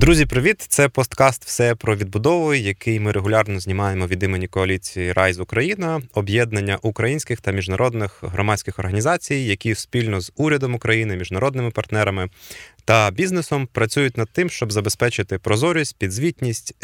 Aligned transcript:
Друзі, 0.00 0.26
привіт! 0.26 0.66
Це 0.68 0.88
посткаст 0.88 1.44
Все 1.44 1.74
про 1.74 1.96
відбудову, 1.96 2.54
який 2.54 3.00
ми 3.00 3.12
регулярно 3.12 3.60
знімаємо 3.60 4.06
від 4.06 4.22
імені 4.22 4.46
коаліції 4.46 5.12
Райз 5.12 5.40
Україна, 5.40 6.02
об'єднання 6.14 6.78
українських 6.82 7.40
та 7.40 7.52
міжнародних 7.52 8.24
громадських 8.24 8.78
організацій, 8.78 9.34
які 9.34 9.74
спільно 9.74 10.20
з 10.20 10.32
урядом 10.36 10.74
України, 10.74 11.16
міжнародними 11.16 11.70
партнерами 11.70 12.28
та 12.90 13.10
бізнесом 13.10 13.68
працюють 13.72 14.16
над 14.16 14.28
тим, 14.32 14.50
щоб 14.50 14.72
забезпечити 14.72 15.38
прозорість, 15.38 15.96
підзвітність, 15.96 16.74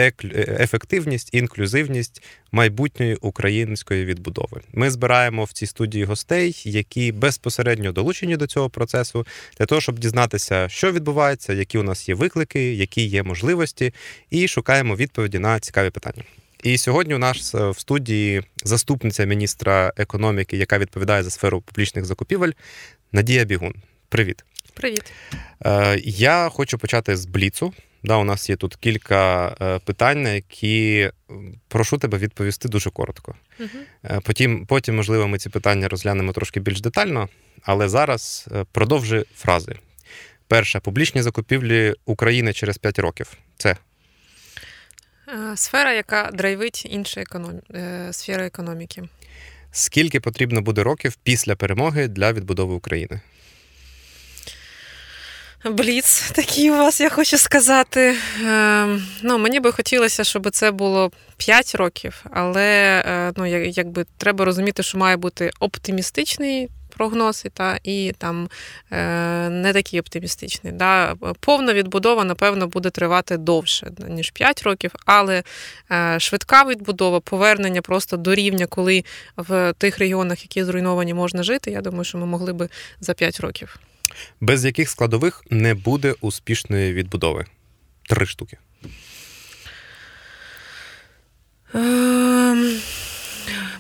ефективність, 0.61 1.29
інклюзивність 1.33 2.23
майбутньої 2.53 3.15
української 3.15 4.05
відбудови. 4.05 4.61
Ми 4.73 4.91
збираємо 4.91 5.45
в 5.45 5.53
цій 5.53 5.67
студії 5.67 6.05
гостей, 6.05 6.63
які 6.65 7.13
безпосередньо 7.13 7.93
долучені 7.93 8.37
до 8.37 8.47
цього 8.47 8.71
процесу, 8.71 9.27
для 9.59 9.67
того, 9.67 9.81
щоб 9.81 9.99
дізнатися, 9.99 10.69
що 10.69 10.93
відбувається, 10.93 11.53
які 11.53 11.79
у 11.79 11.83
нас 11.83 12.09
є 12.09 12.15
виклики, 12.15 12.75
які 12.75 13.07
є 13.07 13.23
можливості, 13.23 13.95
і 14.31 14.49
шукаємо 14.49 14.97
відповіді 14.97 15.39
на 15.39 15.61
цікаві 15.61 15.91
питання. 15.91 16.23
І 16.63 16.79
сьогодні 16.79 17.15
у 17.15 17.19
нас 17.19 17.55
е, 17.55 17.71
в 17.71 17.79
студії 17.79 18.43
заступниця 18.65 19.25
міністра 19.25 19.93
економіки, 19.97 20.57
яка 20.57 20.79
відповідає 20.79 21.23
за 21.23 21.31
сферу 21.31 21.61
публічних 21.61 22.05
закупівель, 22.05 22.53
Надія 23.13 23.45
Бігун. 23.45 23.75
Привіт. 24.09 24.45
Привіт. 24.77 25.13
Е, 25.67 26.01
я 26.05 26.49
хочу 26.49 26.79
почати 26.79 27.17
з 27.17 27.27
Бліцу. 27.27 27.73
Да, 28.03 28.17
У 28.17 28.25
нас 28.25 28.51
є 28.51 28.57
тут 28.57 28.77
кілька 28.77 29.49
е, 29.61 29.79
питань, 29.79 30.23
на 30.23 30.31
які 30.31 31.11
прошу 31.69 31.99
тебе 31.99 32.19
відповісти 32.19 32.69
дуже 32.69 32.91
коротко. 32.91 33.35
Угу. 33.61 34.21
Потім, 34.23 34.67
потім, 34.67 34.97
можливо, 34.97 35.29
ми 35.29 35.39
ці 35.39 35.49
питання 35.49 35.89
розглянемо 35.89 36.33
трошки 36.33 36.61
більш 36.61 36.81
детально, 36.81 37.29
але 37.63 37.89
зараз 37.89 38.49
продовжи 38.73 39.25
фрази. 39.37 39.77
Перша 40.49 40.81
публічні 40.81 41.23
закупівлі 41.23 41.95
України 42.05 42.53
через 42.53 42.79
5 42.79 42.99
років. 42.99 43.33
Це 43.57 43.77
сфера, 45.55 45.93
яка 45.93 46.31
драйвить 46.35 46.87
інші 46.91 47.21
економ... 47.21 47.61
сфери 48.11 48.47
економіки. 48.47 49.03
Скільки 49.71 50.21
потрібно 50.21 50.61
буде 50.61 50.83
років 50.83 51.17
після 51.23 51.57
перемоги 51.57 52.09
для 52.09 52.33
відбудови 52.33 52.75
України? 52.75 53.21
Бліц 55.71 56.31
такий 56.31 56.71
у 56.71 56.77
вас, 56.77 57.01
я 57.01 57.11
хочу 57.11 57.39
сказати. 57.39 58.15
Ем, 58.47 59.07
ну, 59.23 59.39
Мені 59.39 59.61
би 59.61 59.73
хотілося, 59.73 60.25
щоб 60.25 60.51
це 60.51 60.71
було 60.71 61.11
5 61.37 61.75
років, 61.75 62.25
але 62.31 63.03
е, 63.07 63.33
ну, 63.37 63.47
якби 63.47 64.07
треба 64.19 64.45
розуміти, 64.45 64.83
що 64.83 64.99
має 64.99 65.17
бути 65.17 65.51
оптимістичний 65.61 66.69
прогноз 66.97 67.47
та, 67.55 67.79
і 67.83 68.13
там 68.19 68.49
е, 68.93 69.49
не 69.49 69.73
такий 69.73 70.01
оптимістичний. 70.01 70.73
Да. 70.73 71.15
Повна 71.41 71.75
відбудова, 71.75 72.25
напевно, 72.25 72.67
буде 72.67 72.91
тривати 72.91 73.37
довше, 73.37 73.91
ніж 74.09 74.31
5 74.31 74.63
років, 74.63 74.91
але 75.07 75.43
е, 75.93 76.21
швидка 76.21 76.65
відбудова, 76.65 77.21
повернення 77.21 77.83
просто 77.83 78.17
до 78.17 78.35
рівня, 78.35 78.67
коли 78.67 79.05
в 79.37 79.73
тих 79.79 79.99
регіонах, 79.99 80.43
які 80.43 80.65
зруйновані, 80.65 81.15
можна 81.15 81.43
жити, 81.43 81.71
я 81.71 81.81
думаю, 81.81 82.05
що 82.05 82.19
ми 82.19 82.27
могли 82.27 82.53
би 82.53 82.69
за 83.01 83.15
5 83.15 83.41
років 83.41 83.79
без 84.41 84.65
яких 84.65 84.91
складових 84.91 85.43
не 85.51 85.75
буде 85.75 86.15
успішної 86.21 86.93
відбудови? 86.93 87.45
Три 88.09 88.27
штуки. 88.27 88.59
Ем, 91.75 92.81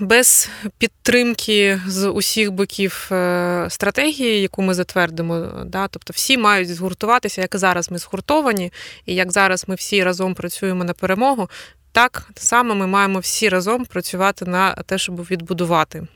без 0.00 0.50
підтримки 0.78 1.80
з 1.86 2.08
усіх 2.08 2.52
боків 2.52 3.08
е, 3.12 3.66
стратегії, 3.70 4.42
яку 4.42 4.62
ми 4.62 4.74
затвердимо, 4.74 5.48
да, 5.66 5.88
тобто 5.88 6.12
всі 6.12 6.38
мають 6.38 6.74
згуртуватися, 6.74 7.40
як 7.40 7.56
зараз 7.56 7.90
ми 7.90 7.98
згуртовані, 7.98 8.72
і 9.06 9.14
як 9.14 9.32
зараз 9.32 9.64
ми 9.68 9.74
всі 9.74 10.04
разом 10.04 10.34
працюємо 10.34 10.84
на 10.84 10.92
перемогу, 10.92 11.50
так 11.92 12.28
само 12.34 12.74
ми 12.74 12.86
маємо 12.86 13.18
всі 13.18 13.48
разом 13.48 13.84
працювати 13.84 14.44
на 14.44 14.72
те, 14.74 14.98
щоб 14.98 15.16
відбудувати 15.16 16.06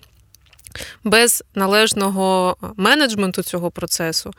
без 1.05 1.45
належного 1.55 2.57
менеджменту 2.77 3.43
цього 3.43 3.71
процесу. 3.71 4.31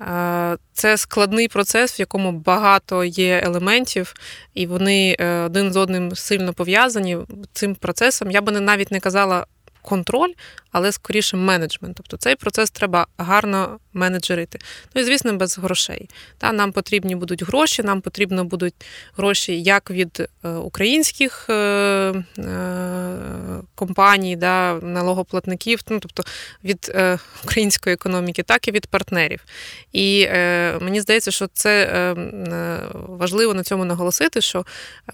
Е, 0.00 0.56
це 0.72 0.96
складний 0.96 1.48
процес, 1.48 1.98
в 1.98 2.00
якому 2.00 2.32
багато 2.32 3.04
є 3.04 3.40
елементів, 3.44 4.14
і 4.54 4.66
вони 4.66 5.16
е, 5.20 5.40
один 5.40 5.72
з 5.72 5.76
одним 5.76 6.16
сильно 6.16 6.52
пов'язані. 6.54 7.18
Цим 7.52 7.74
процесом 7.74 8.30
я 8.30 8.40
би 8.40 8.60
навіть 8.60 8.90
не 8.90 9.00
казала 9.00 9.46
контроль, 9.82 10.32
але 10.72 10.92
скоріше 10.92 11.36
менеджмент. 11.36 11.96
Тобто 11.96 12.16
цей 12.16 12.36
процес 12.36 12.70
треба 12.70 13.06
гарно 13.18 13.78
менеджерити. 13.94 14.58
Ну 14.94 15.02
і 15.02 15.04
звісно, 15.04 15.32
без 15.32 15.58
грошей. 15.58 16.08
Та, 16.38 16.52
Нам 16.52 16.72
потрібні 16.72 17.16
будуть 17.16 17.42
гроші, 17.42 17.82
нам 17.82 18.00
потрібно 18.00 18.44
будуть 18.44 18.74
гроші 19.16 19.62
як 19.62 19.90
від 19.90 20.28
е, 20.44 20.48
українських 20.48 21.46
е, 21.50 21.54
е, 22.38 23.16
компаній, 23.74 24.36
да, 24.36 24.74
налогоплатників, 24.74 25.80
ну, 25.88 26.00
тобто 26.00 26.22
від 26.64 26.96
української 27.44 27.94
економіки, 27.94 28.42
так 28.42 28.68
і 28.68 28.70
від 28.70 28.86
партнерів. 28.86 29.44
І 29.92 30.28
мені 30.80 31.00
здається, 31.00 31.30
що 31.30 31.46
це 31.52 32.14
важливо 32.92 33.54
на 33.54 33.62
цьому 33.62 33.84
наголосити, 33.84 34.40
що 34.40 34.64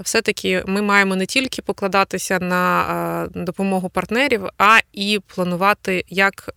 все-таки 0.01 0.63
ми 0.67 0.83
маємо 0.83 1.17
не 1.17 1.27
тільки 1.27 1.63
покладатися 1.63 2.39
на 2.39 3.29
допомогу 3.35 3.89
партнерів, 3.89 4.47
а 4.59 4.79
і 4.93 5.21
планувати 5.27 6.05
як 6.09 6.51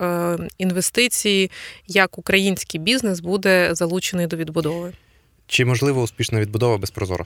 інвестиції, 0.57 1.51
як 1.87 2.12
як 2.13 2.17
український 2.17 2.79
бізнес 2.79 3.19
буде 3.19 3.69
залучений 3.71 4.27
до 4.27 4.37
відбудови. 4.37 4.93
Чи 5.47 5.65
можливо 5.65 6.01
успішна 6.01 6.39
відбудова 6.39 6.77
без 6.77 6.91
прозоро? 6.91 7.25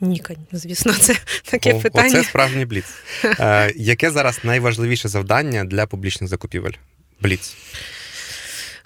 Ні, 0.00 0.22
звісно, 0.52 0.92
це 0.92 1.16
таке 1.44 1.74
О, 1.74 1.80
питання. 1.80 2.20
Оце 2.20 2.28
справжній 2.28 2.64
бліц. 2.64 2.84
Е, 3.24 3.72
Яке 3.76 4.10
зараз 4.10 4.40
найважливіше 4.44 5.08
завдання 5.08 5.64
для 5.64 5.86
публічних 5.86 6.30
закупівель? 6.30 6.72
Бліц. 7.20 7.56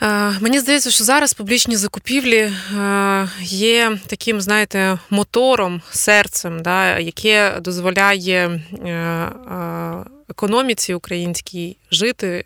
Е, 0.02 0.32
мені 0.40 0.58
здається, 0.58 0.90
що 0.90 1.04
зараз 1.04 1.34
публічні 1.34 1.76
закупівлі 1.76 2.38
е, 2.76 3.28
є 3.40 3.98
таким, 4.06 4.40
знаєте, 4.40 4.98
мотором, 5.10 5.82
серцем, 5.90 6.62
да, 6.62 6.98
яке 6.98 7.60
дозволяє 7.60 8.60
е, 8.72 9.28
економіці 10.30 10.94
українській 10.94 11.76
жити, 11.90 12.44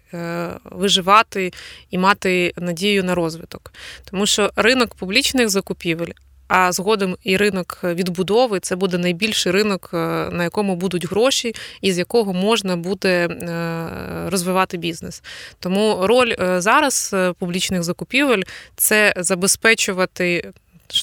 виживати 0.65 1.53
і 1.91 1.99
мати 1.99 2.53
надію 2.57 3.05
на 3.05 3.15
розвиток. 3.15 3.73
Тому 4.11 4.27
що 4.27 4.51
ринок 4.57 4.95
публічних 4.95 5.49
закупівель 5.49 6.13
а 6.49 6.73
згодом 6.73 7.17
і 7.23 7.37
ринок 7.37 7.81
відбудови 7.85 8.61
це 8.61 8.77
буде 8.77 8.99
найбільший 8.99 9.53
ринок, 9.53 9.91
е, 9.95 9.97
на 10.33 10.45
якому 10.45 10.77
будуть 10.77 11.11
гроші, 11.11 11.55
і 11.81 11.93
з 11.93 11.99
якого 11.99 12.33
можна 12.33 12.77
буде 12.77 13.27
е, 13.27 14.31
розвивати 14.31 14.77
бізнес. 14.77 15.23
Тому 15.61 15.99
роль 16.03 16.35
е, 16.41 16.61
зараз 16.61 17.17
публічних 17.39 17.83
закупівель 17.83 18.43
це 18.77 19.15
забезпечувати 19.17 20.53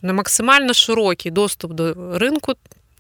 на 0.04 0.14
максимально 0.14 0.74
широкий 0.74 1.32
доступ 1.32 1.72
до 1.72 2.18
ринку. 2.20 2.54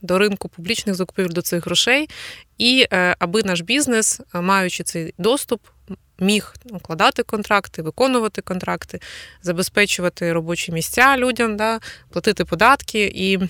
До 0.05 0.17
ринку 0.17 0.49
публічних 0.49 0.95
закупівель 0.95 1.29
до 1.29 1.41
цих 1.41 1.65
грошей, 1.65 2.09
і 2.57 2.85
аби 3.19 3.43
наш 3.43 3.61
бізнес, 3.61 4.21
маючи 4.33 4.83
цей 4.83 5.13
доступ, 5.17 5.61
міг 6.19 6.53
укладати 6.71 7.23
контракти, 7.23 7.81
виконувати 7.81 8.41
контракти, 8.41 8.99
забезпечувати 9.41 10.33
робочі 10.33 10.71
місця 10.71 11.17
людям, 11.17 11.57
да, 11.57 11.79
платити 12.09 12.45
податки, 12.45 13.11
і 13.15 13.37
е, 13.37 13.47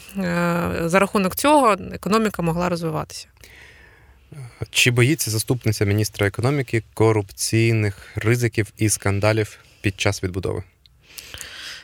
за 0.86 1.00
рахунок 1.00 1.36
цього 1.36 1.76
економіка 1.94 2.42
могла 2.42 2.70
розвиватися. 2.70 3.28
Чи 4.70 4.92
боїться 4.92 5.32
заступниця 5.32 5.86
міністра 5.86 6.28
економіки 6.28 6.84
корупційних 6.94 7.98
ризиків 8.16 8.68
і 8.78 8.90
скандалів 8.90 9.60
під 9.82 10.02
час 10.02 10.24
відбудови? 10.24 10.64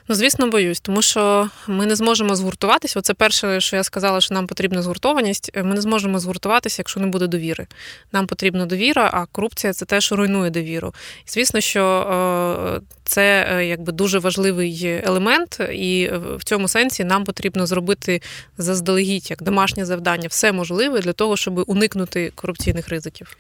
Ну, 0.08 0.16
звісно, 0.16 0.48
боюсь, 0.48 0.80
тому 0.80 1.02
що 1.02 1.50
ми 1.68 1.86
не 1.86 1.96
зможемо 1.96 2.36
згуртуватися. 2.36 3.00
Оце 3.00 3.14
перше, 3.14 3.62
що 3.62 3.76
я 3.76 3.84
сказала, 3.84 4.22
що 4.22 4.34
нам 4.34 4.48
потрібна 4.48 4.82
згуртованість. 4.82 5.52
Ми 5.56 5.64
не 5.64 5.82
зможемо 5.82 6.20
згуртуватися, 6.20 6.76
якщо 6.80 7.00
не 7.00 7.08
буде 7.08 7.28
довіри. 7.28 7.68
Нам 8.12 8.28
потрібна 8.28 8.66
довіра, 8.66 9.10
а 9.14 9.26
корупція 9.26 9.74
це 9.74 9.86
те, 9.86 10.02
що 10.02 10.16
руйнує 10.16 10.50
довіру. 10.50 10.94
І, 11.28 11.30
звісно, 11.30 11.62
що 11.62 11.84
е, 11.86 12.82
це 13.04 13.48
е, 13.52 13.66
якби 13.66 13.92
дуже 13.92 14.20
важливий 14.20 15.02
елемент, 15.06 15.60
і 15.72 16.10
в 16.38 16.44
цьому 16.44 16.68
сенсі 16.68 17.04
нам 17.04 17.24
потрібно 17.24 17.66
зробити 17.66 18.22
заздалегідь 18.58 19.30
як 19.30 19.44
домашнє 19.44 19.86
завдання, 19.86 20.28
все 20.28 20.52
можливе 20.52 21.00
для 21.00 21.14
того, 21.14 21.38
щоб 21.38 21.64
уникнути 21.68 22.32
корупційних 22.36 22.90
ризиків. 22.90 23.38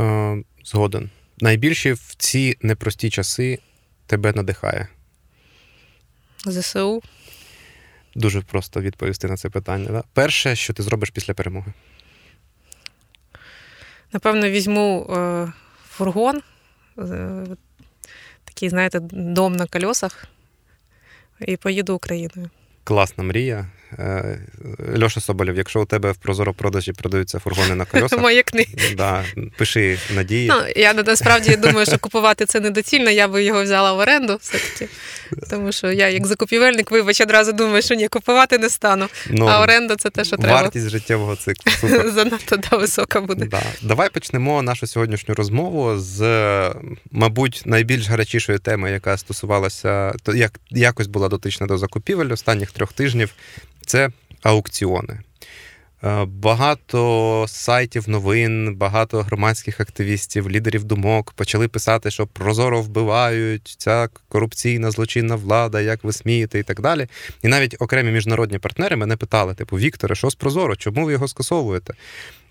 Е, 0.00 0.42
згоден. 0.64 1.10
Найбільше 1.38 1.92
в 1.92 2.14
ці 2.18 2.56
непрості 2.62 3.10
часи 3.10 3.58
тебе 4.06 4.32
надихає. 4.32 4.88
ЗСУ? 6.52 7.02
Дуже 8.14 8.40
просто 8.40 8.80
відповісти 8.80 9.28
на 9.28 9.36
це 9.36 9.50
питання. 9.50 9.90
Да? 9.90 10.02
Перше, 10.12 10.56
що 10.56 10.72
ти 10.72 10.82
зробиш 10.82 11.10
після 11.10 11.34
перемоги? 11.34 11.72
Напевно, 14.12 14.50
візьму 14.50 15.06
е, 15.10 15.52
фургон, 15.88 16.42
е, 16.98 17.44
такий, 18.44 18.68
знаєте, 18.68 19.00
дом 19.00 19.56
на 19.56 19.66
кольосах, 19.66 20.24
і 21.40 21.56
поїду 21.56 21.94
Україною. 21.94 22.50
Класна 22.84 23.24
мрія. 23.24 23.66
Е, 23.98 24.38
Льоша 25.02 25.20
Соболєв, 25.20 25.56
якщо 25.56 25.82
у 25.82 25.84
тебе 25.84 26.12
в 26.12 26.16
Прозоро 26.16 26.54
продажі 26.54 26.92
продаються 26.92 27.38
фургони 27.38 27.74
на 27.74 27.84
колесах, 27.90 28.20
Маякни. 28.20 28.66
да, 28.96 29.24
пиши 29.56 29.98
надії. 30.14 30.48
Ну, 30.48 30.54
я 30.76 30.94
насправді 30.94 31.56
думаю, 31.56 31.86
що 31.86 31.98
купувати 31.98 32.46
це 32.46 32.60
недоцільно, 32.60 33.10
я 33.10 33.28
би 33.28 33.44
його 33.44 33.62
взяла 33.62 33.92
в 33.92 33.98
оренду 33.98 34.38
все-таки. 34.40 34.88
Тому 35.50 35.72
що 35.72 35.92
я, 35.92 36.08
як 36.08 36.26
закупівельник, 36.26 36.90
вибач, 36.90 37.20
одразу 37.20 37.52
думаю, 37.52 37.82
що 37.82 37.94
ні, 37.94 38.08
купувати 38.08 38.58
не 38.58 38.70
стану. 38.70 39.08
Ну, 39.30 39.46
а 39.46 39.62
оренда 39.62 39.96
це 39.96 40.10
те, 40.10 40.24
що 40.24 40.36
треба. 40.36 40.62
Вартість 40.62 40.88
життєвого 40.88 41.36
циклу. 41.36 41.72
Супер. 41.80 42.10
Занадто 42.10 42.56
да, 42.56 42.76
висока 42.76 43.20
буде. 43.20 43.46
Да. 43.46 43.62
Давай 43.82 44.10
почнемо 44.10 44.62
нашу 44.62 44.86
сьогоднішню 44.86 45.34
розмову 45.34 45.98
з, 45.98 46.20
мабуть, 47.10 47.62
найбільш 47.64 48.08
гарячішої 48.08 48.58
теми, 48.58 48.90
яка 48.90 49.16
стосувалася, 49.16 50.14
то 50.22 50.34
як 50.34 50.60
якось 50.70 51.06
була 51.06 51.28
дотична 51.28 51.66
до 51.66 51.78
закупівель 51.78 52.32
останніх 52.32 52.72
трьох 52.72 52.92
тижнів. 52.92 53.30
Це 53.86 54.10
аукціони. 54.42 55.20
Е, 56.04 56.24
Багато 56.24 57.44
сайтів 57.48 58.08
новин, 58.08 58.74
багато 58.76 59.22
громадських 59.22 59.80
активістів, 59.80 60.50
лідерів 60.50 60.84
думок 60.84 61.32
почали 61.32 61.68
писати, 61.68 62.10
що 62.10 62.26
прозоро 62.26 62.82
вбивають 62.82 63.74
ця 63.78 64.08
корупційна 64.28 64.90
злочинна 64.90 65.36
влада, 65.36 65.80
як 65.80 66.04
ви 66.04 66.12
смієте, 66.12 66.58
і 66.58 66.62
так 66.62 66.80
далі. 66.80 67.06
І 67.42 67.48
навіть 67.48 67.76
окремі 67.78 68.10
міжнародні 68.12 68.58
партнери 68.58 68.96
мене 68.96 69.16
питали: 69.16 69.54
типу, 69.54 69.76
Вікторе, 69.76 70.14
що 70.14 70.30
з 70.30 70.34
прозоро? 70.34 70.76
Чому 70.76 71.04
ви 71.04 71.12
його 71.12 71.28
скасовуєте? 71.28 71.94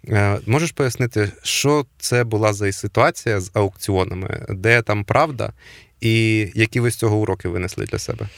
Е, 0.08 0.38
Можеш 0.46 0.72
пояснити, 0.72 1.32
що 1.44 1.86
це 1.98 2.24
була 2.24 2.54
за 2.54 2.72
ситуація 2.72 3.40
з 3.40 3.52
аукціонами, 3.54 4.46
де 4.50 4.82
там 4.82 5.04
правда, 5.04 5.54
і 6.02 6.48
які 6.56 6.80
ви 6.80 6.92
з 6.92 6.96
цього 6.96 7.18
уроки 7.18 7.50
винесли 7.50 7.86
для 7.86 8.00
себе? 8.00 8.30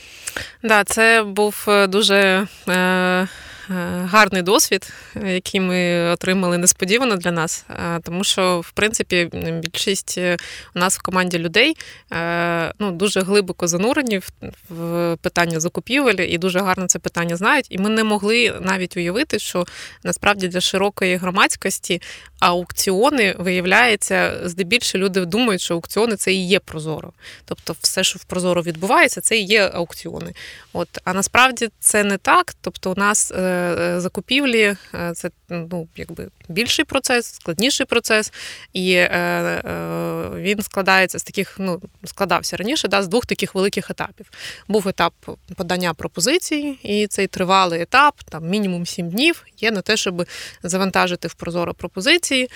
Да, 0.64 0.84
це 0.84 1.24
був 1.24 1.66
е, 1.68 1.88
дуже 1.88 2.48
е, 2.70 3.28
гарний 3.70 4.42
досвід, 4.42 4.94
який 5.26 5.62
ми 5.62 6.10
отримали 6.10 6.58
несподівано 6.58 7.16
для 7.16 7.32
нас, 7.32 7.66
е, 7.70 8.00
тому 8.04 8.24
що, 8.24 8.60
в 8.60 8.72
принципі, 8.72 9.30
більшість 9.64 10.16
е, 10.18 10.38
у 10.76 10.80
нас 10.80 10.98
в 10.98 11.02
команді 11.02 11.40
людей 11.40 11.78
е, 12.14 12.74
ну, 12.80 12.92
дуже 12.92 13.22
глибоко 13.22 13.68
занурені 13.68 14.22
в, 14.70 15.18
питання 15.22 15.60
закупівель 15.60 16.16
і 16.20 16.38
дуже 16.38 16.60
гарно 16.60 16.88
це 16.88 17.00
питання 17.00 17.36
знають. 17.36 17.68
І 17.70 17.78
ми 17.78 17.90
не 17.90 18.04
могли 18.04 18.54
навіть 18.62 18.98
уявити, 18.98 19.40
що 19.40 19.66
насправді 20.04 20.48
для 20.48 20.62
широкої 20.62 21.16
громадськості 21.16 22.02
аукціони 22.40 23.36
виявляється, 23.38 24.40
здебільшого 24.44 25.04
люди 25.04 25.26
думають, 25.26 25.62
що 25.62 25.74
аукціони 25.74 26.16
це 26.16 26.34
і 26.34 26.48
є 26.48 26.60
прозоро. 26.60 27.12
Тобто, 27.46 27.76
все, 27.82 28.04
що 28.04 28.20
в 28.20 28.24
прозоро 28.24 28.62
відбувається, 28.62 29.22
це 29.22 29.38
і 29.38 29.44
є 29.44 29.72
аукціони. 29.74 30.34
От 30.74 30.90
а 31.04 31.14
насправді 31.14 31.70
це 31.80 32.04
не 32.04 32.18
так. 32.18 32.56
Тобто, 32.62 32.92
у 32.92 32.96
нас 32.96 33.32
е, 33.32 33.57
закупівлі 34.00 34.76
е, 34.94 35.12
це 35.16 35.30
ну 35.50 35.88
якби 35.96 36.28
більший 36.50 36.86
процес, 36.86 37.34
складніший 37.34 37.86
процес, 37.86 38.34
і 38.74 38.94
е, 38.94 39.08
е, 39.12 40.30
він 40.36 40.62
складається 40.62 41.20
з 41.20 41.24
таких, 41.24 41.56
ну 41.60 41.82
складався 42.06 42.58
раніше, 42.58 42.88
да, 42.88 43.04
з 43.04 43.08
двох 43.08 43.26
таких 43.26 43.56
великих 43.56 43.90
етапів. 43.90 44.32
Був 44.68 44.88
етап 44.88 45.14
подання 45.56 45.94
пропозицій, 45.94 46.80
і 46.84 47.08
цей 47.08 47.28
тривалий 47.28 47.82
етап, 47.82 48.16
там 48.30 48.50
мінімум 48.50 48.86
сім 48.86 49.10
днів, 49.10 49.44
є 49.58 49.72
на 49.72 49.82
те, 49.82 49.98
щоб 49.98 50.28
завантажити 50.64 51.28
в 51.28 51.34
прозоро 51.34 51.74
пропозиції. 51.74 52.50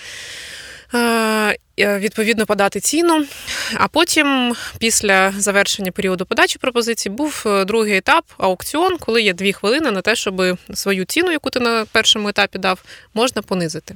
Відповідно, 1.85 2.45
подати 2.45 2.79
ціну. 2.79 3.25
А 3.73 3.87
потім, 3.87 4.55
після 4.79 5.33
завершення 5.37 5.91
періоду 5.91 6.25
подачі 6.25 6.59
пропозицій, 6.59 7.09
був 7.09 7.45
другий 7.67 7.97
етап 7.97 8.25
аукціон, 8.37 8.97
коли 8.97 9.21
є 9.21 9.33
дві 9.33 9.53
хвилини 9.53 9.91
на 9.91 10.01
те, 10.01 10.15
щоб 10.15 10.57
свою 10.73 11.05
ціну, 11.05 11.31
яку 11.31 11.49
ти 11.49 11.59
на 11.59 11.85
першому 11.85 12.29
етапі 12.29 12.57
дав, 12.57 12.83
можна 13.13 13.41
понизити. 13.41 13.95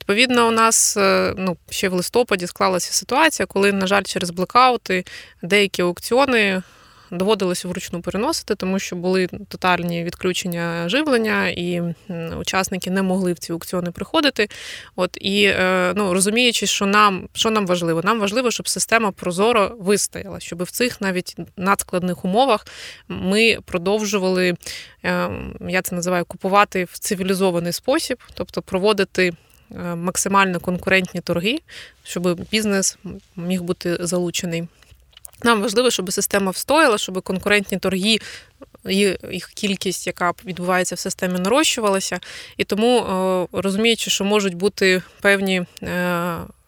Відповідно, 0.00 0.48
у 0.48 0.50
нас 0.50 0.96
ну, 1.36 1.56
ще 1.70 1.88
в 1.88 1.92
листопаді 1.92 2.46
склалася 2.46 2.92
ситуація, 2.92 3.46
коли, 3.46 3.72
на 3.72 3.86
жаль, 3.86 4.02
через 4.02 4.30
блекаути 4.30 5.04
деякі 5.42 5.82
аукціони. 5.82 6.62
Доводилося 7.12 7.68
вручну 7.68 8.00
переносити, 8.00 8.54
тому 8.54 8.78
що 8.78 8.96
були 8.96 9.26
тотальні 9.26 10.04
відключення 10.04 10.88
живлення, 10.88 11.48
і 11.48 11.82
учасники 12.38 12.90
не 12.90 13.02
могли 13.02 13.32
в 13.32 13.38
ці 13.38 13.52
аукціони 13.52 13.90
приходити. 13.90 14.48
От 14.96 15.16
і 15.20 15.54
ну 15.94 16.14
розуміючи, 16.14 16.66
що 16.66 16.86
нам 16.86 17.28
що 17.32 17.50
нам 17.50 17.66
важливо, 17.66 18.02
нам 18.04 18.20
важливо, 18.20 18.50
щоб 18.50 18.68
система 18.68 19.10
прозоро 19.10 19.76
вистояла, 19.80 20.40
щоб 20.40 20.62
в 20.62 20.70
цих 20.70 21.00
навіть 21.00 21.36
надскладних 21.56 22.24
умовах 22.24 22.66
ми 23.08 23.58
продовжували, 23.64 24.54
я 25.68 25.82
це 25.82 25.94
називаю 25.94 26.24
купувати 26.24 26.84
в 26.84 26.98
цивілізований 26.98 27.72
спосіб, 27.72 28.18
тобто 28.34 28.62
проводити. 28.62 29.32
Максимально 29.96 30.60
конкурентні 30.60 31.20
торги, 31.20 31.58
щоб 32.02 32.40
бізнес 32.50 32.98
міг 33.36 33.62
бути 33.62 33.96
залучений. 34.00 34.68
Нам 35.44 35.62
важливо, 35.62 35.90
щоб 35.90 36.12
система 36.12 36.50
встояла, 36.50 36.98
щоб 36.98 37.22
конкурентні 37.22 37.78
торги, 37.78 38.18
їх 39.30 39.46
кількість, 39.54 40.06
яка 40.06 40.32
відбувається 40.44 40.94
в 40.94 40.98
системі, 40.98 41.38
нарощувалася. 41.38 42.20
І 42.56 42.64
тому, 42.64 43.48
розуміючи, 43.52 44.10
що 44.10 44.24
можуть 44.24 44.54
бути 44.54 45.02
певні 45.20 45.62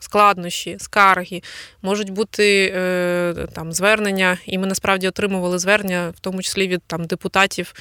складнощі, 0.04 0.76
скарги, 0.80 1.42
можуть 1.82 2.10
бути 2.10 2.70
там 3.52 3.72
звернення, 3.72 4.38
і 4.46 4.58
ми 4.58 4.66
насправді 4.66 5.08
отримували 5.08 5.58
звернення, 5.58 6.12
в 6.16 6.20
тому 6.20 6.42
числі 6.42 6.68
від 6.68 6.82
там 6.86 7.04
депутатів 7.04 7.74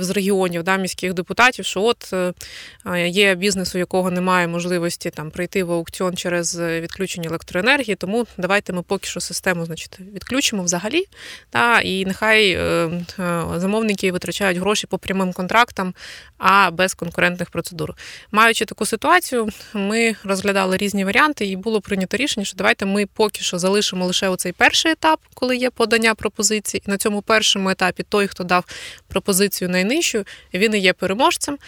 з 0.00 0.10
регіонів, 0.10 0.62
да, 0.62 0.76
міських 0.76 1.14
депутатів, 1.14 1.64
що 1.64 1.82
от 1.82 2.14
є 3.06 3.34
бізнес, 3.34 3.74
у 3.74 3.78
якого 3.78 4.10
немає 4.10 4.48
можливості 4.48 5.10
там 5.10 5.30
прийти 5.30 5.64
в 5.64 5.72
аукціон 5.72 6.16
через 6.16 6.60
відключення 6.60 7.28
електроенергії, 7.28 7.96
тому 7.96 8.26
давайте 8.38 8.72
ми 8.72 8.82
поки 8.82 9.06
що 9.06 9.20
систему 9.20 9.66
значить, 9.66 9.98
відключимо 10.14 10.62
взагалі. 10.62 11.04
Да, 11.52 11.80
і 11.80 12.04
нехай 12.04 12.58
замовники 13.56 14.12
витрачають 14.12 14.58
гроші 14.58 14.86
по 14.86 14.98
прямим 14.98 15.32
контрактам, 15.32 15.94
а 16.38 16.70
без 16.70 16.94
конкурентних 16.94 17.50
процедур. 17.50 17.94
Маючи 18.30 18.64
таку 18.64 18.86
ситуацію, 18.86 19.48
ми 19.74 20.16
розглядали 20.24 20.76
різні 20.76 21.04
варіанти, 21.06 21.46
і 21.46 21.56
було 21.56 21.80
прийнято 21.80 22.16
рішення, 22.16 22.46
що 22.46 22.56
давайте 22.56 22.86
ми 22.86 23.06
поки 23.06 23.40
що 23.40 23.58
залишимо 23.58 24.06
лише 24.06 24.28
оцей 24.28 24.52
перший 24.52 24.92
етап, 24.92 25.20
коли 25.34 25.56
є 25.56 25.70
подання 25.70 26.14
пропозицій. 26.14 26.82
І 26.86 26.90
на 26.90 26.96
цьому 26.96 27.22
першому 27.22 27.70
етапі 27.70 28.02
той, 28.02 28.26
хто 28.26 28.44
дав 28.44 28.64
пропозицію 29.08 29.70
найнижчу, 29.70 30.24
він 30.54 30.74
і 30.74 30.78
є 30.78 30.92
переможцем. 30.92 31.58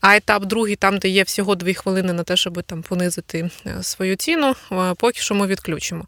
А 0.00 0.16
етап 0.16 0.44
другий, 0.44 0.76
там, 0.76 0.98
де 0.98 1.08
є 1.08 1.22
всього 1.22 1.54
дві 1.54 1.74
хвилини 1.74 2.12
на 2.12 2.22
те, 2.22 2.36
щоб 2.36 2.62
там 2.62 2.82
понизити 2.82 3.50
свою 3.82 4.16
ціну, 4.16 4.54
поки 4.96 5.20
що 5.20 5.34
ми 5.34 5.46
відключимо. 5.46 6.04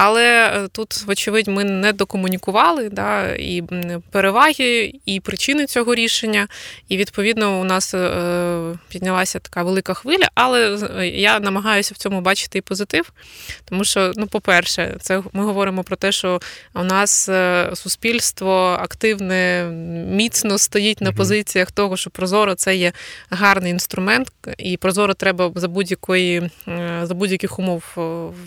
Але 0.00 0.52
тут, 0.72 1.02
вочевидь, 1.06 1.48
ми 1.48 1.64
не 1.64 1.92
докомунікували 1.92 2.88
да, 2.88 3.34
і 3.34 3.62
переваги, 4.10 4.92
і 5.06 5.20
причини 5.20 5.66
цього 5.66 5.94
рішення. 5.94 6.48
І 6.88 6.96
відповідно 6.96 7.60
у 7.60 7.64
нас 7.64 7.94
піднялася 8.88 9.38
така 9.38 9.62
велика 9.62 9.94
хвиля. 9.94 10.28
Але 10.34 10.78
я 11.14 11.40
намагаюся 11.40 11.94
в 11.94 11.98
цьому 11.98 12.20
бачити 12.20 12.58
і 12.58 12.60
позитив. 12.60 13.12
Тому 13.64 13.84
що, 13.84 14.12
ну, 14.16 14.26
по-перше, 14.26 14.96
це 15.00 15.22
ми 15.32 15.44
говоримо 15.44 15.84
про 15.84 15.96
те, 15.96 16.12
що 16.12 16.40
у 16.74 16.84
нас 16.84 17.30
суспільство 17.74 18.78
активне, 18.80 19.64
міцно 20.10 20.58
стоїть 20.58 21.00
на 21.00 21.12
позиціях 21.12 21.70
того, 21.70 21.96
що 21.96 22.10
Прозоро 22.10 22.54
це 22.54 22.76
є 22.76 22.92
гарний 23.30 23.72
інструмент, 23.72 24.32
і 24.58 24.76
Прозоро 24.76 25.14
треба 25.14 25.52
за 25.54 25.68
будь-якої 25.68 26.50
за 27.02 27.14
будь-яких 27.14 27.58
умов 27.58 27.84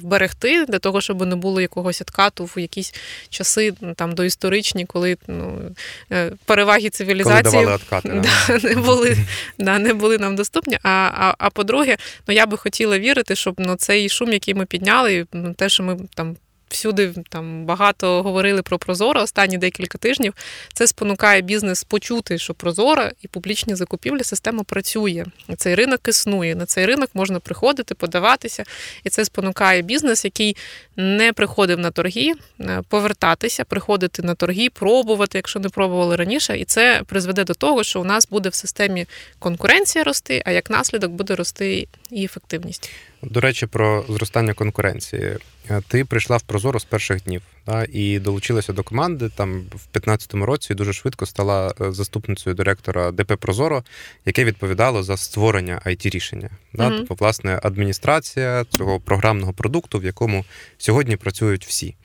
вберегти 0.01 0.65
для 0.65 0.79
того, 0.79 1.01
щоб 1.01 1.25
не 1.25 1.40
було 1.41 1.61
якогось 1.61 2.01
откату 2.01 2.45
в 2.45 2.59
якісь 2.59 2.93
часи 3.29 3.73
там 3.95 4.15
доісторичні, 4.15 4.85
коли 4.85 5.17
ну, 5.27 5.61
переваги 6.45 6.89
цивілізації 6.89 7.63
коли 7.63 7.75
откати, 7.75 8.09
да, 8.47 8.59
не 8.63 8.75
були 8.75 9.17
да, 9.57 9.79
не 9.79 9.93
були 9.93 10.17
нам 10.17 10.35
доступні. 10.35 10.77
А 10.83 10.89
а, 11.17 11.35
а 11.37 11.49
по-друге, 11.49 11.97
ну 12.27 12.33
я 12.33 12.45
би 12.45 12.57
хотіла 12.57 12.99
вірити, 12.99 13.35
щоб 13.35 13.55
ну, 13.57 13.75
цей 13.75 14.09
шум, 14.09 14.33
який 14.33 14.53
ми 14.53 14.65
підняли, 14.65 15.25
те, 15.55 15.69
що 15.69 15.83
ми 15.83 15.97
там. 16.15 16.35
Всюди 16.71 17.13
там 17.29 17.65
багато 17.65 18.23
говорили 18.23 18.61
про 18.61 18.79
Прозоро 18.79 19.21
останні 19.21 19.57
декілька 19.57 19.97
тижнів. 19.97 20.33
Це 20.73 20.87
спонукає 20.87 21.41
бізнес 21.41 21.83
почути, 21.83 22.37
що 22.37 22.53
Прозоро 22.53 23.09
і 23.21 23.27
публічні 23.27 23.75
закупівлі 23.75 24.23
система 24.23 24.63
працює. 24.63 25.25
Цей 25.57 25.75
ринок 25.75 26.07
існує. 26.07 26.55
На 26.55 26.65
цей 26.65 26.85
ринок 26.85 27.09
можна 27.13 27.39
приходити, 27.39 27.95
подаватися, 27.95 28.63
і 29.03 29.09
це 29.09 29.25
спонукає 29.25 29.81
бізнес, 29.81 30.25
який 30.25 30.55
не 30.95 31.33
приходив 31.33 31.79
на 31.79 31.91
торги, 31.91 32.33
повертатися, 32.89 33.63
приходити 33.63 34.21
на 34.21 34.35
торги, 34.35 34.69
пробувати, 34.69 35.37
якщо 35.37 35.59
не 35.59 35.69
пробували 35.69 36.15
раніше. 36.15 36.57
І 36.57 36.65
це 36.65 37.01
призведе 37.05 37.43
до 37.43 37.53
того, 37.53 37.83
що 37.83 38.01
у 38.01 38.03
нас 38.03 38.27
буде 38.27 38.49
в 38.49 38.53
системі 38.53 39.05
конкуренція 39.39 40.03
рости, 40.03 40.41
а 40.45 40.51
як 40.51 40.69
наслідок 40.69 41.11
буде 41.11 41.35
рости 41.35 41.87
і 42.11 42.25
ефективність. 42.25 42.91
До 43.23 43.39
речі, 43.39 43.67
про 43.67 44.05
зростання 44.09 44.53
конкуренції. 44.53 45.37
Е, 45.69 45.81
ти 45.87 46.05
прийшла 46.05 46.37
в 46.37 46.41
Прозоро 46.41 46.79
з 46.79 46.83
перших 46.83 47.23
днів 47.23 47.41
да, 47.65 47.85
і 47.91 48.19
долучилася 48.19 48.73
до 48.73 48.83
команди. 48.83 49.29
Там 49.35 49.51
в 49.59 49.87
2015 49.93 50.33
році 50.33 50.73
дуже 50.73 50.93
швидко 50.93 51.25
стала 51.25 51.73
е, 51.81 51.91
заступницею 51.91 52.55
директора 52.55 53.11
ДП 53.11 53.35
Прозоро, 53.35 53.83
яке 54.25 54.43
відповідало 54.43 55.03
за 55.03 55.17
створення 55.17 55.81
it 55.85 56.09
рішення. 56.09 56.49
Да, 56.73 56.89
Мгм. 56.89 56.97
Тобто, 56.97 57.15
власне, 57.15 57.59
адміністрація 57.63 58.65
цього 58.69 58.99
програмного 58.99 59.53
продукту, 59.53 59.99
в 59.99 60.05
якому 60.05 60.45
сьогодні 60.77 61.15
працюють 61.15 61.65
всі. 61.65 61.95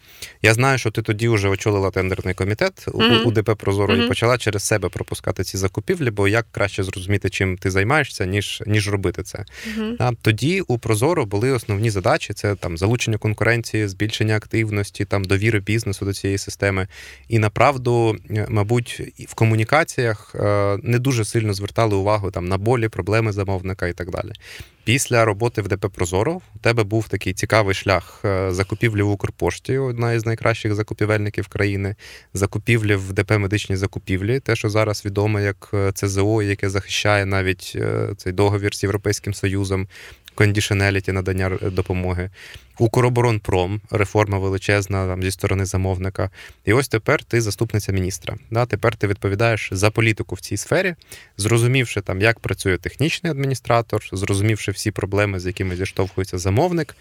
Я 0.42 0.54
знаю, 0.54 0.78
що 0.78 0.90
ти 0.90 1.02
тоді 1.02 1.28
вже 1.28 1.48
очолила 1.48 1.90
тендерний 1.90 2.34
комітет 2.34 2.86
Мгм. 2.94 3.26
у 3.26 3.30
ДП 3.30 3.54
Прозоро 3.54 3.96
і 3.96 4.08
почала 4.08 4.38
через 4.38 4.62
себе 4.62 4.88
пропускати 4.88 5.44
ці 5.44 5.56
закупівлі, 5.56 6.10
бо 6.10 6.28
як 6.28 6.46
краще 6.50 6.82
зрозуміти, 6.82 7.30
чим 7.30 7.58
ти 7.58 7.70
займаєшся, 7.70 8.26
ніж, 8.26 8.62
ніж 8.66 8.88
робити 8.88 9.22
це. 9.22 9.44
А 9.98 10.12
тоді 10.22 10.60
у 10.60 10.78
Прозоро 10.78 11.26
були 11.26 11.52
основні 11.52 11.90
задачі: 11.90 12.34
це 12.34 12.54
там 12.54 12.78
залучення 12.78 13.18
конкуренції, 13.18 13.88
збільшення 13.88 14.36
активності, 14.36 15.04
там 15.04 15.24
довіри 15.24 15.60
бізнесу 15.60 16.04
до 16.04 16.12
цієї 16.12 16.38
системи. 16.38 16.88
І 17.28 17.38
направду, 17.38 18.16
е, 18.30 18.46
мабуть, 18.48 19.02
в 19.28 19.34
комунікаціях 19.34 20.34
е, 20.34 20.78
не 20.82 20.98
дуже 20.98 21.24
сильно 21.24 21.54
звертали 21.54 21.96
увагу 21.96 22.30
там 22.30 22.44
на 22.48 22.58
болі, 22.58 22.88
проблеми 22.88 23.32
замовника 23.32 23.86
і 23.86 23.92
так 23.92 24.10
далі. 24.10 24.32
Після 24.86 25.24
роботи 25.24 25.62
в 25.62 25.68
ДП 25.68 25.88
Прозоро 25.88 26.40
у 26.54 26.58
тебе 26.58 26.84
був 26.84 27.08
такий 27.08 27.32
цікавий 27.32 27.74
шлях 27.74 28.20
е, 28.24 28.52
закупівлі 28.52 29.02
в 29.02 29.10
Укрпошті, 29.10 29.78
одна 29.78 30.12
із 30.12 30.26
найкращих 30.26 30.74
закупівельників 30.74 31.48
країни, 31.48 31.94
закупівлі 32.34 32.94
в 32.94 33.12
ДП 33.12 33.38
медичні 33.38 33.76
закупівлі, 33.76 34.40
те, 34.40 34.56
що 34.56 34.70
зараз 34.70 35.04
відомо 35.04 35.40
як 35.40 35.70
е, 35.74 35.92
ЦЗО, 35.92 36.42
яке 36.42 36.70
захищає 36.70 37.26
навіть 37.26 37.72
е, 37.76 38.08
цей 38.16 38.32
договір 38.32 38.74
з 38.74 38.82
Європейським 38.82 39.34
Союзом, 39.34 39.88
кондішенеліті 40.36 41.12
надання 41.12 41.46
р- 41.46 41.70
допомоги. 41.70 42.30
Укроборонпром, 42.78 43.80
реформа 43.90 44.38
величезна 44.38 45.06
там 45.06 45.22
зі 45.22 45.30
сторони 45.30 45.64
замовника. 45.64 46.30
І 46.64 46.72
ось 46.72 46.88
тепер 46.88 47.24
ти 47.24 47.40
заступниця 47.40 47.92
міністра. 47.92 48.36
Да? 48.50 48.66
Тепер 48.66 48.96
ти 48.96 49.06
відповідаєш 49.06 49.68
за 49.72 49.90
політику 49.90 50.34
в 50.34 50.40
цій 50.40 50.56
сфері, 50.56 50.94
зрозумівши 51.36 52.00
там, 52.00 52.20
як 52.20 52.40
працює 52.40 52.78
технічний 52.78 53.30
адміністратор, 53.30 54.08
зрозумівши 54.12 54.72
всі 54.72 54.90
проблеми, 54.90 55.40
з 55.40 55.46
якими 55.46 55.76
зіштовхується 55.76 56.38
замовник. 56.38 56.96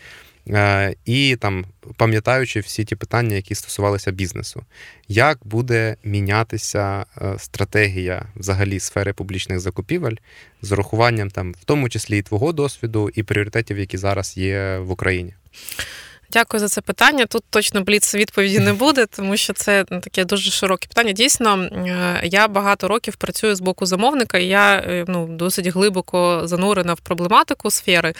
Е, 0.50 0.96
І 1.06 1.36
там 1.36 1.66
пам'ятаючи 1.98 2.60
всі 2.60 2.86
ті 2.86 2.96
питання, 2.96 3.36
які 3.36 3.56
стосувалися 3.56 4.12
бізнесу, 4.12 4.64
як 5.08 5.40
буде 5.44 5.96
мінятися 6.04 7.06
е, 7.22 7.36
стратегія 7.38 8.26
взагалі 8.36 8.80
сфери 8.80 9.14
публічних 9.14 9.60
закупівель 9.60 10.16
з 10.62 10.72
урахуванням 10.72 11.32
там, 11.32 11.52
в 11.52 11.64
тому 11.66 11.90
числі 11.90 12.18
і 12.18 12.22
твого 12.22 12.54
досвіду, 12.54 13.10
і 13.16 13.24
пріоритетів, 13.24 13.80
які 13.80 13.98
зараз 13.98 14.38
є 14.38 14.78
в 14.78 14.92
Україні? 14.92 15.34
Дякую 16.32 16.60
за 16.60 16.68
це 16.68 16.82
питання. 16.82 17.26
Тут 17.26 17.44
точно 17.50 17.82
бліц 17.82 18.16
відповіді 18.16 18.60
не 18.60 18.74
буде, 18.74 19.06
тому 19.06 19.38
що 19.38 19.54
це 19.54 19.84
таке 19.84 20.26
дуже 20.26 20.52
широке 20.52 20.88
питання. 20.88 21.12
Дійсно, 21.12 21.64
е, 21.64 22.22
я 22.24 22.48
багато 22.48 22.88
років 22.88 23.16
працюю 23.16 23.56
з 23.56 23.60
боку 23.60 23.86
замовника, 23.86 24.38
і 24.38 24.46
я 24.46 24.76
е, 24.76 25.06
ну, 25.08 25.28
досить 25.28 25.68
глибоко 25.68 26.42
занурена 26.44 26.94
в 26.94 27.00
проблематику 27.00 27.72
сфери. 27.72 28.14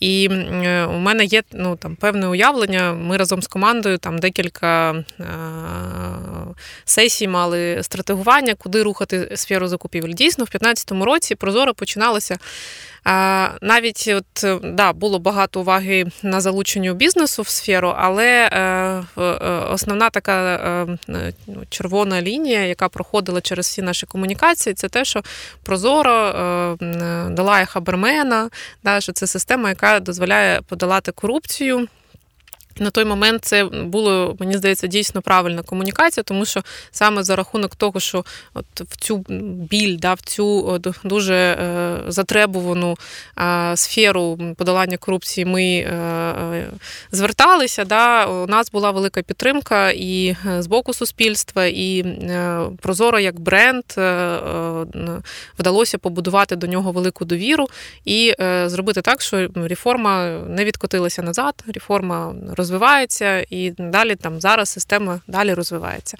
І 0.00 0.28
е, 0.30 0.86
у 0.86 0.98
мене 0.98 1.24
є 1.24 1.42
ну, 1.52 1.76
там, 1.76 1.96
певне 1.96 2.28
уявлення. 2.28 2.92
Ми 2.92 3.16
разом 3.16 3.42
з 3.42 3.46
командою 3.46 3.98
там 3.98 4.18
декілька 4.18 5.04
сесій 6.84 7.28
мали 7.28 7.82
стратегування, 7.82 8.54
куди 8.54 8.82
рухати 8.82 9.32
сферу 9.34 9.68
закупівель. 9.68 10.12
Дійсно, 10.12 10.44
в 10.44 10.50
2015 10.50 10.92
році 10.92 11.34
Прозоро 11.34 11.74
починалося. 11.74 12.38
Навіть 13.62 14.08
от 14.08 14.44
е, 14.44 14.58
да, 14.62 14.92
було 14.92 15.18
багато 15.18 15.60
уваги 15.60 16.06
на 16.22 16.40
залученню 16.40 16.94
бізнесу 16.94 17.42
в 17.42 17.48
сферу, 17.48 17.94
але 17.96 18.48
е, 18.52 18.60
е, 19.18 19.22
основна 19.70 20.10
така 20.10 20.86
ну, 21.08 21.18
червона 21.68 22.22
лінія, 22.22 22.64
яка 22.64 22.88
проходила 22.88 23.40
через 23.40 23.66
всі 23.66 23.82
наші 23.82 24.06
комунікації, 24.06 24.74
це 24.74 24.88
те, 24.88 25.04
що 25.04 25.22
Прозоро 25.62 26.32
дала 27.30 27.64
Хабермена, 27.64 28.50
да, 28.84 29.00
що 29.00 29.12
це 29.12 29.26
система, 29.26 29.68
яка 29.68 30.00
дозволяє 30.00 30.60
подолати 30.60 31.12
корупцію. 31.12 31.88
На 32.78 32.90
той 32.90 33.04
момент 33.04 33.44
це 33.44 33.64
було, 33.64 34.36
мені 34.40 34.56
здається, 34.56 34.86
дійсно 34.86 35.22
правильна 35.22 35.62
комунікація, 35.62 36.24
тому 36.24 36.44
що 36.44 36.62
саме 36.90 37.22
за 37.22 37.36
рахунок 37.36 37.76
того, 37.76 38.00
що 38.00 38.24
от 38.54 38.66
в 38.80 38.96
цю 38.96 39.24
біль, 39.70 39.98
да, 39.98 40.14
в 40.14 40.20
цю 40.20 40.78
дуже 41.04 41.34
е, 41.34 41.96
затребувану 42.08 42.96
сферу 43.74 44.38
подолання 44.56 44.96
корупції 44.96 45.44
ми 45.44 45.64
е, 45.64 45.92
е, 45.92 46.70
зверталися. 47.12 47.84
Да, 47.84 48.26
у 48.26 48.46
нас 48.46 48.70
була 48.70 48.90
велика 48.90 49.22
підтримка 49.22 49.90
і 49.90 50.36
з 50.58 50.66
боку 50.66 50.94
суспільства, 50.94 51.64
і 51.64 52.04
Прозоро 52.82 53.18
як 53.18 53.40
бренд 53.40 53.84
вдалося 55.58 55.98
побудувати 55.98 56.56
до 56.56 56.66
нього 56.66 56.92
велику 56.92 57.24
довіру 57.24 57.66
і 58.04 58.34
зробити 58.66 59.02
так, 59.02 59.22
що 59.22 59.48
реформа 59.54 60.40
не 60.48 60.64
відкотилася 60.64 61.22
назад, 61.22 61.64
реформа 61.74 62.34
розвивається, 62.66 63.46
і 63.50 63.70
далі 63.78 64.16
там 64.16 64.40
зараз 64.40 64.68
система 64.68 65.20
далі 65.26 65.54
розвивається. 65.54 66.16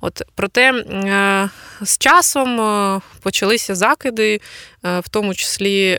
От 0.00 0.22
проте 0.34 0.72
е, 0.72 1.48
з 1.82 1.98
часом 1.98 2.60
е, 2.60 3.00
почалися 3.22 3.74
закиди, 3.74 4.40
е, 4.84 5.00
в 5.00 5.08
тому 5.08 5.34
числі 5.34 5.96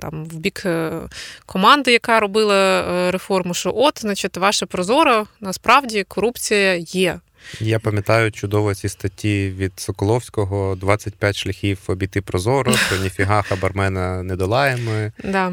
там 0.00 0.24
в 0.24 0.36
бік 0.36 0.66
команди, 1.46 1.92
яка 1.92 2.20
робила 2.20 3.10
реформу, 3.10 3.54
що 3.54 3.72
от, 3.76 4.00
значить, 4.00 4.36
ваше 4.36 4.66
прозоро 4.66 5.26
насправді 5.40 6.04
корупція 6.04 6.74
є. 6.74 7.20
Я 7.60 7.78
пам'ятаю 7.78 8.32
чудово 8.32 8.74
ці 8.74 8.88
статті 8.88 9.54
від 9.58 9.72
Соколовського: 9.76 10.76
25 10.76 11.36
шляхів 11.36 11.78
обійти 11.86 12.20
прозоро, 12.20 12.72
що 12.72 12.96
ніфіга 12.96 13.42
хабармена 13.42 14.22
не 14.22 14.36
долаємо. 14.36 15.10
Да. 15.24 15.52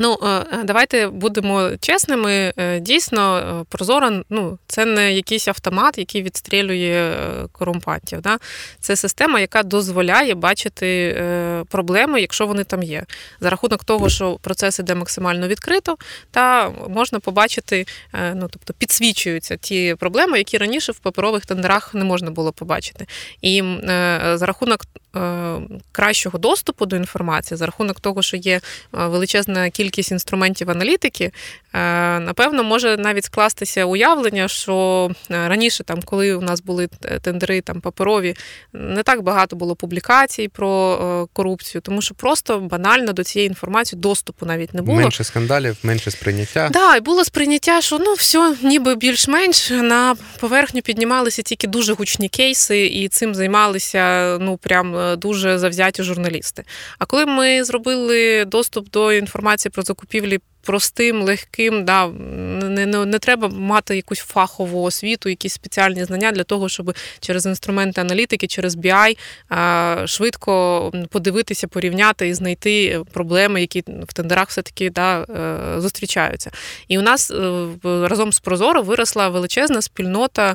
Ну, 0.00 0.18
е, 0.22 0.62
давайте 0.64 1.08
будемо 1.08 1.70
чесними. 1.80 2.52
Е, 2.56 2.80
Дійсно, 2.80 3.38
е, 3.38 3.64
Прозоро 3.68 4.22
ну, 4.30 4.58
це 4.66 4.84
не 4.84 5.12
якийсь 5.12 5.48
автомат, 5.48 5.98
який 5.98 6.22
відстрілює 6.22 7.14
корумпантів. 7.52 8.20
Да? 8.20 8.38
Це 8.80 8.96
система, 8.96 9.40
яка 9.40 9.62
дозволяє 9.62 10.34
бачити 10.34 10.88
проблеми, 11.68 12.20
якщо 12.20 12.46
вони 12.46 12.64
там 12.64 12.82
є. 12.82 13.04
За 13.40 13.50
рахунок 13.50 13.84
того, 13.84 14.08
що 14.08 14.34
процес 14.34 14.78
іде 14.78 14.94
максимально 14.94 15.48
відкрито, 15.48 15.96
та 16.30 16.70
можна 16.88 17.20
побачити, 17.20 17.86
ну 18.34 18.48
тобто 18.52 18.72
підсвічуються 18.72 19.56
ті 19.56 19.94
проблеми, 19.98 20.38
які 20.38 20.58
раніше 20.58 20.92
в 20.92 20.98
паперових 20.98 21.46
тендерах 21.46 21.94
не 21.94 22.04
можна 22.04 22.30
було 22.30 22.52
побачити. 22.52 23.06
І 23.42 23.62
за 24.34 24.46
рахунок 24.46 24.80
кращого 25.92 26.38
доступу 26.38 26.86
до 26.86 26.96
інформації, 26.96 27.58
за 27.58 27.66
рахунок 27.66 28.00
того, 28.00 28.22
що 28.22 28.36
є 28.36 28.60
величезна 28.92 29.70
кількість 29.70 29.87
інструментів 29.96 30.70
аналітики, 30.70 31.24
е, 31.24 31.30
напевно, 32.20 32.64
може 32.64 32.96
навіть 32.96 33.24
скластися 33.24 33.84
уявлення, 33.84 34.48
що 34.48 35.10
е, 35.30 35.48
раніше, 35.48 35.84
там, 35.84 36.02
коли 36.02 36.34
у 36.34 36.40
нас 36.40 36.60
були 36.60 36.88
тендери 37.22 37.60
там 37.60 37.80
паперові, 37.80 38.34
не 38.72 39.02
так 39.02 39.22
багато 39.22 39.56
було 39.56 39.76
публікацій 39.76 40.48
про 40.48 40.98
е, 41.22 41.26
корупцію, 41.32 41.82
тому 41.82 42.02
що 42.02 42.14
просто 42.14 42.58
банально 42.58 43.12
до 43.12 43.24
цієї 43.24 43.48
інформації 43.48 44.00
доступу 44.00 44.46
навіть 44.46 44.74
не 44.74 44.82
було. 44.82 44.98
Менше 44.98 45.24
скандалів, 45.24 45.76
менше 45.82 46.10
сприйняття. 46.10 46.68
Да, 46.72 46.96
і 46.96 47.00
було 47.00 47.24
сприйняття, 47.24 47.80
що 47.80 47.98
ну 47.98 48.14
все, 48.14 48.54
ніби 48.62 48.94
більш-менш 48.94 49.70
на 49.70 50.16
поверхню 50.40 50.82
піднімалися 50.82 51.42
тільки 51.42 51.66
дуже 51.66 51.92
гучні 51.92 52.28
кейси, 52.28 52.86
і 52.86 53.08
цим 53.08 53.34
займалися 53.34 54.36
ну 54.40 54.56
прям 54.56 54.96
е, 54.96 55.16
дуже 55.16 55.58
завзяті 55.58 56.02
журналісти. 56.02 56.64
А 56.98 57.04
коли 57.04 57.26
ми 57.26 57.64
зробили 57.64 58.44
доступ 58.44 58.90
до 58.90 59.12
інформації 59.12 59.72
про 59.74 59.77
закупівлі. 59.82 60.38
Простим, 60.62 61.22
легким, 61.22 61.84
да, 61.84 62.08
не, 62.08 62.86
не, 62.86 63.06
не 63.06 63.18
треба 63.18 63.48
мати 63.48 63.96
якусь 63.96 64.18
фахову 64.18 64.82
освіту, 64.82 65.28
якісь 65.28 65.52
спеціальні 65.52 66.04
знання 66.04 66.32
для 66.32 66.44
того, 66.44 66.68
щоб 66.68 66.94
через 67.20 67.46
інструменти 67.46 68.00
аналітики, 68.00 68.46
через 68.46 68.76
BI 68.76 69.16
швидко 70.06 70.92
подивитися, 71.10 71.68
порівняти 71.68 72.28
і 72.28 72.34
знайти 72.34 73.00
проблеми, 73.12 73.60
які 73.60 73.84
в 74.08 74.12
тендерах 74.12 74.48
все-таки 74.48 74.90
да, 74.90 75.22
е, 75.22 75.80
зустрічаються. 75.80 76.50
І 76.88 76.98
у 76.98 77.02
нас 77.02 77.30
е, 77.30 77.66
разом 77.84 78.32
з 78.32 78.40
Прозоро 78.40 78.82
виросла 78.82 79.28
величезна 79.28 79.82
спільнота 79.82 80.50
е, 80.50 80.54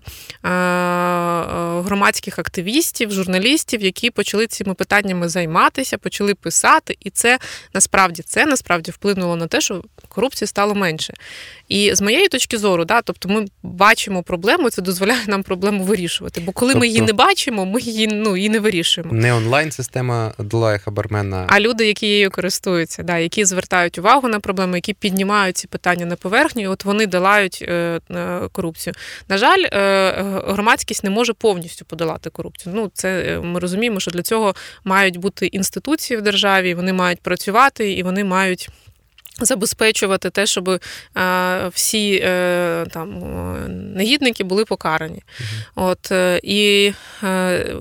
громадських 1.81 2.39
активістів, 2.39 3.11
журналістів, 3.11 3.81
які 3.81 4.09
почали 4.09 4.47
цими 4.47 4.73
питаннями 4.73 5.29
займатися, 5.29 5.97
почали 5.97 6.35
писати. 6.35 6.97
І 6.99 7.09
це 7.09 7.39
насправді 7.73 8.21
це 8.21 8.45
насправді 8.45 8.91
вплинуло 8.91 9.35
на 9.35 9.47
те, 9.47 9.61
що 9.61 9.83
корупції 10.09 10.47
стало 10.47 10.75
менше. 10.75 11.13
І 11.69 11.95
з 11.95 12.01
моєї 12.01 12.27
точки 12.27 12.57
зору, 12.57 12.85
да, 12.85 13.01
тобто 13.01 13.29
ми 13.29 13.45
бачимо 13.63 14.23
проблему, 14.23 14.69
це 14.69 14.81
дозволяє 14.81 15.23
нам 15.27 15.43
проблему 15.43 15.83
вирішувати. 15.83 16.41
Бо 16.41 16.51
коли 16.51 16.73
тобто, 16.73 16.79
ми 16.79 16.87
її 16.87 16.99
тобто 16.99 17.13
не 17.13 17.17
бачимо, 17.17 17.65
ми 17.65 17.81
її 17.81 18.07
ну 18.07 18.37
і 18.37 18.49
не 18.49 18.59
вирішуємо. 18.59 19.13
Не 19.13 19.33
онлайн-система 19.33 20.33
долає 20.39 20.79
хабармена, 20.79 21.47
а 21.49 21.59
люди, 21.59 21.87
які 21.87 22.07
її 22.07 22.29
користуються, 22.29 23.03
да, 23.03 23.17
які 23.17 23.45
звертають 23.45 23.97
увагу 23.97 24.27
на 24.27 24.39
проблеми, 24.39 24.77
які 24.77 24.93
піднімають 24.93 25.57
ці 25.57 25.67
питання 25.67 26.05
на 26.05 26.15
поверхню, 26.15 26.71
от 26.71 26.85
вони 26.85 27.07
долають 27.07 27.65
е, 27.67 27.99
е, 28.11 28.39
корупцію. 28.51 28.93
На 29.29 29.37
жаль, 29.37 29.63
е, 29.63 30.41
громадськість 30.47 31.03
не 31.03 31.09
може 31.09 31.33
повністю 31.33 31.85
подолати 31.85 32.29
корупцію. 32.29 32.75
Ну 32.75 32.91
це 32.93 33.39
ми 33.43 33.59
розуміємо, 33.59 33.99
що 33.99 34.11
для 34.11 34.21
цього 34.21 34.55
мають 34.83 35.17
бути 35.17 35.45
інституції 35.45 36.17
в 36.17 36.21
державі, 36.21 36.73
вони 36.73 36.93
мають 36.93 37.21
працювати 37.21 37.93
і 37.93 38.03
вони 38.03 38.23
мають. 38.23 38.69
Забезпечувати 39.39 40.29
те, 40.29 40.45
щоб 40.45 40.69
е, 40.69 40.79
всі 41.73 42.21
е, 42.23 42.85
там 42.91 43.19
негідники 43.95 44.43
були 44.43 44.65
покарані. 44.65 45.23
uh 45.39 45.43
От 45.75 46.11
е, 46.11 46.39
і 46.43 46.93
е, 47.23 47.75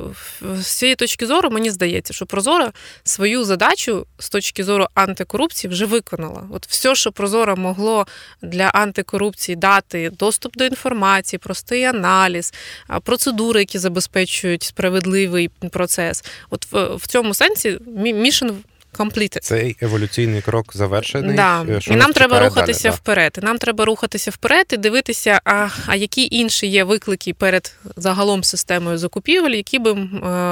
з 0.55 0.67
цієї 0.67 0.97
точки 0.97 1.27
зору 1.27 1.51
мені 1.51 1.71
здається, 1.71 2.13
що 2.13 2.27
Прозора 2.27 2.73
свою 3.05 3.45
задачу 3.45 4.07
з 4.19 4.31
точки 4.31 4.65
зору 4.65 4.87
антикорупції 4.95 5.71
вже 5.71 5.87
виконала. 5.87 6.49
От 6.51 6.67
все, 6.67 6.95
що 6.95 7.13
Прозора 7.13 7.55
могло 7.55 8.07
для 8.43 8.65
антикорупції 8.65 9.57
дати 9.57 10.11
доступ 10.11 10.57
до 10.57 10.65
інформації, 10.65 11.41
простий 11.41 11.85
аналіз, 11.85 12.55
процедури, 13.03 13.61
які 13.61 13.79
забезпечують 13.79 14.63
справедливий 14.63 15.49
процес. 15.49 16.25
От 16.51 16.73
в, 16.73 16.97
в 16.97 17.07
цьому 17.07 17.35
сенсі 17.35 17.79
мішен 17.97 18.63
completed. 18.99 19.39
Цей 19.39 19.77
еволюційний 19.81 20.41
крок 20.41 20.77
завершений. 20.77 21.37
Да. 21.37 21.63
Е, 21.69 21.81
і 21.87 21.97
нам 21.97 22.13
треба 22.13 22.41
рухатися 22.41 22.89
далі, 22.89 22.97
вперед. 22.97 23.39
І 23.43 23.45
нам 23.45 23.59
треба 23.59 23.85
рухатися 23.85 24.31
вперед 24.31 24.67
і 24.73 24.77
дивитися, 24.77 25.41
а 25.45 25.69
а 25.87 25.97
які 25.97 26.29
інші 26.31 26.67
є 26.67 26.85
виклики 26.85 27.35
перед 27.35 27.73
загалом 27.97 28.45
системою 28.45 28.99
закупівель, 28.99 29.51
які 29.51 29.79
би 29.79 29.91
е, 29.91 29.99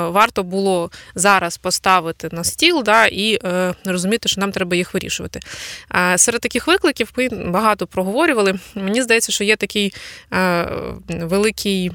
варто 0.09 0.43
було 0.43 0.91
зараз 1.15 1.59
поставити 1.59 2.29
на 2.33 2.45
стіл, 2.45 2.83
да, 2.85 3.07
і 3.07 3.39
е, 3.45 3.75
розуміти, 3.85 4.29
що 4.29 4.41
нам 4.41 4.53
треба 4.53 4.77
їх 4.77 4.95
вирішувати. 4.95 5.41
А 5.89 6.19
серед 6.19 6.41
таких 6.41 6.67
викликів 6.67 7.13
ми 7.17 7.29
багато 7.29 7.87
проговорювали. 7.87 8.59
Мені 8.75 9.03
здається, 9.03 9.33
що 9.33 9.45
є 9.45 9.57
такий 9.57 9.95
е, 10.33 10.69
великий. 11.09 11.93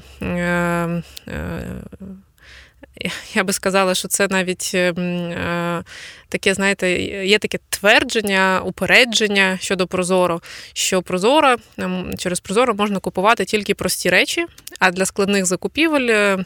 Е, 3.04 3.10
я 3.34 3.44
би 3.44 3.52
сказала, 3.52 3.94
що 3.94 4.08
це 4.08 4.28
навіть 4.30 4.70
ем, 4.74 4.98
е, 5.30 5.84
таке, 6.28 6.54
знаєте, 6.54 6.92
є 7.26 7.38
таке 7.38 7.58
твердження, 7.70 8.62
упередження 8.64 9.58
щодо 9.60 9.86
Прозоро, 9.86 10.40
що 10.72 11.02
Прозоро 11.02 11.56
ем, 11.78 12.10
через 12.18 12.40
Прозоро 12.40 12.74
можна 12.74 12.98
купувати 12.98 13.44
тільки 13.44 13.74
прості 13.74 14.10
речі, 14.10 14.46
а 14.78 14.90
для 14.90 15.06
складних 15.06 15.46
закупівель 15.46 16.08
е, 16.10 16.44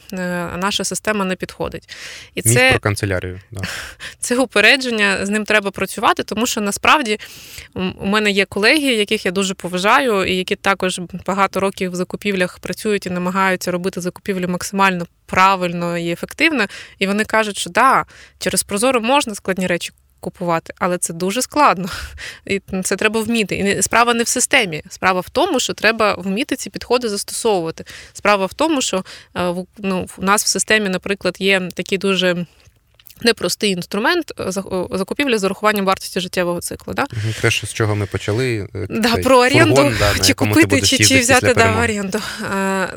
наша 0.57 0.83
система 0.83 1.25
не 1.25 1.35
підходить. 1.35 1.89
І 2.35 2.41
це 2.41 2.69
про 2.69 2.79
канцелярію. 2.79 3.39
Да. 3.51 3.61
Це 4.19 4.37
упередження, 4.37 5.25
з 5.25 5.29
ним 5.29 5.45
треба 5.45 5.71
працювати, 5.71 6.23
тому 6.23 6.45
що 6.45 6.61
насправді 6.61 7.19
у 7.73 8.05
мене 8.05 8.31
є 8.31 8.45
колеги, 8.45 8.87
яких 8.87 9.25
я 9.25 9.31
дуже 9.31 9.53
поважаю, 9.53 10.25
і 10.25 10.35
які 10.35 10.55
також 10.55 11.01
багато 11.25 11.59
років 11.59 11.91
в 11.91 11.95
закупівлях 11.95 12.59
працюють 12.59 13.05
і 13.05 13.09
намагаються 13.09 13.71
робити 13.71 14.01
закупівлі 14.01 14.47
максимально 14.47 15.07
правильно 15.25 15.97
і 15.97 16.11
ефективно. 16.11 16.65
І 16.99 17.07
вони 17.07 17.25
кажуть, 17.25 17.57
що 17.57 17.69
да, 17.69 18.05
через 18.39 18.63
Прозоро 18.63 19.01
можна 19.01 19.35
складні 19.35 19.67
речі 19.67 19.91
купувати, 20.21 20.73
але 20.79 20.97
це 20.97 21.13
дуже 21.13 21.41
складно. 21.41 21.89
І 22.45 22.61
це 22.83 22.95
треба 22.95 23.21
вміти. 23.21 23.55
І 23.55 23.81
справа 23.81 24.13
не 24.13 24.23
в 24.23 24.27
системі. 24.27 24.83
Справа 24.89 25.19
в 25.19 25.29
тому, 25.29 25.59
що 25.59 25.73
треба 25.73 26.13
вміти 26.13 26.55
ці 26.55 26.69
підходи 26.69 27.09
застосовувати. 27.09 27.85
Справа 28.13 28.45
в 28.45 28.53
тому, 28.53 28.81
що 28.81 29.03
е, 29.37 29.55
ну, 29.77 30.07
у 30.17 30.21
нас 30.21 30.43
в 30.43 30.47
системі, 30.47 30.89
наприклад, 30.89 31.35
є 31.39 31.69
такі 31.73 31.97
дуже 31.97 32.45
непростий 33.23 33.71
інструмент 33.71 34.33
е, 34.39 34.43
е, 34.43 34.51
закупівлі 34.91 35.37
з 35.37 35.43
урахуванням 35.43 35.85
вартості 35.85 36.19
життєвого 36.19 36.61
циклу. 36.61 36.93
Да? 36.93 37.05
Те, 37.41 37.51
що 37.51 37.67
з 37.67 37.73
чого 37.73 37.95
ми 37.95 38.05
почали, 38.05 38.67
е, 38.75 38.87
да, 38.89 39.17
про 39.17 39.37
оренду, 39.37 39.75
фургон, 39.75 39.95
да, 39.99 40.23
чи 40.23 40.33
купити, 40.33 40.81
чи 40.81 40.97
чи 40.97 41.19
взяти 41.19 41.53
да, 41.53 41.71
в 41.71 41.83
оренду. 41.83 42.19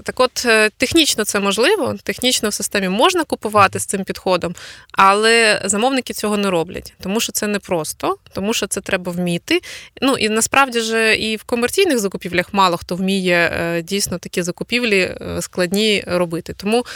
Так 0.03 0.21
от 0.21 0.47
технічно 0.77 1.25
це 1.25 1.41
можливо, 1.41 1.95
технічно 2.03 2.49
в 2.49 2.55
системі 2.55 2.89
можна 2.89 3.25
купувати 3.25 3.81
з 3.81 3.87
цим 3.87 4.05
підходом, 4.05 4.55
але 4.93 5.63
замовники 5.65 6.13
цього 6.13 6.37
не 6.37 6.51
роблять, 6.51 6.95
тому 7.03 7.21
що 7.21 7.33
це 7.33 7.47
непросто, 7.47 8.17
тому 8.33 8.55
що 8.55 8.67
це 8.67 8.81
треба 8.81 9.13
вміти. 9.13 9.61
Ну 10.03 10.17
і 10.17 10.29
насправді 10.29 10.81
ж 10.81 11.15
і 11.15 11.37
в 11.37 11.43
комерційних 11.43 11.99
закупівлях 11.99 12.55
мало 12.55 12.77
хто 12.77 12.97
вміє 12.97 13.83
дійсно 13.85 14.19
такі 14.19 14.43
закупівлі 14.43 15.17
складні 15.41 16.05
робити. 16.07 16.55
Тому 16.57 16.87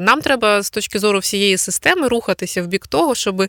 нам 0.00 0.20
треба 0.22 0.62
з 0.62 0.70
точки 0.70 0.98
зору 0.98 1.18
всієї 1.18 1.56
системи 1.56 2.08
рухатися 2.18 2.62
в 2.62 2.66
бік 2.66 2.86
того, 2.86 3.14
щоб 3.14 3.40
е, 3.40 3.48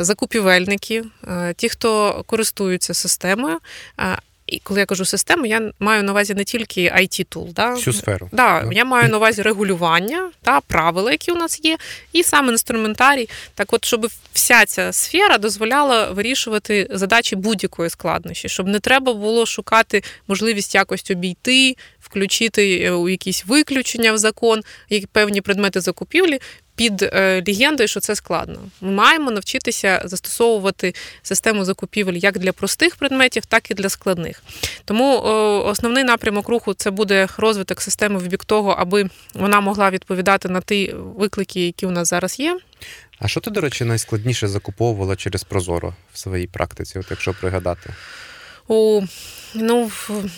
закупівельники, 0.00 1.04
е, 1.28 1.54
ті, 1.56 1.68
хто 1.68 2.22
користуються 2.26 2.94
системою, 2.94 3.58
е, 4.00 4.18
і 4.46 4.58
коли 4.58 4.80
я 4.80 4.86
кажу 4.86 5.04
систему, 5.04 5.46
я 5.46 5.72
маю 5.80 6.02
на 6.02 6.12
увазі 6.12 6.34
не 6.34 6.44
тільки 6.44 6.80
it 6.80 7.24
тул 7.24 7.48
да? 7.54 7.74
всю 7.74 7.94
сферу. 7.94 8.28
Да. 8.32 8.68
Я 8.72 8.84
маю 8.84 9.08
на 9.08 9.16
увазі 9.16 9.42
регулювання 9.42 10.30
та 10.42 10.60
правила, 10.60 11.10
які 11.10 11.32
у 11.32 11.34
нас 11.34 11.60
є, 11.64 11.76
і 12.12 12.22
сам 12.22 12.48
інструментарій. 12.48 13.28
Так, 13.54 13.72
от, 13.72 13.84
щоб 13.84 14.06
вся 14.32 14.64
ця 14.66 14.92
сфера 14.92 15.38
дозволяла 15.38 16.10
вирішувати 16.10 16.88
задачі 16.90 17.36
будь-якої 17.36 17.90
складнощі, 17.90 18.48
щоб 18.48 18.66
не 18.66 18.80
треба 18.80 19.14
було 19.14 19.46
шукати 19.46 20.02
можливість 20.28 20.74
якось 20.74 21.10
обійти, 21.10 21.76
включити 22.00 22.90
у 22.90 23.08
якісь 23.08 23.44
виключення 23.46 24.12
в 24.12 24.18
закон, 24.18 24.62
які 24.88 25.06
певні 25.06 25.40
предмети 25.40 25.80
закупівлі 25.80 26.40
під 26.76 27.02
е, 27.02 27.42
легендою, 27.46 27.88
що 27.88 28.00
це 28.00 28.14
складно. 28.14 28.58
Ми 28.80 28.90
маємо 28.90 29.30
навчитися 29.30 30.02
застосовувати 30.04 30.94
систему 31.22 31.64
закупівель 31.64 32.12
як 32.14 32.38
для 32.38 32.52
простих 32.52 32.96
предметів, 32.96 33.46
так 33.46 33.70
і 33.70 33.74
для 33.74 33.88
складних. 33.88 34.42
Тому 34.84 35.20
основний 35.66 36.04
напрямок 36.04 36.48
руху 36.48 36.74
це 36.74 36.90
буде 36.90 37.28
розвиток 37.36 37.80
системи 37.80 38.18
в 38.18 38.26
бік 38.26 38.44
того, 38.44 38.70
аби 38.70 39.08
вона 39.34 39.60
могла 39.60 39.90
відповідати 39.90 40.48
на 40.48 40.60
ті 40.60 40.94
виклики, 40.96 41.66
які 41.66 41.86
у 41.86 41.90
нас 41.90 42.08
зараз 42.08 42.40
є. 42.40 42.58
А 43.18 43.28
що 43.28 43.40
ти, 43.40 43.50
до 43.50 43.60
речі, 43.60 43.84
найскладніше 43.84 44.48
закуповувала 44.48 45.16
через 45.16 45.44
Прозоро 45.44 45.94
в 46.12 46.18
своїй 46.18 46.46
практиці, 46.46 46.98
от 46.98 47.06
якщо 47.10 47.34
пригадати? 47.34 47.94
У, 48.68 49.02
Ну, 49.54 49.90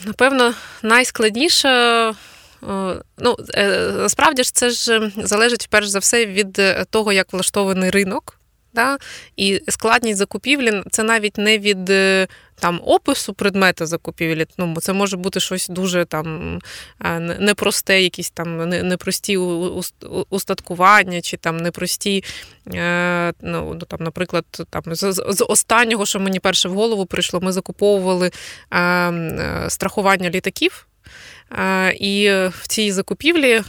напевно, 0.05 0.55
найскладніше 0.83 2.14
ну, 3.18 3.37
е, 3.55 3.92
насправді 3.92 4.42
ж 4.44 4.55
це 4.55 4.71
ж 4.71 5.11
залежить 5.16 5.68
перш 5.71 5.88
за 5.88 5.99
все 5.99 6.27
від 6.27 6.59
е, 6.59 6.85
того, 6.90 7.12
як 7.12 7.33
влаштований 7.33 7.90
ринок. 7.90 8.35
Да? 8.75 8.99
І 9.37 9.62
складність 9.68 10.18
закупівлі 10.18 10.83
це 10.90 11.03
навіть 11.03 11.38
не 11.38 11.59
від 11.59 11.90
там 12.61 12.81
опису 12.85 13.35
предмета 13.35 13.87
закупівлі. 13.87 14.47
Ну, 14.59 14.77
це 14.81 14.92
може 14.92 15.16
бути 15.16 15.40
щось 15.40 15.68
дуже 15.68 16.05
там 16.05 16.59
непросте, 17.38 18.03
якісь 18.03 18.31
там 18.31 18.68
непрості 18.68 19.37
устаткування, 20.31 21.21
чи 21.21 21.37
там 21.37 21.57
непрості, 21.57 22.25
ну, 23.42 23.79
там, 23.88 23.99
наприклад, 24.01 24.44
там, 24.71 24.83
з, 24.87 25.12
з 25.12 25.44
останнього, 25.49 26.07
що 26.07 26.21
мені 26.21 26.40
перше 26.40 26.68
в 26.68 26.75
голову 26.75 27.07
прийшло, 27.07 27.40
ми 27.40 27.53
закуповували 27.53 28.31
страхування 29.68 30.31
літаків. 30.31 30.88
І 31.95 32.31
в 32.31 32.67
цій 32.69 32.93
закупівлі 32.93 33.51
е, 33.53 33.63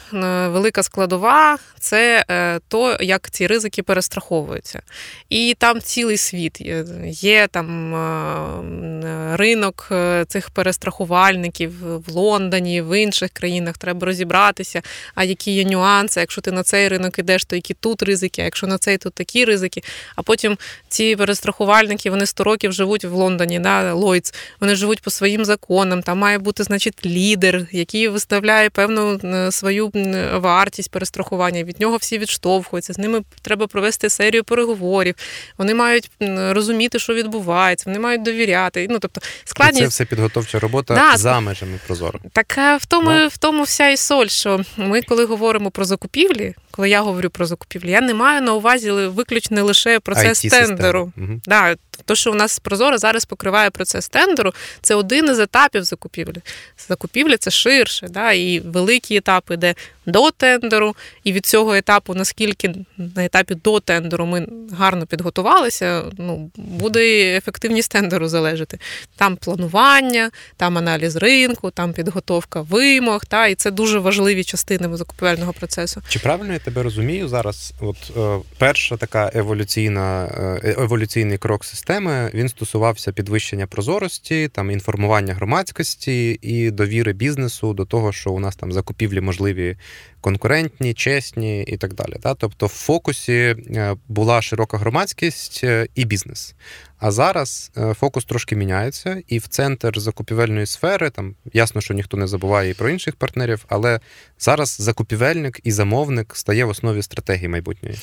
велика 0.48 0.84
складова 0.84 1.58
це 1.80 2.26
е, 2.30 2.60
то, 2.68 2.98
як 3.00 3.32
ці 3.32 3.48
ризики 3.48 3.84
перестраховуються. 3.84 4.82
І 5.30 5.56
там 5.58 5.82
цілий 5.82 6.18
світ 6.18 6.62
є 7.06 7.48
там 7.48 7.96
е, 7.96 9.38
ринок 9.38 9.92
цих 10.28 10.50
перестрахувальників 10.50 11.72
в 12.08 12.12
Лондоні, 12.12 12.82
в 12.82 13.00
інших 13.00 13.32
країнах. 13.32 13.78
Треба 13.78 14.06
розібратися, 14.06 14.82
а 15.16 15.24
які 15.24 15.52
є 15.52 15.64
нюанси. 15.64 16.20
Якщо 16.20 16.42
ти 16.42 16.52
на 16.52 16.64
цей 16.64 16.88
ринок 16.88 17.20
ідеш, 17.20 17.46
то 17.46 17.56
які 17.56 17.74
тут 17.74 18.04
ризики, 18.04 18.42
а 18.42 18.46
якщо 18.46 18.68
на 18.68 18.78
цей, 18.78 18.98
то 18.98 19.10
такі 19.10 19.46
ризики. 19.46 19.84
А 20.16 20.22
потім 20.22 20.58
ці 20.90 21.16
перестрахувальники 21.16 22.10
вони 22.10 22.26
100 22.26 22.44
років 22.44 22.74
живуть 22.74 23.06
в 23.06 23.14
Лондоні, 23.14 23.60
да, 23.60 23.94
Лойц, 23.94 24.34
вони 24.60 24.76
живуть 24.76 25.02
по 25.02 25.10
своїм 25.10 25.46
законам. 25.46 26.02
Там 26.02 26.18
має 26.18 26.38
бути, 26.38 26.64
значить, 26.64 27.06
лідер 27.06 27.69
який 27.72 28.08
виставляє 28.08 28.70
певну 28.70 29.20
е, 29.24 29.52
свою 29.52 29.92
вартість 30.34 30.92
перестрахування. 30.92 31.64
Від 31.64 31.80
нього 31.80 31.98
всі 31.98 32.18
відштовхуються. 32.18 32.94
З 32.94 32.98
ними 32.98 33.22
треба 33.42 33.68
провести 33.68 34.10
серію 34.10 34.44
переговорів. 34.44 35.16
Вони 35.58 35.74
мають 35.74 36.12
розуміти, 36.50 37.00
що 37.00 37.14
відбувається, 37.14 37.84
вони 37.88 38.00
мають 38.00 38.24
довіряти. 38.24 38.88
Ну 38.90 39.00
тобто 39.00 39.22
складність... 39.44 39.82
Це 39.82 39.88
все 39.88 40.06
підготовча 40.06 40.60
робота 40.60 40.96
да, 40.96 41.18
за 41.18 41.40
межами 41.40 41.80
прозоро. 41.88 42.20
Так 42.34 42.58
е, 42.58 42.78
в 42.78 42.86
тому, 42.86 43.10
да. 43.10 43.28
в 43.28 43.38
тому 43.38 43.64
вся 43.64 43.90
і 43.90 43.98
соль, 43.98 44.28
що 44.28 44.62
ми, 44.78 45.02
коли 45.02 45.26
говоримо 45.26 45.72
про 45.72 45.86
закупівлі, 45.86 46.56
коли 46.72 46.90
я 46.90 47.02
говорю 47.02 47.30
про 47.30 47.46
закупівлі, 47.46 47.92
я 47.92 48.02
не 48.02 48.14
маю 48.14 48.42
на 48.42 48.54
увазі 48.54 48.92
виключно 48.92 49.64
лише 49.64 50.00
процес 50.00 50.42
тендеру. 50.42 51.14
Угу. 51.18 51.42
Да, 51.46 51.76
То, 52.06 52.16
що 52.16 52.32
у 52.32 52.36
нас 52.36 52.60
Прозоро 52.60 52.98
зараз 52.98 53.26
покриває 53.26 53.70
процес 53.70 54.10
тендеру, 54.10 54.54
це 54.82 54.96
один 54.96 55.26
із 55.26 55.40
етапів 55.40 55.84
закупівлі. 55.84 56.42
Закупівля 56.90 57.38
це 57.38 57.52
ширше, 57.52 58.08
да, 58.08 58.32
і 58.32 58.60
великі 58.60 59.16
етапи, 59.16 59.58
де 59.58 59.76
до 60.06 60.32
тендеру, 60.32 60.96
і 61.24 61.32
від 61.32 61.46
цього 61.46 61.76
етапу, 61.76 62.14
наскільки 62.14 62.76
на 62.98 63.26
етапі 63.26 63.56
до 63.56 63.80
тендеру 63.80 64.26
ми 64.26 64.48
гарно 64.72 65.06
підготувалися, 65.06 66.04
ну 66.18 66.52
буде 66.56 67.36
ефективність 67.38 67.92
тендеру 67.92 68.28
залежати. 68.28 68.80
Там 69.16 69.36
планування, 69.36 70.32
там 70.58 70.78
аналіз 70.78 71.16
ринку, 71.16 71.72
там 71.72 71.94
підготовка 71.94 72.62
вимог, 72.62 73.26
та 73.26 73.48
і 73.48 73.56
це 73.56 73.72
дуже 73.72 74.00
важливі 74.00 74.44
частини 74.44 74.98
закупівельного 74.98 75.54
процесу. 75.54 76.02
Чи 76.08 76.20
правильно 76.20 76.54
я 76.54 76.60
тебе 76.60 76.84
розумію 76.84 77.28
зараз? 77.28 77.74
От 77.80 78.12
е, 78.18 78.40
перша 78.58 78.98
така 78.98 79.32
еволюційна 79.34 80.26
е, 80.64 80.76
еволюційний 80.78 81.38
крок 81.38 81.66
системи 81.66 81.89
він 82.34 82.50
стосувався 82.50 83.12
підвищення 83.12 83.68
прозорості, 83.68 84.48
там 84.48 84.72
інформування 84.72 85.34
громадськості 85.34 86.40
і 86.42 86.72
довіри 86.72 87.14
бізнесу 87.14 87.74
до 87.74 87.86
того, 87.86 88.12
що 88.12 88.32
у 88.32 88.40
нас 88.40 88.56
там 88.56 88.72
закупівлі 88.72 89.22
можливі 89.22 89.78
конкурентні, 90.22 90.94
чесні 90.94 91.64
і 91.64 91.78
так 91.78 91.94
далі. 91.94 92.16
Да? 92.22 92.34
Тобто 92.34 92.66
в 92.66 92.70
фокусі 92.70 93.34
е, 93.34 93.96
була 94.08 94.42
широка 94.42 94.78
громадськість 94.78 95.62
е, 95.64 95.88
і 95.96 96.06
бізнес. 96.06 96.56
А 96.98 97.12
зараз 97.12 97.72
е, 97.78 97.94
фокус 97.94 98.26
трошки 98.26 98.56
міняється, 98.56 99.22
і 99.28 99.38
в 99.38 99.48
центр 99.48 100.00
закупівельної 100.00 100.66
сфери 100.66 101.10
там 101.10 101.36
ясно, 101.54 101.82
що 101.82 101.94
ніхто 101.94 102.18
не 102.18 102.28
забуває 102.28 102.70
і 102.70 102.74
про 102.74 102.90
інших 102.90 103.16
партнерів, 103.16 103.66
але 103.68 104.00
зараз 104.40 104.78
закупівельник 104.80 105.60
і 105.64 105.72
замовник 105.72 106.36
стає 106.36 106.66
в 106.66 106.70
основі 106.70 107.02
стратегії 107.02 107.48
майбутньої. 107.48 107.98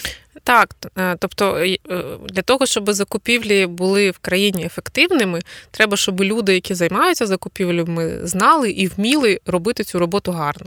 Так, 0.44 0.74
тобто 1.18 1.66
для 2.28 2.42
того, 2.42 2.66
щоб 2.66 2.92
закупівлі 2.92 3.66
були 3.66 4.10
в 4.10 4.18
країні 4.18 4.64
ефективними, 4.64 5.40
треба, 5.70 5.96
щоб 5.96 6.20
люди, 6.20 6.54
які 6.54 6.74
займаються 6.74 7.26
закупівлями, 7.26 8.20
знали 8.22 8.70
і 8.70 8.86
вміли 8.86 9.40
робити 9.46 9.84
цю 9.84 9.98
роботу 9.98 10.32
гарно. 10.32 10.66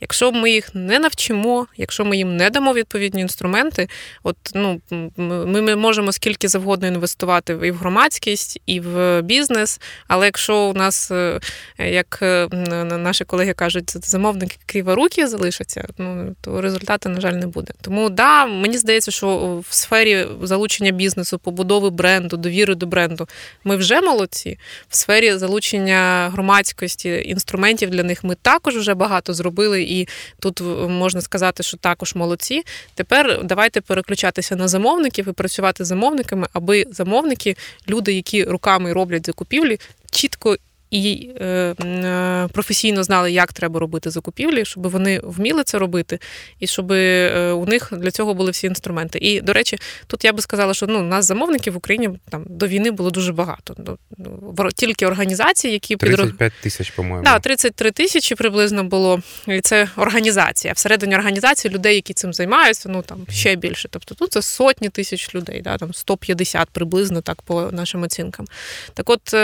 Якщо 0.00 0.32
ми 0.32 0.50
їх 0.50 0.74
не 0.74 0.98
навчимо, 0.98 1.66
якщо 1.76 2.04
ми 2.04 2.16
їм 2.16 2.36
не 2.36 2.50
дамо 2.50 2.74
відповідні 2.74 3.20
інструменти, 3.20 3.88
от 4.22 4.36
ну 4.54 4.80
ми 5.16 5.76
можемо 5.76 6.12
скільки 6.12 6.48
завгодно 6.48 6.86
інвестувати 6.86 7.58
і 7.62 7.70
в 7.70 7.76
громадськість, 7.76 8.60
і 8.66 8.80
в 8.80 9.22
бізнес. 9.22 9.80
Але 10.08 10.26
якщо 10.26 10.56
у 10.56 10.74
нас, 10.74 11.10
е, 11.10 11.40
як 11.78 12.18
е, 12.22 12.48
наші 12.84 13.24
колеги 13.24 13.52
кажуть, 13.52 14.06
замовники 14.06 14.56
криворукі 14.66 15.26
залишаться, 15.26 15.88
ну 15.98 16.36
то 16.40 16.60
результату, 16.60 17.08
на 17.08 17.20
жаль, 17.20 17.32
не 17.32 17.46
буде. 17.46 17.72
Тому 17.80 18.10
да, 18.10 18.46
мені 18.46 18.78
здається, 18.78 19.09
що 19.10 19.60
в 19.68 19.74
сфері 19.74 20.26
залучення 20.42 20.90
бізнесу, 20.90 21.38
побудови 21.38 21.90
бренду, 21.90 22.36
довіри 22.36 22.74
до 22.74 22.86
бренду, 22.86 23.28
ми 23.64 23.76
вже 23.76 24.00
молодці. 24.00 24.58
В 24.88 24.96
сфері 24.96 25.32
залучення 25.36 26.30
громадськості 26.32 27.22
інструментів 27.26 27.90
для 27.90 28.02
них 28.02 28.24
ми 28.24 28.34
також 28.34 28.76
вже 28.76 28.94
багато 28.94 29.34
зробили, 29.34 29.82
і 29.82 30.08
тут 30.40 30.60
можна 30.88 31.20
сказати, 31.20 31.62
що 31.62 31.76
також 31.76 32.14
молодці. 32.14 32.62
Тепер 32.94 33.40
давайте 33.44 33.80
переключатися 33.80 34.56
на 34.56 34.68
замовників 34.68 35.28
і 35.28 35.32
працювати 35.32 35.84
з 35.84 35.86
замовниками, 35.86 36.48
аби 36.52 36.84
замовники, 36.90 37.56
люди, 37.88 38.12
які 38.12 38.44
руками 38.44 38.92
роблять 38.92 39.26
закупівлі, 39.26 39.78
чітко 40.10 40.56
і 40.90 41.30
е, 41.40 41.44
е, 41.84 42.48
професійно 42.52 43.02
знали, 43.02 43.32
як 43.32 43.52
треба 43.52 43.80
робити 43.80 44.10
закупівлі, 44.10 44.64
щоб 44.64 44.86
вони 44.86 45.20
вміли 45.24 45.64
це 45.64 45.78
робити, 45.78 46.18
і 46.60 46.66
щоб 46.66 46.92
е, 46.92 47.52
у 47.52 47.66
них 47.66 47.92
для 47.92 48.10
цього 48.10 48.34
були 48.34 48.50
всі 48.50 48.66
інструменти. 48.66 49.18
І, 49.18 49.40
до 49.40 49.52
речі, 49.52 49.78
тут 50.06 50.24
я 50.24 50.32
би 50.32 50.42
сказала, 50.42 50.74
що 50.74 50.86
ну, 50.86 51.02
нас 51.02 51.26
замовників 51.26 51.72
в 51.72 51.76
Україні 51.76 52.10
там 52.28 52.44
до 52.48 52.66
війни 52.66 52.90
було 52.90 53.10
дуже 53.10 53.32
багато. 53.32 53.74
Ну, 53.78 53.98
ну, 54.18 54.68
тільки 54.74 55.06
організації, 55.06 55.72
які 55.72 55.96
35 55.96 56.52
тисяч, 56.62 56.90
по-моєму. 56.90 57.24
Так, 57.24 57.42
33 57.42 57.90
тисячі 57.90 58.34
приблизно 58.34 58.84
було. 58.84 59.22
І 59.46 59.60
це 59.60 59.88
організація. 59.96 60.72
Всередині 60.72 61.14
організації 61.14 61.74
людей, 61.74 61.94
які 61.94 62.14
цим 62.14 62.32
займаються, 62.32 62.88
ну 62.88 63.02
там 63.02 63.26
ще 63.30 63.56
більше. 63.56 63.88
Тобто 63.88 64.14
тут 64.14 64.32
це 64.32 64.42
сотні 64.42 64.88
тисяч 64.88 65.34
людей, 65.34 65.60
да, 65.62 65.78
там 65.78 65.94
150 65.94 66.68
приблизно 66.70 67.20
так 67.20 67.42
по 67.42 67.70
нашим 67.72 68.02
оцінкам. 68.02 68.46
Так 68.94 69.10
от. 69.10 69.34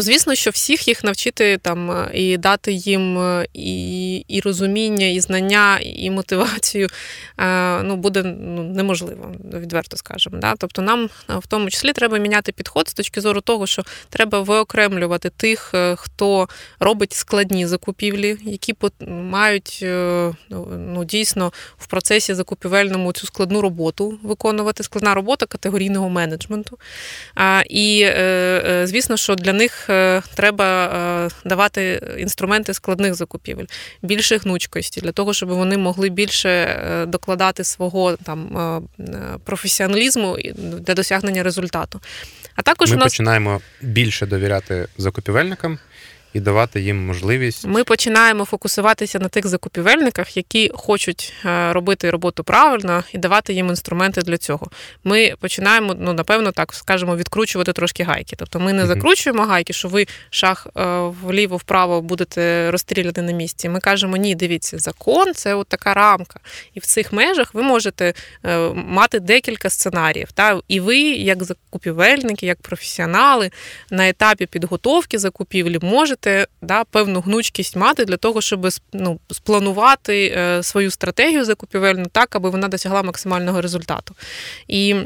Звісно, 0.00 0.34
що 0.34 0.50
всіх 0.50 0.88
їх 0.88 1.04
навчити 1.04 1.58
там 1.58 1.90
е, 1.90 2.10
і 2.14 2.36
дати 2.36 2.72
їм 2.72 3.18
е, 3.18 3.46
і 3.54 4.16
і 4.16 4.40
розуміння, 4.40 5.06
і 5.06 5.20
знання, 5.20 5.78
і 5.82 6.10
мотивацію 6.10 6.88
е, 7.38 7.82
ну, 7.82 7.96
буде 7.96 8.22
ну, 8.22 8.62
неможливо, 8.62 9.34
відверто 9.54 9.96
скажемо. 9.96 10.38
Да? 10.38 10.54
Тобто 10.58 10.82
нам 10.82 11.10
в 11.28 11.46
тому 11.46 11.70
числі 11.70 11.92
треба 11.92 12.18
міняти 12.18 12.52
підход 12.52 12.88
з 12.88 12.94
точки 12.94 13.20
зору 13.20 13.40
того, 13.40 13.66
що 13.66 13.82
треба 14.08 14.40
виокремлювати 14.40 15.30
тих, 15.30 15.74
хто 15.96 16.48
робить 16.80 17.12
складні 17.12 17.66
закупівлі, 17.66 18.36
які 18.42 18.74
мають 19.08 19.84
ну, 20.70 21.04
дійсно 21.04 21.52
в 21.78 21.86
процесі 21.86 22.34
закупівельному 22.34 23.12
цю 23.12 23.26
складну 23.26 23.60
роботу 23.60 24.18
виконувати, 24.22 24.82
складна 24.82 25.14
робота 25.14 25.46
категорійного 25.46 26.08
менеджменту. 26.08 26.78
І 27.70 28.08
звісно, 28.84 29.16
що 29.16 29.34
для 29.34 29.52
них. 29.52 29.87
Е, 29.90 30.22
треба 30.34 30.84
е, 31.44 31.48
давати 31.48 32.02
інструменти 32.18 32.74
складних 32.74 33.14
закупівель, 33.14 33.64
більше 34.02 34.36
гнучкості 34.36 35.00
для 35.00 35.12
того, 35.12 35.34
щоб 35.34 35.48
вони 35.48 35.76
могли 35.76 36.08
більше 36.08 36.48
е, 36.48 37.06
докладати 37.06 37.64
свого 37.64 38.16
там 38.16 38.88
професіоналізму 39.44 40.36
для 40.56 40.94
досягнення 40.94 41.42
результату. 41.42 42.00
А 42.54 42.62
також 42.62 42.90
Ми 42.90 42.96
у 42.96 42.98
нас 42.98 43.12
починаємо 43.12 43.60
більше 43.80 44.26
довіряти 44.26 44.88
закупівельникам 44.98 45.78
і 46.32 46.40
давати 46.40 46.80
їм 46.80 47.06
можливість. 47.06 47.66
Ми 47.66 47.84
починаємо 47.84 48.44
фокусуватися 48.44 49.18
на 49.18 49.28
тих 49.28 49.46
закупівельниках, 49.46 50.36
які 50.36 50.70
хочуть 50.74 51.32
е, 51.44 51.72
робити 51.72 52.10
роботу 52.10 52.44
правильно 52.44 53.04
і 53.12 53.18
давати 53.18 53.52
їм 53.52 53.68
інструменти 53.68 54.22
для 54.22 54.38
цього. 54.38 54.66
Ми 55.04 55.34
починаємо, 55.40 55.94
ну 55.98 56.12
напевно, 56.12 56.52
так 56.52 56.74
скажемо, 56.74 57.16
відкручувати 57.16 57.72
трошки 57.72 58.02
гайки. 58.02 58.36
Тобто 58.38 58.60
ми 58.60 58.72
не 58.72 58.86
закручуємо 58.86 59.42
гайки, 59.42 59.72
що 59.72 59.88
ви 59.88 60.06
шах 60.30 60.66
е, 60.76 60.82
вліво-вправо 61.24 62.02
будете 62.02 62.70
розстріляти 62.70 63.22
на 63.22 63.32
місці. 63.32 63.68
Ми 63.68 63.80
кажемо, 63.80 64.16
ні, 64.16 64.34
дивіться, 64.34 64.78
закон 64.78 65.34
це 65.34 65.54
от 65.54 65.68
така 65.68 65.94
рамка. 65.94 66.40
І 66.74 66.80
в 66.80 66.86
цих 66.86 67.12
межах 67.12 67.54
ви 67.54 67.62
можете 67.62 68.14
е, 68.44 68.58
мати 68.74 69.20
декілька 69.20 69.70
сценаріїв. 69.70 70.32
Та? 70.32 70.60
І 70.68 70.80
ви, 70.80 70.98
як 70.98 71.44
закупівельники, 71.44 72.46
як 72.46 72.60
професіонали, 72.60 73.50
на 73.90 74.08
етапі 74.08 74.46
підготовки 74.46 75.18
закупівлі 75.18 75.78
можете 75.82 76.27
можете 76.28 76.46
да, 76.62 76.84
певну 76.84 77.20
гнучкість 77.20 77.76
мати 77.76 78.04
для 78.04 78.16
того, 78.16 78.40
щоб 78.40 78.68
ну, 78.92 79.18
спланувати 79.30 80.34
е, 80.36 80.62
свою 80.62 80.90
стратегію 80.90 81.44
закупівельну 81.44 82.06
так, 82.12 82.36
аби 82.36 82.50
вона 82.50 82.68
досягла 82.68 83.02
максимального 83.02 83.60
результату. 83.60 84.14
І 84.68 84.96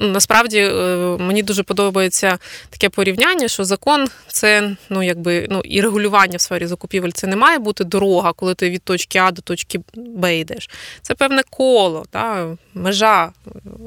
насправді 0.00 0.58
е, 0.58 0.72
мені 1.18 1.42
дуже 1.42 1.62
подобається 1.62 2.38
таке 2.70 2.88
порівняння, 2.88 3.48
що 3.48 3.64
закон 3.64 4.08
це 4.28 4.76
ну 4.90 5.02
якби 5.02 5.46
ну 5.50 5.60
і 5.60 5.80
регулювання 5.80 6.36
в 6.36 6.40
сфері 6.40 6.66
закупівель 6.66 7.10
це 7.10 7.26
не 7.26 7.36
має 7.36 7.58
бути 7.58 7.84
дорога, 7.84 8.32
коли 8.32 8.54
ти 8.54 8.70
від 8.70 8.82
точки 8.82 9.18
А 9.18 9.30
до 9.30 9.42
точки 9.42 9.80
Б 9.94 10.38
йдеш. 10.38 10.70
Це 11.02 11.14
певне 11.14 11.42
коло, 11.50 12.04
та, 12.10 12.56
межа. 12.74 13.32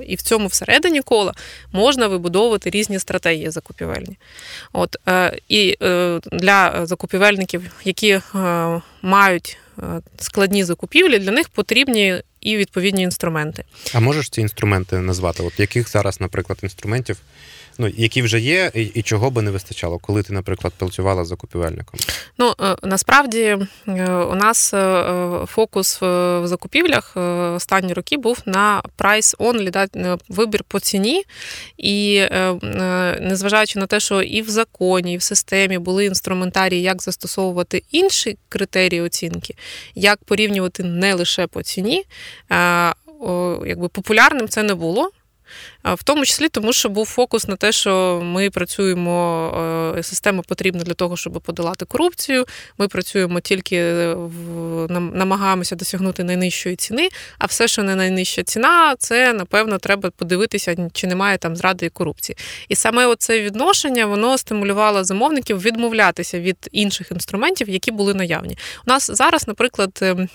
І 0.07 0.15
в 0.15 0.21
цьому 0.21 0.47
всередині 0.47 1.01
кола 1.01 1.33
можна 1.71 2.07
вибудовувати 2.07 2.69
різні 2.69 2.99
стратегії 2.99 3.49
закупівельні. 3.49 4.17
От, 4.73 4.97
е, 5.07 5.39
І 5.49 5.77
для 6.31 6.85
закупівельників, 6.85 7.71
які 7.83 8.21
мають 9.01 9.57
складні 10.17 10.63
закупівлі, 10.63 11.19
для 11.19 11.31
них 11.31 11.49
потрібні 11.49 12.21
і 12.41 12.57
відповідні 12.57 13.01
інструменти. 13.01 13.63
А 13.93 13.99
можеш 13.99 14.29
ці 14.29 14.41
інструменти 14.41 14.99
назвати? 14.99 15.43
От 15.43 15.59
яких 15.59 15.89
зараз, 15.89 16.21
наприклад, 16.21 16.59
інструментів, 16.63 17.17
ну 17.79 17.87
які 17.97 18.21
вже 18.21 18.39
є, 18.39 18.71
і, 18.75 18.81
і 18.81 19.01
чого 19.01 19.31
би 19.31 19.41
не 19.41 19.51
вистачало, 19.51 19.97
коли 19.97 20.23
ти, 20.23 20.33
наприклад, 20.33 20.73
працювала 20.77 21.25
закупівельником? 21.25 21.99
Ну 22.37 22.53
е, 22.61 22.75
насправді 22.83 23.39
е, 23.39 23.59
у 24.13 24.35
нас 24.35 24.73
е, 24.73 25.45
фокус 25.45 26.01
в 26.01 26.41
закупівлях 26.43 27.17
останні 27.55 27.93
роки 27.93 28.17
був 28.17 28.41
на 28.45 28.81
price 28.97 29.37
only, 29.37 29.71
да, 29.71 30.17
вибір 30.29 30.63
по 30.67 30.79
ціні, 30.79 31.23
і 31.77 32.25
незважаючи 33.21 33.79
на 33.79 33.87
те, 33.87 33.99
що 33.99 34.21
і 34.21 34.41
в 34.41 34.49
законі, 34.49 35.13
і 35.13 35.17
в 35.17 35.21
системі 35.21 35.77
були 35.77 36.05
інструментарії, 36.05 36.81
як 36.81 37.01
застосовувати 37.01 37.83
інші 37.91 38.37
критерії 38.49 39.01
оцінки, 39.01 39.55
як 39.95 40.23
порівнювати 40.23 40.83
не 40.83 41.13
лише 41.13 41.47
по 41.47 41.63
ціні, 41.63 42.03
якби 43.65 43.87
популярним 43.87 44.47
це 44.47 44.63
не 44.63 44.75
було. 44.75 45.11
В 45.83 46.03
тому 46.03 46.25
числі 46.25 46.49
тому, 46.49 46.73
що 46.73 46.89
був 46.89 47.05
фокус 47.05 47.47
на 47.47 47.55
те, 47.55 47.71
що 47.71 48.21
ми 48.23 48.49
працюємо, 48.49 49.93
е, 49.97 50.03
система 50.03 50.41
потрібна 50.41 50.83
для 50.83 50.93
того, 50.93 51.17
щоб 51.17 51.33
подолати 51.33 51.85
корупцію. 51.85 52.45
Ми 52.77 52.87
працюємо 52.87 53.39
тільки 53.39 53.93
в 54.13 54.87
намагаємося 54.89 55.75
досягнути 55.75 56.23
найнижчої 56.23 56.75
ціни, 56.75 57.09
а 57.37 57.45
все, 57.45 57.67
що 57.67 57.83
не 57.83 57.95
найнижча 57.95 58.43
ціна, 58.43 58.95
це 58.99 59.33
напевно 59.33 59.77
треба 59.77 60.09
подивитися, 60.09 60.89
чи 60.93 61.07
немає 61.07 61.37
там 61.37 61.55
зради 61.55 61.85
і 61.85 61.89
корупції. 61.89 62.37
І 62.69 62.75
саме 62.75 63.05
оце 63.05 63.41
відношення 63.41 64.05
воно 64.05 64.37
стимулювало 64.37 65.03
замовників 65.03 65.61
відмовлятися 65.61 66.39
від 66.39 66.69
інших 66.71 67.11
інструментів, 67.11 67.69
які 67.69 67.91
були 67.91 68.13
наявні. 68.13 68.57
У 68.87 68.91
нас 68.91 69.11
зараз, 69.11 69.47
наприклад, 69.47 69.99
е, 70.01 70.27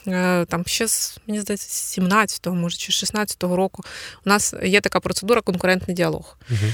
там 0.48 0.62
ще 0.66 0.88
з 0.88 1.18
мені 1.26 1.40
здається, 1.40 2.00
17-го, 2.00 2.56
може 2.56 2.76
чи 2.76 2.92
16-го 2.92 3.56
року 3.56 3.84
у 4.26 4.28
нас 4.28 4.54
є 4.62 4.80
така 4.80 5.00
процедура 5.04 5.40
конкурентний 5.40 5.96
діалог. 5.96 6.36
Угу. 6.50 6.70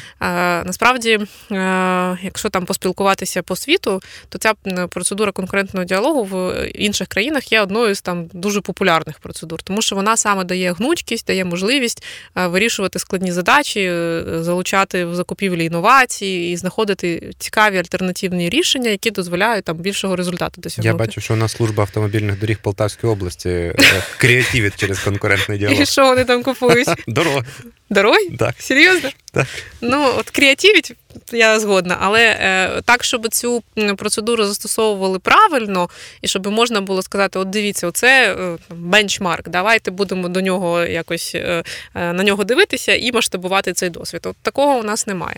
Насправді, 0.64 1.18
е, 1.52 2.18
якщо 2.22 2.48
там 2.48 2.66
поспілкуватися 2.66 3.42
по 3.42 3.56
світу, 3.56 4.02
то 4.28 4.38
ця 4.38 4.54
процедура 4.88 5.32
конкурентного 5.32 5.84
діалогу 5.84 6.24
в 6.24 6.66
інших 6.74 7.08
країнах 7.08 7.52
є 7.52 7.60
одною 7.60 7.94
з 7.94 8.02
там 8.02 8.28
дуже 8.32 8.60
популярних 8.60 9.18
процедур, 9.18 9.62
тому 9.62 9.82
що 9.82 9.96
вона 9.96 10.16
саме 10.16 10.44
дає 10.44 10.72
гнучкість, 10.72 11.26
дає 11.26 11.44
можливість 11.44 12.04
е, 12.36 12.46
вирішувати 12.46 12.98
складні 12.98 13.32
задачі, 13.32 13.80
е, 13.80 14.24
залучати 14.40 15.04
в 15.04 15.14
закупівлі 15.14 15.64
інновації 15.64 16.52
і 16.52 16.56
знаходити 16.56 17.32
цікаві 17.38 17.78
альтернативні 17.78 18.50
рішення, 18.50 18.90
які 18.90 19.10
дозволяють 19.10 19.64
там 19.64 19.76
більшого 19.76 20.16
результату 20.16 20.60
досягнути. 20.60 20.88
Я 20.88 20.94
бачу, 20.94 21.20
що 21.20 21.34
у 21.34 21.36
нас 21.36 21.52
служба 21.52 21.82
автомобільних 21.82 22.40
доріг 22.40 22.58
Полтавської 22.62 23.12
області 23.12 23.72
креативить 24.18 24.76
через 24.76 24.98
конкурентний 24.98 25.58
діалог. 25.58 25.80
І 25.82 25.86
що 25.86 26.06
вони 26.06 26.24
там 26.24 26.42
купують? 26.42 26.88
Дороги. 27.06 27.44
Дороги? 27.90 28.36
Так. 28.36 28.54
Серйозно? 28.60 29.10
Так. 29.32 29.46
Ну, 29.80 30.14
от 30.18 30.30
креативіть, 30.30 30.92
я 31.32 31.60
згодна, 31.60 31.96
але 32.00 32.22
е, 32.22 32.82
так, 32.84 33.04
щоб 33.04 33.28
цю 33.28 33.62
процедуру 33.96 34.44
застосовували 34.44 35.18
правильно, 35.18 35.88
і 36.22 36.28
щоб 36.28 36.46
можна 36.46 36.80
було 36.80 37.02
сказати: 37.02 37.38
от 37.38 37.50
дивіться, 37.50 37.86
оце 37.86 38.34
е, 38.34 38.58
бенчмарк, 38.70 39.48
давайте 39.48 39.90
будемо 39.90 40.28
до 40.28 40.40
нього 40.40 40.84
якось 40.84 41.32
е, 41.34 41.62
е, 41.94 42.12
на 42.12 42.22
нього 42.24 42.44
дивитися 42.44 42.94
і 42.94 43.12
масштабувати 43.12 43.72
цей 43.72 43.90
досвід. 43.90 44.26
От 44.26 44.36
такого 44.42 44.78
у 44.78 44.82
нас 44.82 45.06
немає. 45.06 45.36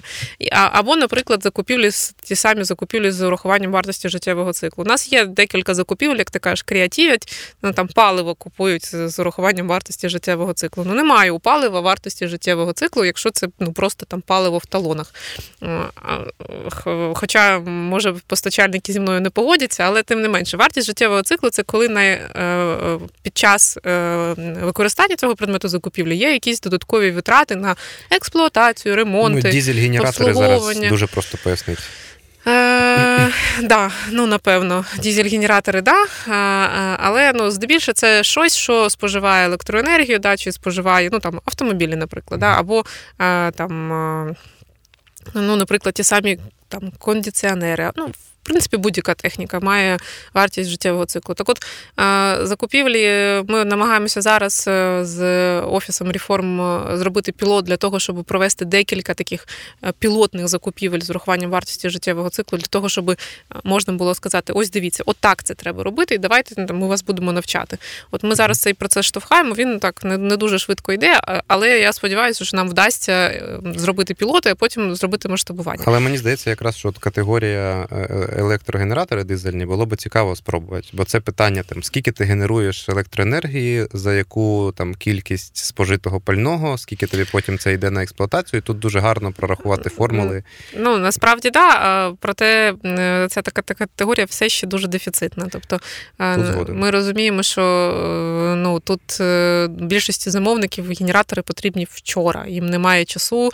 А, 0.53 0.69
або, 0.73 0.97
наприклад, 0.97 1.43
закупівлі 1.43 1.91
ті 2.23 2.37
самі 2.37 2.65
закупівлі 2.65 3.11
з 3.11 3.23
урахуванням 3.23 3.73
вартості 3.73 4.09
життєвого 4.09 4.53
циклу. 4.53 4.85
У 4.85 4.89
нас 4.89 5.13
є 5.13 5.25
декілька 5.25 5.75
закупівель, 5.75 6.17
як 6.17 6.31
ти 6.31 6.39
кажеш, 6.39 6.63
креативять, 6.63 7.33
ну 7.63 7.73
там 7.73 7.89
паливо 7.89 8.35
купують 8.35 8.95
з 8.95 9.19
урахуванням 9.19 9.69
вартості 9.69 10.09
життєвого 10.09 10.53
циклу. 10.53 10.85
Ну 10.87 10.95
немає 10.95 11.31
у 11.31 11.39
палива 11.39 11.81
вартості 11.81 12.29
життєвого 12.29 12.73
циклу, 12.73 13.05
якщо 13.05 13.31
це 13.31 13.49
ну 13.59 13.73
просто 13.83 14.07
там 14.07 14.21
паливо 14.21 14.59
в 14.59 14.67
талонах. 14.67 15.15
Хоча, 17.15 17.59
може, 17.61 18.15
постачальники 18.27 18.93
зі 18.93 19.01
мною 19.01 19.21
не 19.21 19.31
погодяться, 19.31 19.83
але 19.83 20.03
тим 20.03 20.23
не 20.23 20.29
менше, 20.29 20.57
вартість 20.57 20.87
життєвого 20.87 21.23
циклу 21.23 21.51
це 21.51 21.63
коли 21.63 21.89
на, 21.89 22.03
е, 22.03 22.99
під 23.23 23.39
час 23.39 23.79
е, 23.87 24.35
використання 24.63 25.17
цього 25.17 25.37
предмету 25.37 25.69
закупівлі 25.69 26.17
є 26.17 26.33
якісь 26.33 26.61
додаткові 26.61 27.11
витрати 27.11 27.57
на 27.57 27.77
експлуатацію, 28.11 28.97
ремонти. 28.97 29.41
Ну, 29.45 29.51
Дізель-генератори 29.51 30.35
зараз 30.35 30.79
дуже 30.89 31.07
просто 31.07 31.39
пояснити. 31.45 31.83
Е, 32.47 33.31
да, 33.63 33.91
ну 34.11 34.27
напевно, 34.27 34.85
дізель-генератори, 34.99 35.83
да. 35.83 36.07
Але 36.99 37.33
ну, 37.35 37.51
здебільшого 37.51 37.95
це 37.95 38.23
щось, 38.23 38.57
що 38.57 38.91
споживає 38.91 39.47
електроенергію, 39.47 40.19
да, 40.19 40.37
чи 40.37 40.53
споживає 40.53 41.09
ну, 41.13 41.21
там, 41.21 41.41
автомобілі, 41.45 41.97
наприклад, 41.97 42.41
да, 42.41 42.59
або 42.59 42.85
е, 43.21 43.51
там, 43.51 43.93
е, 43.93 44.35
ну, 45.35 45.57
наприклад, 45.57 45.95
ті 45.95 46.05
самі 46.05 46.39
там, 46.69 46.93
кондиціонери. 46.99 47.91
Ну, 47.97 48.11
в 48.43 48.45
принципі, 48.45 48.77
будь-яка 48.77 49.15
техніка 49.15 49.61
має 49.61 49.99
вартість 50.35 50.71
життєвого 50.71 51.07
циклу. 51.07 51.35
Так 51.35 51.49
от 51.49 51.65
закупівлі 52.49 53.07
ми 53.49 53.65
намагаємося 53.65 54.21
зараз 54.21 54.65
е, 54.69 55.01
з 55.05 55.61
офісом 55.61 56.11
реформ 56.11 56.61
е, 56.61 56.99
зробити 56.99 57.33
пілот 57.33 57.65
для 57.65 57.77
того, 57.77 57.99
щоб 57.99 58.25
провести 58.25 58.65
декілька 58.65 59.15
таких 59.15 59.49
е, 59.85 59.93
пілотних 59.99 60.49
закупівель 60.49 61.01
з 61.01 61.11
урахуванням 61.11 61.51
вартості 61.51 61.91
життєвого 61.91 62.31
циклу, 62.31 62.59
для 62.59 62.67
того, 62.67 62.89
щоб 62.89 63.17
можна 63.65 63.93
було 63.93 64.15
сказати: 64.15 64.53
ось 64.53 64.71
дивіться, 64.71 65.03
отак 65.07 65.43
це 65.45 65.55
треба 65.55 65.83
робити, 65.83 66.15
і 66.15 66.19
давайте 66.19 66.73
ми 66.73 66.87
вас 66.87 67.05
будемо 67.05 67.33
навчати. 67.33 67.79
От 68.11 68.23
ми 68.23 68.35
зараз 68.35 68.59
цей 68.59 68.75
процес 68.75 69.07
штовхаємо. 69.07 69.55
Він 69.55 69.79
так 69.79 70.05
не, 70.05 70.19
не 70.19 70.37
дуже 70.37 70.59
швидко 70.59 70.93
йде, 70.93 71.21
але 71.47 71.79
я 71.79 71.93
сподіваюся, 71.93 72.45
що 72.45 72.57
нам 72.57 72.69
вдасться 72.69 73.43
зробити 73.77 74.15
пілоти, 74.15 74.51
а 74.51 74.55
потім 74.55 74.95
зробити 74.95 75.29
масштабування. 75.29 75.85
Але 75.87 76.01
мені 76.01 76.19
здається, 76.19 76.51
якраз 76.51 76.77
що 76.77 76.89
от 76.89 76.99
категорія 76.99 77.87
електрогенератори 78.39 79.25
дизельні, 79.25 79.67
було 79.67 79.87
би 79.87 79.97
цікаво 79.97 80.37
спробувати. 80.37 80.89
Бо 80.93 81.05
це 81.05 81.21
питання, 81.21 81.63
там, 81.63 81.83
скільки 81.83 82.13
ти 82.13 82.25
генеруєш 82.25 82.89
електроенергії, 82.89 83.87
за 83.93 84.15
яку 84.15 84.73
там 84.77 84.95
кількість 84.95 85.57
спожитого 85.57 86.21
пального, 86.21 86.79
скільки 86.79 87.07
тобі 87.07 87.25
потім 87.33 87.59
це 87.59 87.73
йде 87.73 87.91
на 87.91 88.03
експлуатацію. 88.03 88.59
І 88.59 88.63
тут 88.63 88.79
дуже 88.79 89.01
гарно 89.01 89.33
прорахувати 89.33 89.91
формули. 89.91 90.43
Ну 90.77 90.99
насправді 90.99 91.51
так. 91.51 92.15
Проте 92.21 92.75
ця 93.31 93.43
така 93.43 93.63
категорія 93.75 94.27
все 94.27 94.49
ще 94.49 94.67
дуже 94.67 94.89
дефіцитна. 94.89 95.49
Тобто 95.51 95.81
ми 96.69 96.91
розуміємо, 96.91 97.43
що 97.43 97.63
е, 97.63 98.57
ну 98.57 98.81
тут 98.81 99.21
е, 99.21 99.69
більшості 99.71 100.31
замовників 100.31 100.93
генератори 101.01 101.43
потрібні 101.43 101.87
вчора. 101.91 102.45
Їм 102.49 102.67
немає 102.67 103.05
часу 103.05 103.51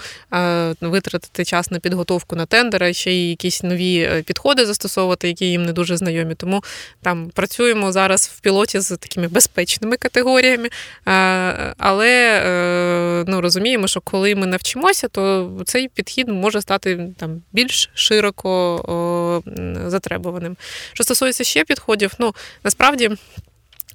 витратити 0.80 1.44
час 1.44 1.70
на 1.70 1.78
підготовку 1.78 2.36
на 2.36 2.46
тендери, 2.46 2.92
ще 2.92 3.12
й 3.12 3.30
якісь 3.30 3.62
нові 3.62 4.00
е, 4.00 4.22
підходи 4.22 4.66
застосовувати, 4.68 5.28
які 5.28 5.46
їм 5.46 5.64
не 5.64 5.72
дуже 5.72 5.96
знайомі. 5.96 6.34
Тому 6.34 6.64
там 7.02 7.30
працюємо 7.34 7.92
зараз 7.92 8.30
в 8.36 8.40
пілоті 8.40 8.80
з 8.80 8.96
такими 8.96 9.28
безпечними 9.28 9.96
категоріями, 9.96 10.68
е, 10.68 11.74
але 11.78 12.42
е, 12.44 13.24
ну, 13.28 13.40
розуміємо, 13.40 13.86
що 13.88 14.00
коли 14.00 14.34
ми 14.34 14.46
навчимося, 14.46 15.08
то 15.08 15.50
цей 15.66 15.88
підхід 15.88 16.28
може 16.28 16.60
стати 16.60 17.08
там 17.16 17.42
більш 17.52 17.90
широко 17.94 19.42
затребуваним. 19.86 20.56
Що 20.92 21.04
стосується 21.04 21.44
ще 21.44 21.64
підходів, 21.64 22.12
ну 22.18 22.34
насправді. 22.64 23.10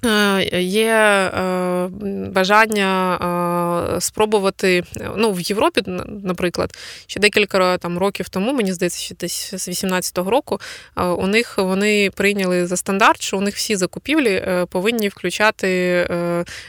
Е, 0.04 0.62
є 0.62 0.92
е, 0.92 1.88
бажання 2.30 3.16
е, 3.96 4.00
спробувати 4.00 4.84
ну, 5.16 5.32
в 5.32 5.40
Європі, 5.40 5.82
наприклад, 6.22 6.78
ще 7.06 7.20
декілька 7.20 7.78
там 7.78 7.98
років 7.98 8.28
тому, 8.28 8.52
мені 8.52 8.72
здається, 8.72 9.00
ще 9.00 9.14
десь 9.14 9.54
з 9.54 9.68
18-го 9.68 10.30
року, 10.30 10.60
у 10.96 11.26
них 11.26 11.58
вони 11.58 12.10
прийняли 12.10 12.66
за 12.66 12.76
стандарт, 12.76 13.22
що 13.22 13.38
у 13.38 13.40
них 13.40 13.54
всі 13.54 13.76
закупівлі 13.76 14.44
повинні 14.70 15.08
включати 15.08 16.08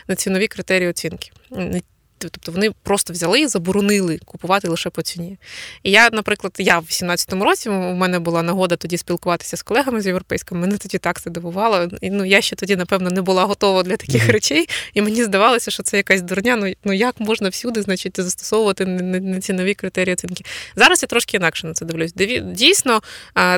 націнові 0.08 0.48
критерії 0.48 0.90
оцінки. 0.90 1.32
Тобто 2.30 2.52
вони 2.52 2.72
просто 2.84 3.14
взяли 3.14 3.40
і 3.42 3.48
заборонили 3.48 4.20
купувати 4.26 4.68
лише 4.68 4.90
по 4.90 5.02
ціні. 5.02 5.38
І 5.84 5.92
я, 5.92 6.10
наприклад, 6.10 6.54
я 6.58 6.80
в 6.80 6.84
18-му 6.84 7.44
році 7.44 7.70
у 7.70 7.74
мене 7.74 8.20
була 8.20 8.42
нагода 8.42 8.76
тоді 8.76 8.98
спілкуватися 8.98 9.58
з 9.58 9.62
колегами 9.62 10.02
з 10.02 10.08
європейськими. 10.08 10.62
Мене 10.62 10.78
тоді 10.78 10.98
так 10.98 11.22
це 11.22 11.30
дивувало. 11.30 11.88
І 12.02 12.10
ну 12.10 12.26
я 12.26 12.42
ще 12.42 12.56
тоді, 12.56 12.76
напевно, 12.76 13.10
не 13.10 13.22
була 13.22 13.44
готова 13.44 13.84
для 13.84 13.98
таких 13.98 14.28
mm-hmm. 14.28 14.32
речей. 14.32 14.70
І 14.94 15.02
мені 15.02 15.24
здавалося, 15.24 15.72
що 15.72 15.84
це 15.84 15.98
якась 15.98 16.22
дурня. 16.22 16.56
Ну 16.56 16.74
ну 16.84 16.94
як 16.94 17.20
можна 17.20 17.50
всюди, 17.50 17.82
значить, 17.82 18.22
застосовувати 18.22 18.86
не 18.86 19.40
цінові 19.40 19.74
критерії 19.74 20.14
оцінки. 20.14 20.44
Зараз 20.76 21.04
я 21.04 21.08
трошки 21.08 21.38
інакше 21.38 21.68
на 21.68 21.74
це 21.74 21.86
дивлюсь. 21.86 22.14
Дійсно, 22.44 23.02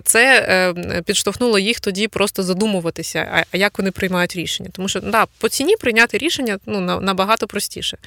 це 0.03 0.45
е, 0.49 1.01
підштовхнуло 1.01 1.59
їх 1.59 1.79
тоді 1.79 2.07
просто 2.07 2.43
задумуватися, 2.43 3.45
а 3.51 3.57
як 3.57 3.77
вони 3.77 3.91
приймають 3.91 4.35
рішення. 4.35 4.69
Тому 4.73 4.89
що 4.89 4.99
да, 4.99 5.25
по 5.37 5.49
ціні 5.49 5.75
прийняти 5.77 6.17
рішення 6.17 6.59
ну 6.65 6.79
набагато 7.01 7.47
простіше. 7.47 7.97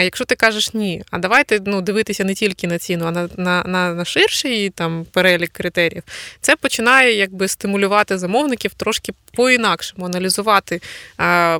А 0.00 0.02
якщо 0.02 0.24
ти 0.24 0.34
кажеш 0.34 0.74
ні, 0.74 1.02
а 1.10 1.18
давайте 1.18 1.60
ну, 1.64 1.80
дивитися 1.80 2.24
не 2.24 2.34
тільки 2.34 2.66
на 2.66 2.78
ціну, 2.78 3.04
а 3.06 3.10
на 3.10 3.28
на, 3.36 3.62
на, 3.66 3.94
на 3.94 4.04
ширший 4.04 4.70
там 4.70 5.06
перелік 5.12 5.50
критеріїв, 5.52 6.02
це 6.40 6.56
починає 6.56 7.14
якби 7.14 7.48
стимулювати 7.48 8.18
замовників 8.18 8.74
трошки 8.74 9.12
по-інакшому 9.32 10.06
аналізувати 10.06 10.80
а, 11.16 11.58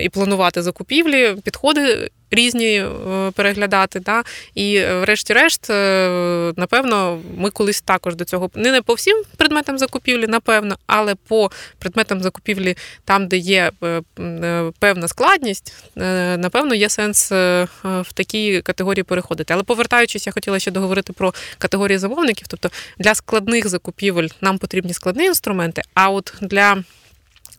і 0.00 0.08
планувати 0.08 0.62
закупівлі, 0.62 1.36
підходи 1.44 2.10
різні 2.30 2.80
е, 2.80 2.90
переглядати. 3.34 4.00
Да? 4.00 4.22
І, 4.54 4.76
е, 4.76 5.00
врешті-решт, 5.00 5.70
е, 5.70 6.52
напевно, 6.56 7.20
ми 7.36 7.50
колись 7.50 7.80
також 7.80 8.14
до 8.14 8.24
цього 8.24 8.50
не 8.54 8.72
не 8.72 8.82
по 8.82 8.94
всім 8.94 9.22
предметам 9.36 9.78
закупівлі, 9.78 10.26
напевно, 10.26 10.76
але 10.86 11.14
по 11.14 11.50
предметам 11.78 12.22
закупівлі, 12.22 12.76
там, 13.04 13.28
де 13.28 13.36
є 13.36 13.70
певна 14.78 15.08
складність, 15.08 15.74
напевно, 16.36 16.74
є 16.74 16.88
сенс 16.88 17.30
в 17.82 18.06
такі 18.14 18.60
категорії 18.60 19.02
переходити. 19.02 19.54
Але 19.54 19.62
повертаючись, 19.62 20.26
я 20.26 20.32
хотіла 20.32 20.58
ще 20.58 20.70
договорити 20.70 21.12
про 21.12 21.34
категорії 21.58 21.98
замовників. 21.98 22.46
Тобто 22.48 22.70
для 22.98 23.14
складних 23.14 23.68
закупівель 23.68 24.28
нам 24.40 24.58
потрібні 24.58 24.94
складні 24.94 25.24
інструменти, 25.24 25.82
а 25.94 26.10
от 26.10 26.34
для 26.40 26.76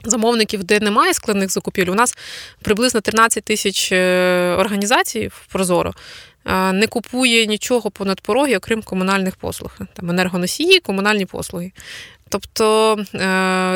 Замовників, 0.09 0.63
де 0.63 0.79
немає 0.79 1.13
складних 1.13 1.51
закупівель, 1.51 1.91
у 1.91 1.95
нас 1.95 2.17
приблизно 2.61 3.01
13 3.01 3.43
тисяч 3.43 3.91
е, 3.91 4.55
організацій 4.59 5.27
в 5.27 5.47
Прозоро. 5.51 5.93
не 6.73 6.87
купує 6.87 7.45
нічого 7.45 7.91
понад 7.91 8.21
пороги, 8.21 8.57
окрім 8.57 8.81
комунальних 8.81 9.35
послуг, 9.35 9.77
там 9.93 10.09
енергоносії, 10.09 10.79
комунальні 10.79 11.25
послуги. 11.25 11.71
Тобто 12.29 12.97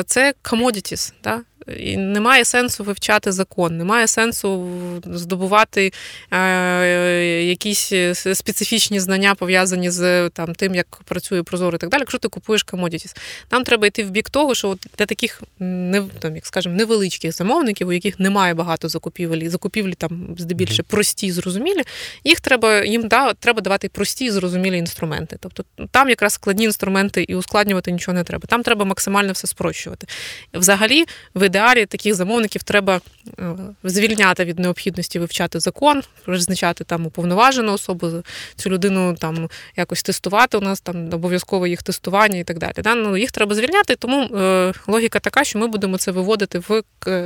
це 0.06 0.34
commodities, 0.44 1.12
да? 1.24 1.40
І 1.78 1.96
Немає 1.96 2.44
сенсу 2.44 2.84
вивчати 2.84 3.32
закон, 3.32 3.76
немає 3.78 4.06
сенсу 4.06 4.68
здобувати 5.04 5.92
е, 6.30 7.44
якісь 7.44 7.92
специфічні 8.34 9.00
знання, 9.00 9.34
пов'язані 9.34 9.90
з 9.90 10.30
там, 10.30 10.54
тим, 10.54 10.74
як 10.74 11.00
працює 11.04 11.42
Прозоро 11.42 11.76
і 11.76 11.78
так 11.78 11.90
далі, 11.90 12.00
якщо 12.00 12.18
ти 12.18 12.28
купуєш 12.28 12.66
commodities. 12.66 13.16
Нам 13.50 13.64
треба 13.64 13.86
йти 13.86 14.04
в 14.04 14.10
бік 14.10 14.30
того, 14.30 14.54
що 14.54 14.76
для 14.98 15.06
таких 15.06 15.42
не, 15.58 16.02
там, 16.18 16.34
як 16.34 16.46
скажемо, 16.46 16.76
невеличких 16.76 17.32
замовників, 17.32 17.88
у 17.88 17.92
яких 17.92 18.20
немає 18.20 18.54
багато 18.54 18.88
закупівель, 18.88 19.38
і 19.38 19.48
закупівлі 19.48 19.94
там 19.94 20.34
здебільше 20.38 20.82
прості, 20.82 21.32
зрозумілі, 21.32 21.82
їх 22.24 22.40
треба 22.40 22.84
їм 22.84 23.08
да, 23.08 23.32
треба 23.32 23.60
давати 23.60 23.88
прості, 23.88 24.30
зрозумілі 24.30 24.78
інструменти. 24.78 25.36
Тобто 25.40 25.64
там 25.90 26.08
якраз 26.08 26.32
складні 26.32 26.64
інструменти 26.64 27.22
і 27.22 27.34
ускладнювати 27.34 27.92
нічого 27.92 28.14
не 28.14 28.24
треба. 28.24 28.46
Там 28.46 28.62
треба 28.62 28.84
максимально 28.84 29.32
все 29.32 29.46
спрощувати. 29.46 30.06
Взагалі, 30.54 31.04
ви 31.34 31.48
ідеалі 31.52 31.86
таких 31.86 32.14
замовників 32.14 32.62
треба 32.62 33.00
е, 33.38 33.56
звільняти 33.84 34.44
від 34.44 34.58
необхідності 34.58 35.18
вивчати 35.18 35.60
закон, 35.60 36.02
призначати 36.24 36.84
там 36.84 37.06
уповноважену 37.06 37.72
особу, 37.72 38.10
цю 38.56 38.70
людину 38.70 39.14
там 39.14 39.48
якось 39.76 40.02
тестувати. 40.02 40.56
У 40.56 40.60
нас 40.60 40.80
там 40.80 41.14
обов'язково 41.14 41.66
їх 41.66 41.82
тестування 41.82 42.38
і 42.38 42.44
так 42.44 42.58
далі. 42.58 42.72
Да? 42.76 42.94
Ну, 42.94 43.16
Їх 43.16 43.32
треба 43.32 43.54
звільняти, 43.54 43.96
тому 43.96 44.22
е, 44.22 44.72
логіка 44.86 45.18
така, 45.18 45.44
що 45.44 45.58
ми 45.58 45.66
будемо 45.66 45.98
це 45.98 46.10
виводити 46.10 46.58
в 46.58 46.82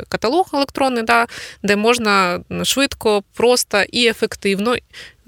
каталог 0.09 0.51
електронний, 0.55 1.03
да, 1.03 1.27
де 1.63 1.77
можна 1.77 2.41
швидко, 2.63 3.23
просто 3.35 3.83
і 3.93 4.07
ефективно 4.07 4.77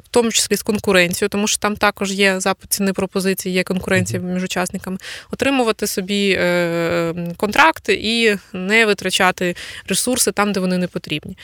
в 0.05 0.09
тому 0.11 0.33
числі 0.33 0.57
з 0.57 0.63
конкуренцією, 0.63 1.29
тому 1.29 1.47
що 1.49 1.59
там 1.59 1.77
також 1.77 2.13
є 2.13 2.41
запит 2.41 2.73
ціни 2.73 2.93
пропозиції, 2.93 3.55
є 3.55 3.63
конкуренція 3.63 4.23
між 4.23 4.45
учасниками, 4.45 4.99
отримувати 5.31 5.87
собі 5.87 6.37
е, 6.39 7.15
контракти 7.37 8.01
і 8.03 8.37
не 8.53 8.87
витрачати 8.87 9.57
ресурси 9.89 10.33
там, 10.33 10.53
де 10.53 10.61
вони 10.61 10.79
не 10.79 10.87
потрібні. 10.87 11.39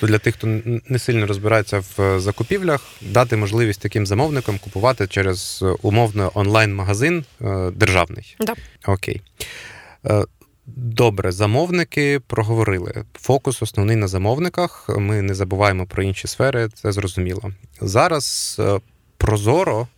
То 0.00 0.06
для 0.06 0.18
тих, 0.18 0.34
хто 0.34 0.46
не 0.88 0.98
сильно 0.98 1.26
розбирається 1.26 1.82
в 1.96 2.20
закупівлях, 2.20 2.80
дати 3.00 3.36
можливість 3.36 3.80
таким 3.80 4.06
замовникам 4.06 4.58
купувати 4.58 5.06
через 5.06 5.64
умовно 5.82 6.30
онлайн-магазин 6.34 7.24
е, 7.40 7.70
державний. 7.70 8.36
Да. 8.40 8.54
Окей. 8.86 9.22
Добре, 10.66 11.32
замовники 11.32 12.20
проговорили. 12.26 13.04
Фокус 13.14 13.62
основний 13.62 13.96
на 13.96 14.08
замовниках. 14.08 14.90
Ми 14.98 15.22
не 15.22 15.34
забуваємо 15.34 15.86
про 15.86 16.02
інші 16.02 16.28
сфери, 16.28 16.68
це 16.74 16.92
зрозуміло. 16.92 17.52
Зараз 17.80 18.56
е, 18.60 18.80
Прозоро 19.16 19.88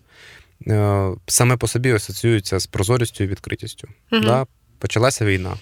е, 0.67 1.09
саме 1.27 1.57
по 1.57 1.69
собі 1.69 1.93
асоціюється 1.93 2.59
з 2.59 2.67
прозорістю 2.67 3.25
і 3.25 3.27
відкритістю. 3.27 3.89
Угу. 4.13 4.23
Да? 4.23 4.47
Почалася 4.79 5.25
війна. 5.25 5.57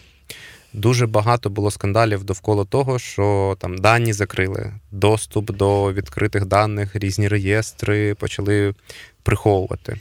Дуже 0.73 1.07
багато 1.07 1.51
було 1.51 1.71
скандалів 1.71 2.25
довкола 2.25 2.64
того, 2.64 2.99
що 2.99 3.57
там 3.61 3.79
дані 3.79 4.12
закрили, 4.12 4.73
доступ 4.90 5.51
до 5.53 5.93
відкритих 5.93 6.47
даних, 6.47 6.97
різні 6.97 7.29
реєстри 7.29 8.14
почали 8.14 8.75
приховувати. 9.23 9.97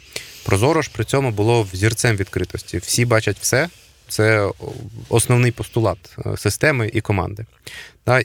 Прозоро 0.45 0.81
ж 0.81 0.91
при 0.93 1.05
цьому 1.05 1.31
було 1.31 1.63
взірцем 1.73 2.15
відкритості. 2.15 2.77
Всі 2.77 3.05
бачать 3.05 3.37
все. 3.39 3.69
Це 4.13 4.51
основний 5.09 5.51
постулат 5.51 6.17
е, 6.25 6.37
системи 6.37 6.91
і 6.93 7.01
команди. 7.01 7.45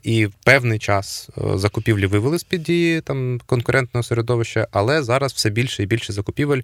І 0.03 0.29
певний 0.45 0.79
час 0.79 1.29
е, 1.39 1.59
закупівлі 1.59 2.07
вивели 2.07 2.39
з 2.39 2.45
під 2.45 2.63
дії 2.63 3.01
там 3.01 3.41
конкурентного 3.47 4.03
середовища, 4.03 4.69
але 4.71 5.03
зараз 5.03 5.33
все 5.33 5.51
більше 5.51 5.83
і 5.83 5.87
більше 5.87 6.13
закупівель 6.13 6.63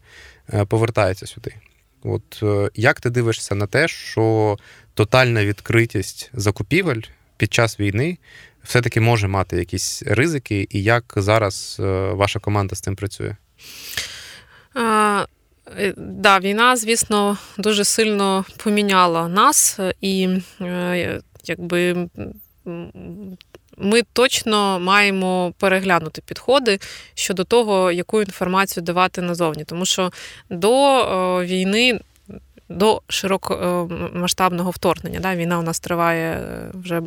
е, 0.54 0.64
повертається 0.64 1.26
сюди. 1.26 1.54
От 2.02 2.42
як 2.74 3.00
ти 3.00 3.10
дивишся 3.10 3.54
на 3.54 3.66
те, 3.66 3.88
що 3.88 4.56
тотальна 4.94 5.44
відкритість 5.44 6.30
закупівель 6.32 7.02
під 7.36 7.54
час 7.54 7.80
війни 7.80 8.18
все-таки 8.62 9.00
може 9.00 9.28
мати 9.28 9.56
якісь 9.56 10.02
ризики, 10.06 10.66
і 10.70 10.82
як 10.82 11.14
зараз 11.16 11.76
ваша 12.12 12.38
команда 12.38 12.76
з 12.76 12.80
цим 12.80 12.96
працює? 12.96 13.36
Е, 15.78 15.94
да, 15.96 16.38
війна, 16.38 16.76
звісно, 16.76 17.38
дуже 17.58 17.84
сильно 17.84 18.44
поміняла 18.56 19.28
нас, 19.28 19.78
і 20.00 20.28
е, 20.60 21.20
якби. 21.44 22.08
Ми 23.78 24.02
точно 24.12 24.80
маємо 24.80 25.52
переглянути 25.58 26.22
підходи 26.26 26.78
щодо 27.14 27.44
того, 27.44 27.92
яку 27.92 28.22
інформацію 28.22 28.84
давати 28.84 29.22
назовні, 29.22 29.64
тому 29.64 29.84
що 29.84 30.12
до 30.50 31.04
війни 31.44 32.00
до 32.68 33.02
широкомасштабного 33.08 34.70
вторгнення. 34.70 35.20
Да, 35.20 35.36
Війна 35.36 35.58
у 35.58 35.62
нас 35.62 35.80
триває 35.80 36.32
е, 36.32 36.70
вже 36.74 36.96
е, 36.96 37.00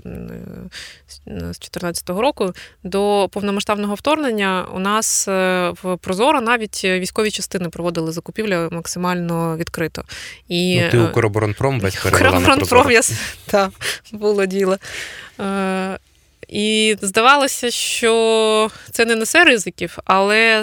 з 1.07 1.19
2014 1.25 2.09
року. 2.09 2.53
До 2.83 3.29
повномасштабного 3.31 3.95
вторгнення 3.95 4.65
у 4.73 4.79
нас 4.79 5.27
е, 5.27 5.69
в 5.83 5.97
Прозоро 5.97 6.41
навіть 6.41 6.83
військові 6.83 7.31
частини 7.31 7.69
проводили 7.69 8.11
закупівлю 8.11 8.69
максимально 8.71 9.57
відкрито. 9.57 10.03
І 10.47 10.81
ну, 10.81 10.89
ти 10.89 10.99
Укроборонпром 10.99 11.79
весь 11.79 12.05
Укроборонпром, 12.05 12.91
я 12.91 13.01
так, 13.45 13.71
було 14.11 14.45
діло. 14.45 14.77
І 16.47 16.95
здавалося, 17.01 17.71
що 17.71 18.69
це 18.91 19.05
не 19.05 19.15
несе 19.15 19.43
ризиків, 19.43 19.97
але 20.05 20.61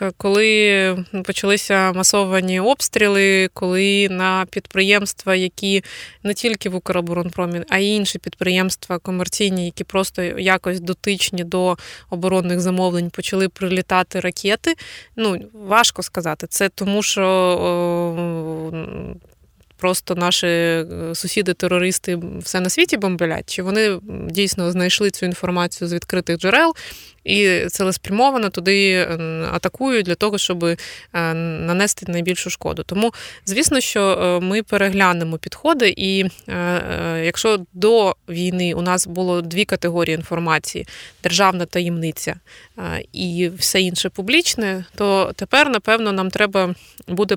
е, 0.00 0.12
коли 0.16 1.04
почалися 1.24 1.92
масовані 1.92 2.60
обстріли, 2.60 3.48
коли 3.52 4.08
на 4.08 4.46
підприємства, 4.50 5.34
які 5.34 5.84
не 6.22 6.34
тільки 6.34 6.68
в 6.68 6.74
Укроборонпромі, 6.74 7.62
а 7.68 7.78
й 7.78 7.96
інші 7.96 8.18
підприємства 8.18 8.98
комерційні, 8.98 9.64
які 9.64 9.84
просто 9.84 10.22
якось 10.22 10.80
дотичні 10.80 11.44
до 11.44 11.76
оборонних 12.10 12.60
замовлень, 12.60 13.10
почали 13.10 13.48
прилітати 13.48 14.20
ракети. 14.20 14.74
Ну 15.16 15.38
важко 15.52 16.02
сказати, 16.02 16.46
це 16.46 16.68
тому, 16.68 17.02
що 17.02 17.22
просто 19.76 20.14
наші 20.14 20.46
е, 20.46 20.86
сусіди-терористи 21.14 22.18
все 22.38 22.60
на 22.60 22.70
світі 22.70 22.96
бомблять, 22.96 23.54
чи 23.54 23.62
вони 23.62 23.98
дійсно 24.28 24.70
знайшли 24.70 25.10
цю 25.10 25.26
інформацію 25.26 25.88
з 25.88 25.92
відкритих 25.92 26.38
джерел 26.38 26.74
і 27.24 27.60
цілеспрямовано 27.68 28.50
туди 28.50 28.90
е, 28.90 29.18
атакують 29.52 30.06
для 30.06 30.14
того, 30.14 30.38
щоб 30.38 30.64
е, 30.64 30.76
нанести 31.34 32.12
найбільшу 32.12 32.50
шкоду. 32.50 32.82
Тому, 32.82 33.12
звісно, 33.46 33.80
що 33.80 34.38
ми 34.42 34.62
переглянемо 34.62 35.38
підходи, 35.38 35.94
і 35.96 36.24
якщо 37.22 37.60
до 37.72 38.16
війни 38.28 38.74
у 38.74 38.82
нас 38.82 39.06
було 39.06 39.42
дві 39.42 39.64
категорії 39.64 40.14
інформації: 40.14 40.86
державна 41.22 41.66
таємниця 41.66 42.34
і 43.12 43.50
все 43.58 43.80
інше 43.80 44.08
публічне, 44.08 44.84
то 44.96 45.32
тепер, 45.36 45.70
напевно, 45.70 46.12
нам 46.12 46.30
треба 46.30 46.74
буде 47.08 47.36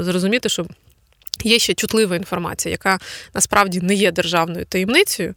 зрозуміти, 0.00 0.48
що. 0.48 0.66
Є 1.44 1.58
ще 1.58 1.74
чутлива 1.74 2.16
інформація, 2.16 2.72
яка 2.72 2.98
насправді 3.34 3.80
не 3.80 3.94
є 3.94 4.12
державною 4.12 4.64
таємницею, 4.64 5.34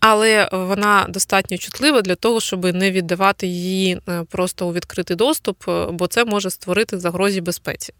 але 0.00 0.48
вона 0.52 1.06
достатньо 1.08 1.58
чутлива 1.58 2.02
для 2.02 2.14
того, 2.14 2.40
щоб 2.40 2.64
не 2.74 2.90
віддавати 2.90 3.46
її 3.46 4.00
е, 4.08 4.24
просто 4.30 4.68
у 4.68 4.72
відкритий 4.72 5.16
доступ, 5.16 5.68
е, 5.68 5.86
бо 5.90 6.06
це 6.06 6.24
може 6.24 6.50
створити 6.50 6.98
загрозі 6.98 7.40
безпеці. 7.40 7.92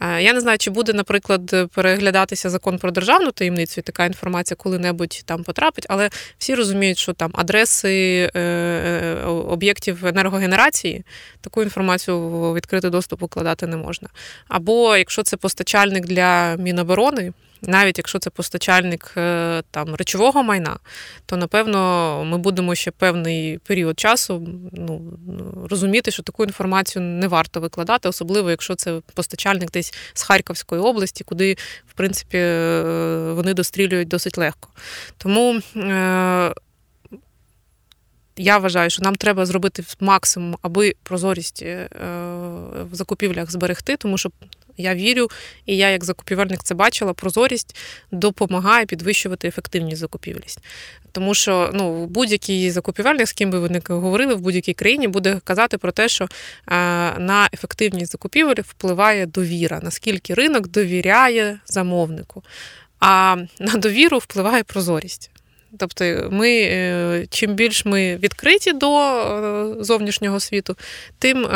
Е, 0.00 0.22
я 0.22 0.32
не 0.32 0.40
знаю, 0.40 0.58
чи 0.58 0.70
буде, 0.70 0.92
наприклад, 0.92 1.70
переглядатися 1.74 2.50
закон 2.50 2.78
про 2.78 2.90
державну 2.90 3.30
таємницю, 3.30 3.80
і 3.80 3.82
така 3.82 4.04
інформація 4.04 4.56
коли-небудь 4.56 5.22
там 5.24 5.44
потрапить, 5.44 5.86
але 5.88 6.10
всі 6.38 6.54
розуміють, 6.54 6.98
що 6.98 7.12
там 7.12 7.30
адреси 7.34 8.26
об'єктів 9.26 10.06
енергогенерації 10.06 11.04
таку 11.40 11.62
інформацію 11.62 12.20
в 12.20 12.54
відкритий 12.54 12.90
доступ 12.90 13.22
укладати 13.22 13.66
не 13.66 13.76
можна. 13.76 14.08
Або 14.48 14.96
якщо 14.96 15.22
це 15.22 15.36
постачальник 15.36 16.06
для 16.06 16.56
Міноборони 16.56 17.32
навіть 17.62 17.98
якщо 17.98 18.18
це 18.18 18.30
постачальник 18.30 19.14
е, 19.16 19.62
там 19.70 19.94
речового 19.94 20.42
майна, 20.42 20.76
то 21.26 21.36
напевно 21.36 22.24
ми 22.24 22.38
будемо 22.38 22.74
ще 22.74 22.90
певний 22.90 23.58
період 23.58 24.00
часу 24.00 24.48
ну, 24.72 25.18
розуміти, 25.70 26.10
що 26.10 26.22
таку 26.22 26.44
інформацію 26.44 27.02
не 27.02 27.28
варто 27.28 27.60
викладати, 27.60 28.08
особливо 28.08 28.50
якщо 28.50 28.74
це 28.74 29.00
постачальник 29.14 29.70
десь 29.70 29.94
з 30.14 30.22
Харківської 30.22 30.80
області, 30.80 31.24
куди 31.24 31.56
в 31.86 31.92
принципі 31.94 32.38
е, 32.38 33.32
вони 33.32 33.54
дострілюють 33.54 34.08
досить 34.08 34.38
легко. 34.38 34.68
Тому. 35.18 35.60
Е, 35.76 36.54
я 38.40 38.58
вважаю, 38.58 38.90
що 38.90 39.02
нам 39.02 39.16
треба 39.16 39.46
зробити 39.46 39.84
максимум, 40.00 40.56
аби 40.62 40.94
прозорість 41.02 41.62
в 41.62 42.88
закупівлях 42.92 43.50
зберегти, 43.50 43.96
тому 43.96 44.18
що 44.18 44.30
Я 44.78 44.94
вірю, 44.94 45.28
і 45.66 45.76
я, 45.76 45.90
як 45.90 46.04
закупівельник, 46.04 46.62
це 46.62 46.74
бачила. 46.74 47.12
Прозорість 47.12 47.76
допомагає 48.12 48.86
підвищувати 48.86 49.48
ефективність 49.48 50.00
закупівлість. 50.00 50.60
Тому 51.12 51.34
що 51.34 51.70
ну, 51.74 52.06
будь-який 52.06 52.70
закупівельник, 52.70 53.28
з 53.28 53.32
ким 53.32 53.50
би 53.50 53.58
ви 53.58 53.68
не 53.68 53.80
говорили 53.88 54.34
в 54.34 54.40
будь-якій 54.40 54.74
країні, 54.74 55.08
буде 55.08 55.40
казати 55.44 55.78
про 55.78 55.92
те, 55.92 56.08
що 56.08 56.24
е, 56.24 56.28
на 57.18 57.48
ефективність 57.54 58.12
закупівель 58.12 58.62
впливає 58.68 59.26
довіра, 59.26 59.80
наскільки 59.82 60.34
ринок 60.34 60.68
довіряє 60.68 61.58
замовнику. 61.66 62.42
А 63.00 63.36
на 63.58 63.72
довіру 63.74 64.18
впливає 64.18 64.62
прозорість. 64.62 65.30
Тобто, 65.78 66.28
ми, 66.30 66.50
е, 66.50 67.26
чим 67.30 67.54
більш 67.54 67.84
ми 67.84 68.16
відкриті 68.16 68.72
до 68.74 68.98
е, 68.98 69.84
зовнішнього 69.84 70.40
світу, 70.40 70.76
тим 71.18 71.46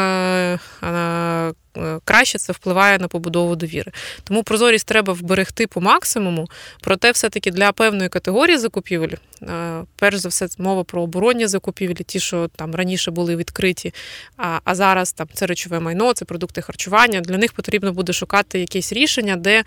краще 2.05 2.39
це 2.39 2.53
впливає 2.53 2.99
на 2.99 3.09
побудову 3.09 3.57
довіри. 3.57 3.93
Тому 4.25 4.43
прозорість 4.43 4.87
треба 4.87 5.13
вберегти 5.13 5.67
по 5.67 5.81
максимуму, 5.81 6.49
проте, 6.81 7.11
все-таки 7.11 7.51
для 7.51 7.73
певної 7.73 8.09
категорії 8.09 8.59
закупівель, 8.59 9.17
перш 9.97 10.17
за 10.17 10.29
все, 10.29 10.49
мова 10.59 10.85
про 10.85 11.03
оборонні 11.03 11.47
закупівлі, 11.47 11.95
ті, 11.95 12.21
що 12.21 12.49
там 12.57 12.75
раніше 12.75 13.11
були 13.11 13.37
відкриті, 13.37 13.95
а 14.65 14.75
зараз 14.75 15.13
там 15.13 15.29
це 15.35 15.47
речове 15.47 15.81
майно, 15.81 16.13
це 16.13 16.25
продукти 16.25 16.63
харчування. 16.63 17.21
Для 17.21 17.39
них 17.39 17.53
потрібно 17.53 17.93
буде 17.93 18.13
шукати 18.13 18.61
якесь 18.61 18.93
рішення, 18.93 19.37
де 19.37 19.65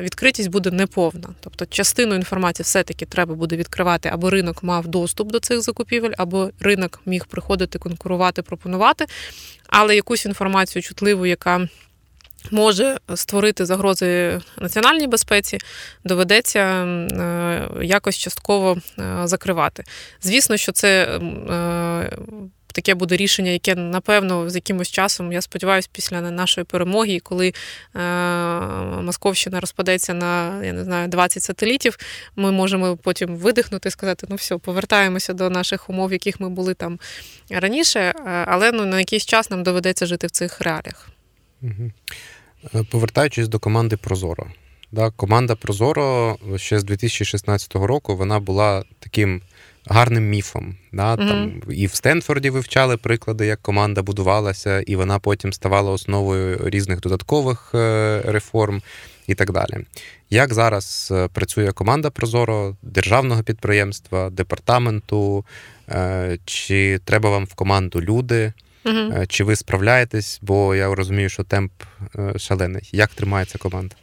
відкритість 0.00 0.50
буде 0.50 0.70
неповна. 0.70 1.28
Тобто 1.40 1.66
частину 1.66 2.14
інформації 2.14 2.64
все-таки 2.64 3.06
треба 3.06 3.34
буде 3.34 3.56
відкривати, 3.56 4.08
або 4.12 4.30
ринок 4.30 4.62
мав 4.62 4.86
доступ 4.86 5.32
до 5.32 5.40
цих 5.40 5.60
закупівель, 5.60 6.12
або 6.16 6.50
ринок 6.60 7.00
міг 7.06 7.26
приходити, 7.26 7.78
конкурувати, 7.78 8.42
пропонувати 8.42 9.06
але 9.66 9.96
якусь 9.96 10.26
інформацію 10.26 10.82
чутливу, 10.82 11.26
яка 11.26 11.68
може 12.50 12.98
створити 13.14 13.66
загрози 13.66 14.40
національній 14.60 15.06
безпеці, 15.06 15.58
доведеться 16.04 16.60
е, 16.60 17.68
якось 17.82 18.16
частково 18.16 18.78
е, 18.98 19.20
закривати. 19.24 19.84
Звісно, 20.22 20.56
що 20.56 20.72
це. 20.72 21.20
Е, 22.74 22.84
таке 22.84 22.94
буде 22.94 23.16
рішення, 23.16 23.50
яке 23.50 23.74
напевно 23.74 24.50
з 24.50 24.54
якимось 24.54 24.90
часом, 24.90 25.32
я 25.32 25.42
сподіваюся, 25.42 25.88
після 25.92 26.20
нашої 26.20 26.64
перемоги, 26.64 27.20
коли 27.20 27.52
е, 27.94 28.00
Московщина 29.02 29.60
розпадеться 29.60 30.14
на 30.14 30.64
я 30.64 30.72
не 30.72 30.84
знаю 30.84 31.08
20 31.08 31.42
сателітів, 31.42 31.98
ми 32.36 32.52
можемо 32.52 32.96
потім 32.96 33.36
видихнути 33.36 33.88
і 33.88 33.92
сказати: 33.92 34.26
ну 34.30 34.36
все, 34.36 34.58
повертаємося 34.58 35.32
до 35.32 35.50
наших 35.50 35.90
умов, 35.90 36.12
яких 36.12 36.40
ми 36.40 36.48
були 36.48 36.74
там 36.74 36.98
раніше, 37.50 38.00
е, 38.00 38.14
але 38.26 38.72
ну 38.72 38.86
на 38.86 38.98
якийсь 38.98 39.26
час 39.26 39.50
нам 39.50 39.62
доведеться 39.62 40.06
жити 40.06 40.26
в 40.26 40.30
цих 40.30 40.60
реаліях. 40.60 41.08
Повертаючись 42.90 43.48
до 43.48 43.58
команди 43.58 43.96
Прозоро. 43.96 44.46
Да, 44.92 45.10
Команда 45.10 45.54
Прозоро 45.54 46.38
ще 46.56 46.78
з 46.78 46.84
2016 46.84 47.74
року 47.74 48.16
вона 48.16 48.40
була 48.40 48.84
таким 48.98 49.42
гарним 49.86 50.28
міфом. 50.28 50.76
Да? 50.92 51.14
Mm-hmm. 51.14 51.28
Там 51.28 51.62
І 51.70 51.86
в 51.86 51.94
Стенфорді 51.94 52.50
вивчали 52.50 52.96
приклади, 52.96 53.46
як 53.46 53.62
команда 53.62 54.02
будувалася, 54.02 54.80
і 54.80 54.96
вона 54.96 55.18
потім 55.18 55.52
ставала 55.52 55.90
основою 55.90 56.68
різних 56.68 57.00
додаткових 57.00 57.70
е, 57.74 58.22
реформ 58.24 58.82
і 59.26 59.34
так 59.34 59.52
далі. 59.52 59.86
Як 60.30 60.54
зараз 60.54 61.08
е, 61.14 61.28
працює 61.28 61.72
команда 61.72 62.10
Прозоро, 62.10 62.76
державного 62.82 63.42
підприємства, 63.42 64.30
департаменту? 64.30 65.44
Е, 65.88 66.38
чи 66.44 67.00
треба 67.04 67.30
вам 67.30 67.44
в 67.44 67.54
команду 67.54 68.00
люди? 68.00 68.52
Mm-hmm. 68.84 69.26
Чи 69.26 69.44
ви 69.44 69.56
справляєтесь? 69.56 70.38
Бо 70.42 70.74
я 70.74 70.94
розумію, 70.94 71.28
що 71.28 71.44
темп 71.44 71.72
шалений. 72.36 72.88
Як 72.92 73.10
тримається 73.10 73.58
команда? 73.58 73.96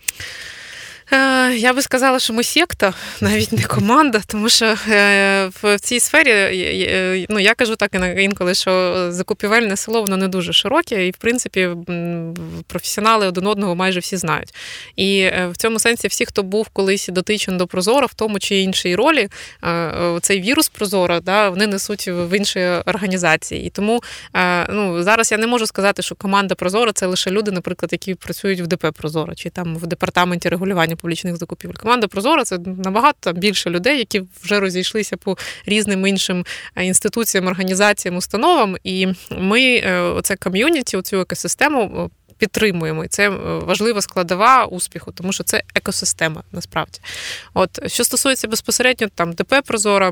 Е, 1.13 1.55
я 1.55 1.73
би 1.73 1.81
сказала, 1.81 2.19
що 2.19 2.33
ми 2.33 2.43
секта, 2.43 2.93
навіть 3.21 3.51
не 3.51 3.63
команда, 3.63 4.21
тому 4.27 4.49
що 4.49 4.75
е, 4.89 5.49
в 5.61 5.79
цій 5.79 5.99
сфері 5.99 6.29
е, 6.31 7.25
ну 7.29 7.39
я 7.39 7.53
кажу 7.53 7.75
так 7.75 7.95
інколи, 8.17 8.53
що 8.53 9.07
закупівельне 9.11 9.77
село 9.77 10.01
воно 10.01 10.17
не 10.17 10.27
дуже 10.27 10.53
широке, 10.53 11.07
і 11.07 11.11
в 11.11 11.17
принципі 11.17 11.69
професіонали 12.67 13.27
один 13.27 13.47
одного 13.47 13.75
майже 13.75 13.99
всі 13.99 14.17
знають. 14.17 14.53
І 14.95 15.29
в 15.49 15.57
цьому 15.57 15.79
сенсі 15.79 16.07
всі, 16.07 16.25
хто 16.25 16.43
був 16.43 16.67
колись 16.69 17.07
дотичен 17.07 17.57
до 17.57 17.67
Прозора, 17.67 18.05
в 18.05 18.13
тому 18.13 18.39
чи 18.39 18.55
іншій 18.55 18.95
ролі, 18.95 19.29
цей 20.21 20.41
вірус 20.41 20.69
Прозора, 20.69 21.19
да, 21.19 21.49
вони 21.49 21.67
несуть 21.67 22.07
в 22.07 22.37
інші 22.37 22.59
організації. 22.59 23.65
І 23.65 23.69
тому 23.69 24.03
ну, 24.69 25.03
зараз 25.03 25.31
я 25.31 25.37
не 25.37 25.47
можу 25.47 25.67
сказати, 25.67 26.01
що 26.01 26.15
команда 26.15 26.55
Прозора 26.55 26.91
це 26.93 27.05
лише 27.05 27.31
люди, 27.31 27.51
наприклад, 27.51 27.91
які 27.91 28.15
працюють 28.15 28.61
в 28.61 28.67
ДП 28.67 28.91
Прозора 28.91 29.35
чи 29.35 29.49
там 29.49 29.77
в 29.77 29.87
департаменті 29.87 30.49
регулювання 30.49 30.95
публічних 31.01 31.37
закупівель. 31.37 31.75
Команда 31.75 32.07
Прозора 32.07 32.43
це 32.43 32.57
набагато 32.57 33.33
більше 33.33 33.69
людей, 33.69 33.97
які 33.97 34.23
вже 34.43 34.59
розійшлися 34.59 35.17
по 35.17 35.37
різним 35.65 36.07
іншим 36.07 36.45
е, 36.75 36.85
інституціям, 36.85 37.47
організаціям, 37.47 38.15
установам. 38.17 38.77
І 38.83 39.07
ми 39.31 39.61
е, 39.75 39.99
оце 39.99 40.35
ком'юніті, 40.35 40.97
оцю 40.97 41.19
екосистему. 41.19 42.09
Е, 42.11 42.15
підтримуємо, 42.37 43.05
і 43.05 43.07
це 43.07 43.29
важлива 43.59 44.01
складова 44.01 44.65
успіху, 44.65 45.11
тому 45.11 45.33
що 45.33 45.43
це 45.43 45.63
екосистема 45.75 46.43
насправді. 46.51 46.99
От 47.53 47.91
що 47.91 48.03
стосується 48.03 48.47
безпосередньо 48.47 49.07
там 49.15 49.33
ДП 49.33 49.53
Прозора, 49.65 50.11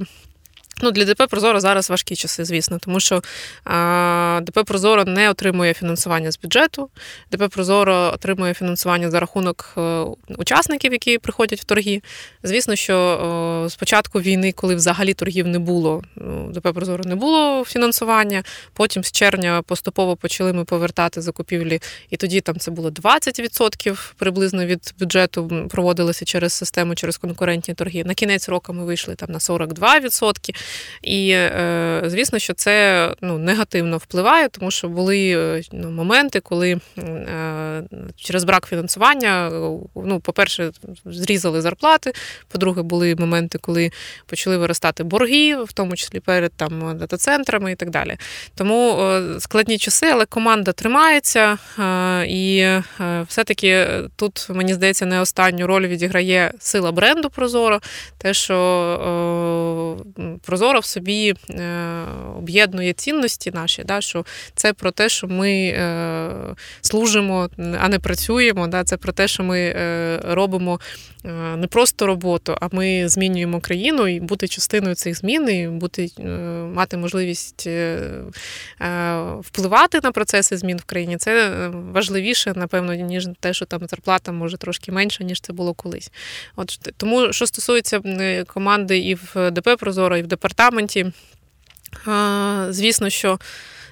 Ну, 0.82 0.92
Для 0.92 1.06
ДП 1.06 1.28
Прозоро 1.28 1.60
зараз 1.60 1.90
важкі 1.90 2.16
часи, 2.16 2.46
звісно, 2.46 2.80
тому 2.80 3.00
що 3.00 3.22
а, 3.64 4.40
ДП 4.44 4.64
Прозоро 4.64 5.06
не 5.06 5.30
отримує 5.30 5.74
фінансування 5.74 6.32
з 6.32 6.40
бюджету. 6.40 6.90
ДП 7.32 7.48
Прозоро 7.48 7.94
отримує 7.94 8.54
фінансування 8.54 9.12
за 9.12 9.20
рахунок 9.20 9.74
е, 9.78 10.06
учасників, 10.38 10.92
які 10.92 11.18
приходять 11.18 11.60
в 11.60 11.64
торги. 11.64 12.02
Звісно, 12.44 12.76
що 12.76 13.66
з 13.70 13.76
початку 13.76 14.22
війни, 14.22 14.52
коли 14.52 14.76
взагалі 14.76 15.14
торгів 15.14 15.48
не 15.48 15.60
було, 15.60 16.02
ну, 16.16 16.52
ДП 16.52 16.74
Прозоро 16.74 17.04
не 17.04 17.16
було 17.16 17.66
фінансування. 17.66 18.44
Потім 18.74 19.04
з 19.04 19.12
червня 19.12 19.62
поступово 19.62 20.16
почали 20.16 20.54
ми 20.54 20.66
повертати 20.66 21.22
закупівлі, 21.22 21.82
і 22.10 22.18
тоді 22.18 22.42
там 22.42 22.60
це 22.60 22.72
було 22.72 22.90
20% 22.90 24.14
приблизно 24.18 24.66
від 24.66 24.94
бюджету 25.00 25.68
проводилося 25.70 26.26
через 26.26 26.54
систему, 26.54 26.96
через 26.96 27.18
конкурентні 27.18 27.74
торги. 27.74 28.04
На 28.04 28.14
кінець 28.14 28.50
року 28.50 28.74
ми 28.74 28.86
вийшли 28.86 29.16
там 29.16 29.32
на 29.32 29.40
42%. 29.40 30.56
І 31.02 31.30
е, 31.30 32.02
звісно, 32.06 32.40
що 32.40 32.54
це 32.54 33.14
ну, 33.22 33.38
негативно 33.38 33.98
впливає, 33.98 34.50
тому 34.50 34.72
що 34.72 34.90
були 34.90 35.30
е, 35.30 35.62
ну, 35.72 35.92
моменти, 35.92 36.40
коли 36.40 36.80
е, 36.98 37.84
через 38.16 38.44
брак 38.44 38.68
фінансування, 38.68 39.52
ну, 39.96 40.20
по-перше, 40.20 40.72
зрізали 41.06 41.62
зарплати. 41.62 42.14
По-друге, 42.48 42.82
були 42.82 43.16
моменти, 43.16 43.58
коли 43.62 43.92
почали 44.26 44.58
виростати 44.58 45.04
борги, 45.04 45.56
в 45.56 45.74
тому 45.74 45.96
числі 45.96 46.20
перед 46.20 46.52
там 46.54 46.98
дата-центрами 46.98 47.72
і 47.72 47.76
так 47.76 47.90
далі. 47.90 48.18
Тому 48.56 49.10
складні 49.40 49.78
часи, 49.78 50.06
але 50.06 50.26
команда 50.26 50.72
тримається, 50.72 51.58
і 52.28 52.68
все-таки 53.28 53.88
тут 54.16 54.48
мені 54.50 54.74
здається 54.74 55.06
не 55.06 55.22
останню 55.22 55.68
роль 55.68 55.88
відіграє 55.88 56.54
сила 56.60 56.92
бренду 56.92 57.30
Прозоро, 57.30 57.80
те, 58.18 58.34
що 58.34 60.06
Прозоро 60.46 60.59
в 60.60 60.86
собі 60.86 61.34
е, 61.50 62.06
об'єднує 62.38 62.94
цінності 62.94 63.52
наші, 63.52 63.84
да, 63.84 64.02
що 64.02 64.26
це 64.56 64.74
про 64.74 64.92
те, 64.92 65.10
що 65.10 65.28
ми 65.28 65.52
е, 65.52 66.56
служимо, 66.82 67.50
а 67.80 67.90
не 67.90 68.00
працюємо. 68.00 68.68
Да, 68.68 68.84
Це 68.84 68.98
про 68.98 69.12
те, 69.12 69.28
що 69.28 69.44
ми 69.44 69.60
е, 69.60 70.20
робимо 70.24 70.80
не 71.58 71.68
просто 71.68 72.06
роботу, 72.06 72.58
а 72.62 72.68
ми 72.72 73.10
змінюємо 73.10 73.60
країну 73.60 74.08
і 74.08 74.20
бути 74.20 74.48
частиною 74.48 74.96
цих 74.96 75.18
змін, 75.18 75.50
і 75.50 75.68
бути, 75.68 76.10
мати 76.74 76.98
можливість 76.98 77.70
впливати 79.40 80.00
на 80.04 80.12
процеси 80.12 80.58
змін 80.58 80.78
в 80.78 80.84
країні. 80.84 81.18
Це 81.18 81.68
важливіше, 81.94 82.54
напевно, 82.56 82.94
ніж 82.94 83.28
те, 83.40 83.54
що 83.54 83.66
там 83.66 83.82
зарплата 83.88 84.32
може 84.32 84.58
трошки 84.58 84.92
менша, 84.92 85.24
ніж 85.24 85.42
це 85.42 85.54
було 85.54 85.74
колись. 85.74 86.12
От 86.56 86.80
Тому, 86.98 87.34
що 87.34 87.48
стосується 87.48 88.02
команди 88.48 88.98
і 88.98 89.16
в 89.16 89.52
ДП 89.52 89.76
Прозоро, 89.80 90.18
і 90.18 90.22
в 90.22 90.28
департаменті. 90.50 91.12
Звісно, 92.70 93.10
що 93.10 93.40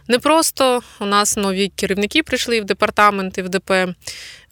не 0.08 0.20
просто 0.20 0.82
у 1.00 1.06
нас 1.06 1.38
нові 1.38 1.68
керівники 1.76 2.24
прийшли 2.24 2.62
в 2.62 2.66
департамент 2.66 3.38
і 3.38 3.42
в 3.42 3.50
ДП 3.50 3.72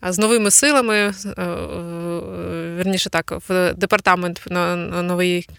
з 0.01 0.17
новими 0.17 0.51
силами. 0.51 0.95
Е, 0.95 1.11
е, 1.41 1.45
верніше 2.77 3.09
так, 3.09 3.33
в 3.49 3.73
департамент 3.73 4.41
новий, 4.49 5.49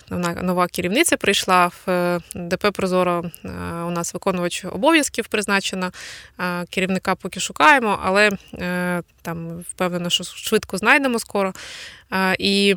нова 0.42 0.66
керівниця 0.66 1.16
прийшла 1.16 1.66
в 1.66 1.90
е, 1.90 2.20
ДП 2.34 2.70
Прозоро. 2.70 3.24
У 3.86 3.90
нас 3.90 4.14
виконувач 4.14 4.64
обов'язків 4.64 5.26
призначена. 5.26 5.92
Керівника 6.70 7.14
поки 7.14 7.40
шукаємо, 7.40 7.98
але 8.02 8.30
там 9.22 9.64
впевнено, 9.70 10.10
що 10.10 10.24
швидко 10.24 10.78
знайдемо 10.78 11.18
скоро. 11.18 11.52
І 12.38 12.74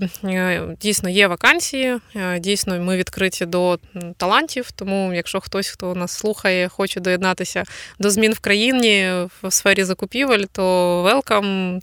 дійсно 0.81 1.09
є 1.09 1.27
вакансії, 1.27 1.97
дійсно 2.39 2.79
ми 2.79 2.97
відкриті 2.97 3.45
до 3.47 3.79
талантів. 4.17 4.71
Тому, 4.71 5.13
якщо 5.13 5.39
хтось, 5.39 5.67
хто 5.67 5.95
нас 5.95 6.11
слухає, 6.11 6.69
хоче 6.69 6.99
доєднатися 6.99 7.63
до 7.99 8.09
змін 8.09 8.33
в 8.33 8.39
країні 8.39 9.11
в 9.43 9.51
сфері 9.51 9.83
закупівель, 9.83 10.43
то 10.51 11.01
велкам. 11.01 11.79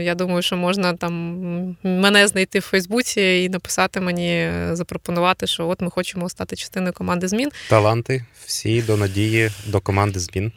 Я 0.00 0.14
думаю, 0.14 0.42
що 0.42 0.56
можна 0.56 0.94
там 0.94 1.14
мене 1.82 2.28
знайти 2.28 2.58
в 2.58 2.62
Фейсбуці 2.62 3.20
і 3.20 3.48
написати 3.48 4.00
мені, 4.00 4.50
запропонувати, 4.72 5.46
що 5.46 5.68
от 5.68 5.80
ми 5.80 5.90
хочемо 5.90 6.28
стати 6.28 6.56
частиною 6.56 6.92
команди 6.92 7.28
змін. 7.28 7.50
Таланти 7.68 8.24
всі 8.46 8.82
до 8.82 8.96
надії 8.96 9.50
до 9.66 9.80
команди 9.80 10.20
змін. 10.20 10.52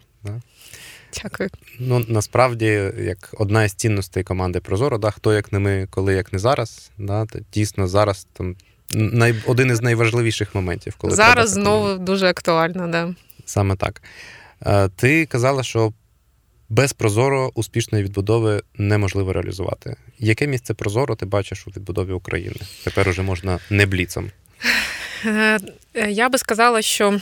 Дякую. 1.23 1.49
Ну 1.79 2.05
насправді, 2.07 2.91
як 2.99 3.35
одна 3.37 3.63
із 3.63 3.73
цінностей 3.73 4.23
команди 4.23 4.59
Прозоро, 4.59 4.97
да, 4.97 5.11
хто 5.11 5.33
як 5.33 5.51
не 5.51 5.59
ми, 5.59 5.87
коли 5.89 6.13
як 6.13 6.33
не 6.33 6.39
зараз, 6.39 6.91
да, 6.97 7.25
дійсно 7.53 7.87
зараз 7.87 8.27
там 8.33 8.55
най, 8.93 9.35
один 9.45 9.71
із 9.71 9.81
найважливіших 9.81 10.55
моментів, 10.55 10.95
коли 10.97 11.15
зараз 11.15 11.49
знову 11.49 11.97
дуже 11.97 12.27
актуально, 12.27 12.87
да. 12.87 13.13
Саме 13.45 13.75
так. 13.75 14.01
Е, 14.65 14.89
ти 14.89 15.25
казала, 15.25 15.63
що 15.63 15.93
без 16.69 16.93
Прозоро 16.93 17.51
успішної 17.55 18.03
відбудови 18.03 18.61
неможливо 18.77 19.33
реалізувати. 19.33 19.95
Яке 20.19 20.47
місце 20.47 20.73
Прозоро 20.73 21.15
ти 21.15 21.25
бачиш 21.25 21.67
у 21.67 21.69
відбудові 21.69 22.11
України? 22.11 22.59
Тепер 22.83 23.09
уже 23.09 23.21
можна 23.21 23.59
не 23.69 23.85
бліцом. 23.85 24.31
Е, 25.25 25.59
я 26.09 26.29
би 26.29 26.37
сказала, 26.37 26.81
що 26.81 27.19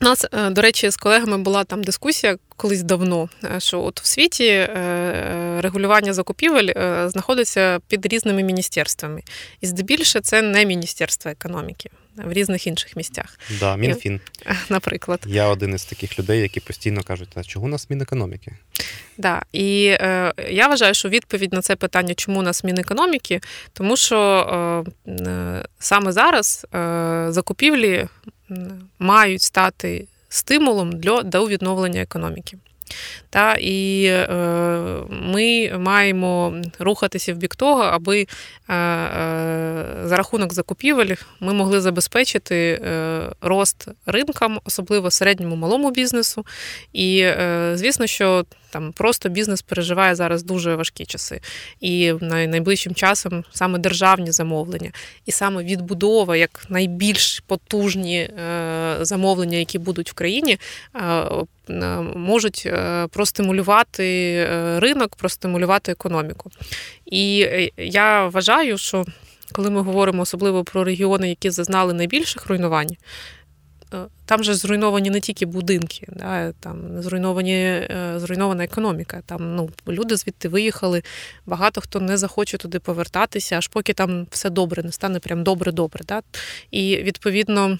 у 0.00 0.04
нас, 0.04 0.26
е, 0.32 0.50
до 0.50 0.62
речі, 0.62 0.90
з 0.90 0.96
колегами 0.96 1.38
була 1.38 1.64
там 1.64 1.84
дискусія 1.84 2.36
колись 2.56 2.82
давно, 2.82 3.28
е, 3.44 3.60
що 3.60 3.80
от 3.82 4.00
в 4.00 4.06
світі 4.06 4.46
е, 4.46 5.58
регулювання 5.60 6.12
закупівель 6.12 6.72
знаходиться 7.08 7.80
під 7.88 8.06
різними 8.06 8.42
міністерствами. 8.42 9.22
І 9.60 9.66
здебільше 9.66 10.20
це 10.20 10.42
не 10.42 10.66
Міністерство 10.66 11.30
економіки. 11.30 11.90
В 12.24 12.32
різних 12.32 12.66
інших 12.66 12.96
місцях. 12.96 13.38
Да, 13.60 13.76
Мінфін. 13.76 14.20
Наприклад. 14.68 15.20
Я 15.26 15.48
один 15.48 15.74
із 15.74 15.84
таких 15.84 16.18
людей, 16.18 16.40
які 16.40 16.60
постійно 16.60 17.02
кажуть, 17.02 17.28
а 17.34 17.42
чого 17.44 17.66
у 17.66 17.68
нас 17.68 17.90
Мінекономіки? 17.90 18.52
Да. 19.18 19.42
І 19.52 19.86
е, 19.86 20.32
я 20.50 20.68
вважаю, 20.68 20.94
що 20.94 21.08
відповідь 21.08 21.52
на 21.52 21.62
це 21.62 21.76
питання, 21.76 22.14
чому 22.14 22.38
у 22.38 22.42
нас 22.42 22.64
Мінекономіки, 22.64 23.40
тому 23.72 23.96
що 23.96 24.84
е, 25.08 25.64
саме 25.78 26.12
зараз 26.12 26.66
е, 26.74 27.26
закупівлі 27.28 28.08
мають 28.98 29.42
стати 29.42 30.06
стимулом 30.28 30.92
для 30.92 31.22
до 31.22 31.46
відновлення 31.46 32.00
економіки. 32.00 32.58
Та, 33.30 33.54
І 33.60 34.04
е, 34.04 34.26
ми 35.10 35.78
маємо 35.78 36.54
рухатися 36.78 37.34
в 37.34 37.36
бік 37.36 37.56
того, 37.56 37.82
аби 37.82 38.20
е, 38.20 38.26
е, 38.74 39.84
за 40.04 40.16
рахунок 40.16 40.52
закупівель 40.52 41.14
ми 41.40 41.52
могли 41.52 41.80
забезпечити 41.80 42.80
е, 42.84 43.20
рост 43.40 43.88
ринкам, 44.06 44.60
особливо 44.64 45.10
середньому 45.10 45.56
малому 45.56 45.90
бізнесу. 45.90 46.46
І 46.92 47.18
е, 47.20 47.72
звісно, 47.74 48.06
що 48.06 48.44
там 48.70 48.92
просто 48.92 49.28
бізнес 49.28 49.62
переживає 49.62 50.14
зараз 50.14 50.42
дуже 50.42 50.74
важкі 50.74 51.06
часи. 51.06 51.40
І 51.80 52.12
найближчим 52.22 52.94
часом 52.94 53.44
саме 53.52 53.78
державні 53.78 54.32
замовлення, 54.32 54.90
і 55.26 55.32
саме 55.32 55.64
відбудова 55.64 56.36
як 56.36 56.66
найбільш 56.68 57.42
потужні 57.46 58.18
е, 58.18 58.30
замовлення, 59.00 59.58
які 59.58 59.78
будуть 59.78 60.10
в 60.10 60.14
країні, 60.14 60.58
е, 60.94 61.24
можуть 62.14 62.62
е, 62.66 63.06
простимулювати 63.06 64.46
ринок, 64.78 65.16
простимулювати 65.16 65.92
економіку. 65.92 66.50
І 67.06 67.48
я 67.76 68.26
вважаю, 68.26 68.78
що 68.78 69.04
коли 69.52 69.70
ми 69.70 69.80
говоримо 69.82 70.22
особливо 70.22 70.64
про 70.64 70.84
регіони, 70.84 71.28
які 71.28 71.50
зазнали 71.50 71.92
найбільших 71.92 72.46
руйнувань, 72.46 72.96
там 74.24 74.44
же 74.44 74.54
зруйновані 74.54 75.10
не 75.10 75.20
тільки 75.20 75.46
будинки, 75.46 76.06
да, 76.08 76.52
там 76.52 77.02
зруйновані, 77.02 77.54
е, 77.54 78.14
зруйнована 78.16 78.64
економіка. 78.64 79.22
Там 79.26 79.54
ну, 79.56 79.70
люди 79.88 80.16
звідти 80.16 80.48
виїхали, 80.48 81.02
багато 81.46 81.80
хто 81.80 82.00
не 82.00 82.16
захоче 82.16 82.58
туди 82.58 82.78
повертатися, 82.78 83.56
аж 83.56 83.68
поки 83.68 83.92
там 83.92 84.26
все 84.30 84.50
добре, 84.50 84.82
не 84.82 84.92
стане 84.92 85.18
прям 85.18 85.42
добре-добре. 85.42 86.04
Да? 86.04 86.22
І 86.70 86.96
відповідно 86.96 87.78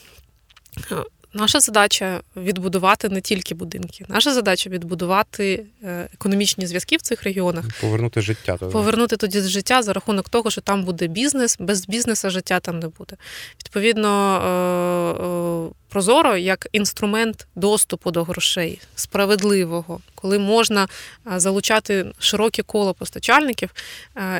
е, 0.93 0.97
Наша 1.35 1.61
задача 1.61 2.21
відбудувати 2.37 3.09
не 3.09 3.21
тільки 3.21 3.55
будинки. 3.55 4.05
Наша 4.09 4.35
задача 4.35 4.71
відбудувати 4.71 5.65
е, 5.85 6.09
економічні 6.15 6.67
зв'язки 6.67 6.97
в 6.97 7.03
цих 7.03 7.23
регіонах. 7.23 7.65
Повернути 7.81 8.21
життя 8.21 8.57
тоді. 8.57 8.73
Повернути 8.73 9.17
тоді 9.17 9.41
життя 9.41 9.83
за 9.83 9.93
рахунок 9.93 10.29
того, 10.29 10.51
що 10.51 10.61
там 10.61 10.85
буде 10.85 11.07
бізнес, 11.07 11.57
без 11.61 11.87
бізнесу 11.87 12.31
життя 12.31 12.61
там 12.61 12.79
не 12.79 12.89
буде. 12.89 13.17
Відповідно, 13.61 14.11
е, 14.37 15.25
е, 15.25 15.88
прозоро 15.89 16.37
як 16.37 16.69
інструмент 16.73 17.47
доступу 17.55 18.11
до 18.11 18.25
грошей 18.25 18.81
справедливого, 18.95 20.01
коли 20.15 20.39
можна 20.39 20.89
залучати 21.37 22.07
широке 22.19 22.63
коло 22.63 22.95
постачальників, 22.95 23.71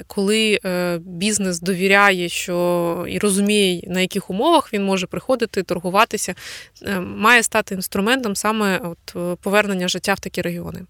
коли 0.07 0.61
бізнес 0.99 1.61
довіряє, 1.61 2.29
що 2.29 3.07
і 3.09 3.19
розуміє, 3.19 3.83
на 3.87 4.01
яких 4.01 4.31
умовах 4.31 4.73
він 4.73 4.85
може 4.85 5.07
приходити, 5.07 5.63
торгуватися. 5.63 6.35
Е, 6.83 7.01
має 7.01 7.43
стати 7.43 7.75
інструментом 7.75 8.37
саме 8.37 8.79
от 8.79 9.17
е, 9.17 9.37
повернення 9.43 9.89
життя 9.89 10.15
в 10.15 10.21
такі 10.21 10.43
регіони. 10.43 10.81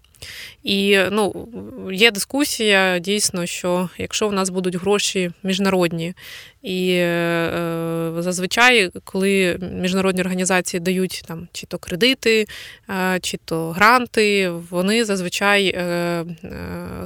І 0.63 0.99
ну, 1.11 1.47
є 1.91 2.11
дискусія 2.11 2.99
дійсно, 2.99 3.45
що 3.45 3.89
якщо 3.97 4.27
в 4.27 4.33
нас 4.33 4.49
будуть 4.49 4.75
гроші 4.75 5.31
міжнародні, 5.43 6.13
і 6.61 6.91
е, 6.91 8.11
зазвичай, 8.17 8.91
коли 9.03 9.59
міжнародні 9.73 10.21
організації 10.21 10.79
дають 10.79 11.23
там 11.27 11.47
чи 11.53 11.65
то 11.65 11.77
кредити, 11.77 12.47
е, 12.89 13.19
чи 13.21 13.37
то 13.45 13.71
гранти, 13.71 14.49
вони 14.49 15.05
зазвичай 15.05 15.67
е, 15.67 15.81
е, 15.81 16.25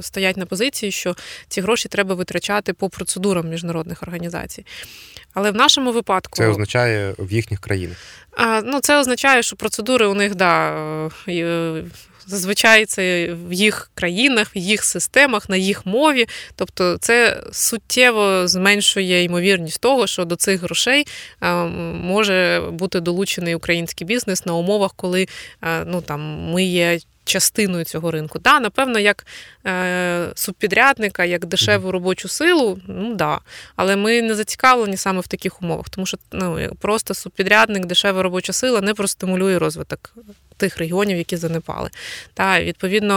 стоять 0.00 0.36
на 0.36 0.46
позиції, 0.46 0.92
що 0.92 1.16
ці 1.48 1.60
гроші 1.60 1.88
треба 1.88 2.14
витрачати 2.14 2.72
по 2.72 2.88
процедурам 2.88 3.48
міжнародних 3.48 4.02
організацій. 4.02 4.66
Але 5.34 5.50
в 5.50 5.54
нашому 5.54 5.92
випадку 5.92 6.36
це 6.36 6.48
означає 6.48 7.14
в 7.18 7.32
їхніх 7.32 7.60
країнах. 7.60 7.96
Ну, 8.64 8.80
це 8.80 9.00
означає, 9.00 9.42
що 9.42 9.56
процедури 9.56 10.06
у 10.06 10.14
них 10.14 10.34
да, 10.34 10.76
е, 11.28 11.84
зазвичай 12.26 12.86
це 12.86 13.34
в 13.48 13.52
їх 13.52 13.90
країнах, 13.94 14.56
в 14.56 14.58
їх 14.58 14.84
системах, 14.84 15.48
на 15.48 15.56
їх 15.56 15.86
мові. 15.86 16.26
Тобто, 16.56 16.98
це 16.98 17.42
суттєво 17.52 18.48
зменшує 18.48 19.22
ймовірність 19.22 19.80
того, 19.80 20.06
що 20.06 20.24
до 20.24 20.36
цих 20.36 20.62
грошей 20.62 21.06
може 22.00 22.62
бути 22.72 23.00
долучений 23.00 23.54
український 23.54 24.06
бізнес 24.06 24.46
на 24.46 24.54
умовах, 24.54 24.92
коли 24.96 25.26
ну 25.86 26.00
там 26.00 26.50
ми 26.52 26.64
є 26.64 26.98
частиною 27.24 27.84
цього 27.84 28.10
ринку. 28.10 28.38
Да, 28.38 28.60
Напевно, 28.60 28.98
як 28.98 29.26
е, 29.66 30.26
субпідрядника, 30.34 31.24
як 31.24 31.46
дешеву 31.46 31.92
робочу 31.92 32.28
силу, 32.28 32.78
ну 32.86 33.14
да. 33.14 33.40
Але 33.76 33.96
ми 33.96 34.22
не 34.22 34.34
зацікавлені 34.34 34.96
саме 34.96 35.20
в 35.20 35.28
таких 35.28 35.62
умовах, 35.62 35.88
тому 35.88 36.06
що 36.06 36.18
ну, 36.32 36.70
просто 36.80 37.14
субпідрядник, 37.14 37.86
дешева 37.86 38.22
робоча 38.22 38.52
сила 38.52 38.80
не 38.80 38.94
простимулює 38.94 39.58
розвиток 39.58 40.14
тих 40.56 40.78
регіонів, 40.78 41.18
які 41.18 41.36
занепали. 41.36 41.90
Та 42.34 42.60
відповідно 42.60 43.14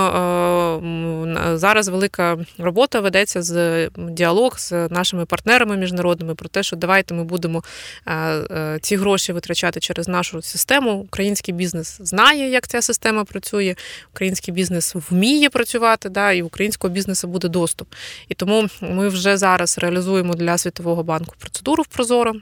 е, 1.54 1.58
зараз 1.58 1.88
велика 1.88 2.38
робота 2.58 3.00
ведеться 3.00 3.42
з 3.42 3.90
діалог 3.98 4.60
з 4.60 4.72
нашими 4.90 5.26
партнерами 5.26 5.78
міжнародними 5.78 6.36
про 6.36 6.50
те, 6.50 6.64
що 6.64 6.76
давайте 6.76 7.14
ми 7.14 7.24
будемо 7.24 7.64
е, 8.06 8.14
е, 8.16 8.80
ці 8.82 8.96
гроші 8.96 9.34
витрачати 9.34 9.80
через 9.80 10.08
нашу 10.08 10.42
систему. 10.42 10.92
Український 10.92 11.54
бізнес 11.54 11.98
знає, 12.02 12.50
як 12.50 12.68
ця 12.68 12.82
система 12.82 13.24
працює. 13.24 13.76
Український 14.14 14.54
бізнес 14.54 14.96
вміє 15.10 15.50
працювати, 15.50 16.10
да, 16.10 16.32
і 16.32 16.42
українського 16.42 16.94
бізнесу 16.94 17.28
буде 17.28 17.48
доступ. 17.48 17.88
І 18.30 18.34
тому 18.34 18.68
ми 18.82 19.08
вже 19.08 19.38
зараз 19.38 19.78
реалізуємо 19.78 20.34
для 20.34 20.58
Світового 20.58 21.04
банку 21.04 21.36
процедуру 21.40 21.84
в 21.84 21.88
Прозоро. 21.88 22.34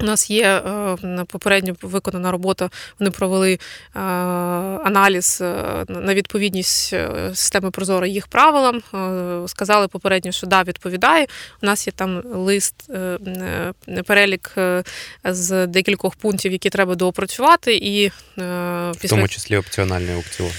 У 0.00 0.04
нас 0.04 0.30
є 0.30 0.44
е, 0.44 1.24
попередньо 1.26 1.76
виконана 1.82 2.32
робота. 2.32 2.70
Вони 2.98 3.10
провели 3.10 3.52
е, 3.52 3.58
аналіз 3.98 5.38
е, 5.40 5.84
на 5.88 6.14
відповідність 6.14 6.94
системи 7.34 7.70
Прозоро 7.70 8.06
їх 8.06 8.26
правилам. 8.26 8.82
Сказали 9.48 9.88
попередньо, 9.88 10.32
що 10.32 10.46
да, 10.46 10.62
відповідає. 10.62 11.26
У 11.62 11.66
нас 11.66 11.86
є 11.86 11.92
там 11.96 12.22
лист, 12.24 12.74
перелік 14.06 14.54
з 15.24 15.66
декількох 15.66 16.14
пунктів, 16.16 16.52
які 16.52 16.70
треба 16.70 16.94
доопрацювати, 16.94 17.74
і 17.74 18.12
після... 18.34 18.92
в 18.92 19.08
тому 19.08 19.28
числі 19.28 19.56
опціональний 19.56 20.14
аукціон. 20.14 20.50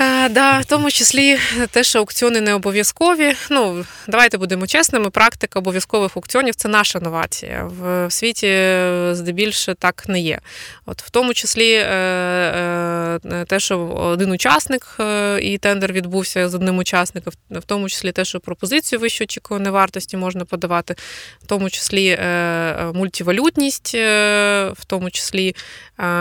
Е, 0.00 0.28
да, 0.28 0.58
в 0.58 0.64
тому 0.64 0.90
числі 0.90 1.38
те, 1.70 1.84
що 1.84 1.98
аукціони 1.98 2.40
не 2.40 2.54
обов'язкові. 2.54 3.34
Ну, 3.50 3.84
давайте 4.08 4.38
будемо 4.38 4.66
чесними. 4.66 5.10
Практика 5.10 5.58
обов'язкових 5.58 6.16
аукціонів 6.16 6.54
це 6.54 6.68
наша 6.68 7.00
новація. 7.00 7.70
В 7.80 8.10
світі 8.10 8.46
е, 8.46 9.10
здебільше 9.12 9.74
так 9.74 10.08
не 10.08 10.20
є. 10.20 10.40
От 10.86 11.02
в 11.02 11.10
тому 11.10 11.34
числі 11.34 11.72
е, 11.72 11.84
е, 11.86 13.44
те, 13.46 13.60
що 13.60 13.78
один 13.86 14.30
учасник 14.30 14.96
е, 15.00 15.38
і 15.42 15.58
тендер 15.58 15.92
відбувся 15.92 16.48
з 16.48 16.54
одним 16.54 16.78
учасником, 16.78 17.32
в 17.50 17.62
тому 17.62 17.88
числі 17.88 18.12
те, 18.12 18.24
що 18.24 18.40
пропозицію 18.40 18.98
вищої 18.98 19.26
очікуваної 19.26 19.72
вартості 19.72 20.16
можна 20.16 20.44
подавати, 20.44 20.94
в 21.42 21.46
тому 21.46 21.70
числі 21.70 22.08
е, 22.08 22.16
е, 22.20 22.92
мультивалютність, 22.94 23.94
е, 23.94 24.70
в 24.76 24.84
тому 24.84 25.10
числі 25.10 25.54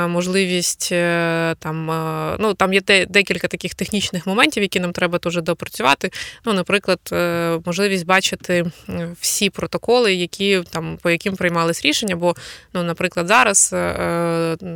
можливість 0.07 0.89
там, 1.59 1.85
ну 2.39 2.53
там 2.53 2.73
є 2.73 2.81
декілька 3.09 3.47
таких 3.47 3.75
технічних 3.75 4.27
моментів, 4.27 4.63
які 4.63 4.79
нам 4.79 4.91
треба 4.91 5.19
теж 5.19 5.41
допрацювати. 5.41 6.11
Ну, 6.45 6.53
наприклад, 6.53 6.99
можливість 7.65 8.05
бачити 8.05 8.65
всі 9.21 9.49
протоколи, 9.49 10.13
які 10.13 10.61
там 10.69 10.97
по 11.01 11.09
яким 11.09 11.35
приймались 11.35 11.85
рішення. 11.85 12.15
Бо, 12.15 12.35
ну, 12.73 12.83
наприклад, 12.83 13.27
зараз 13.27 13.75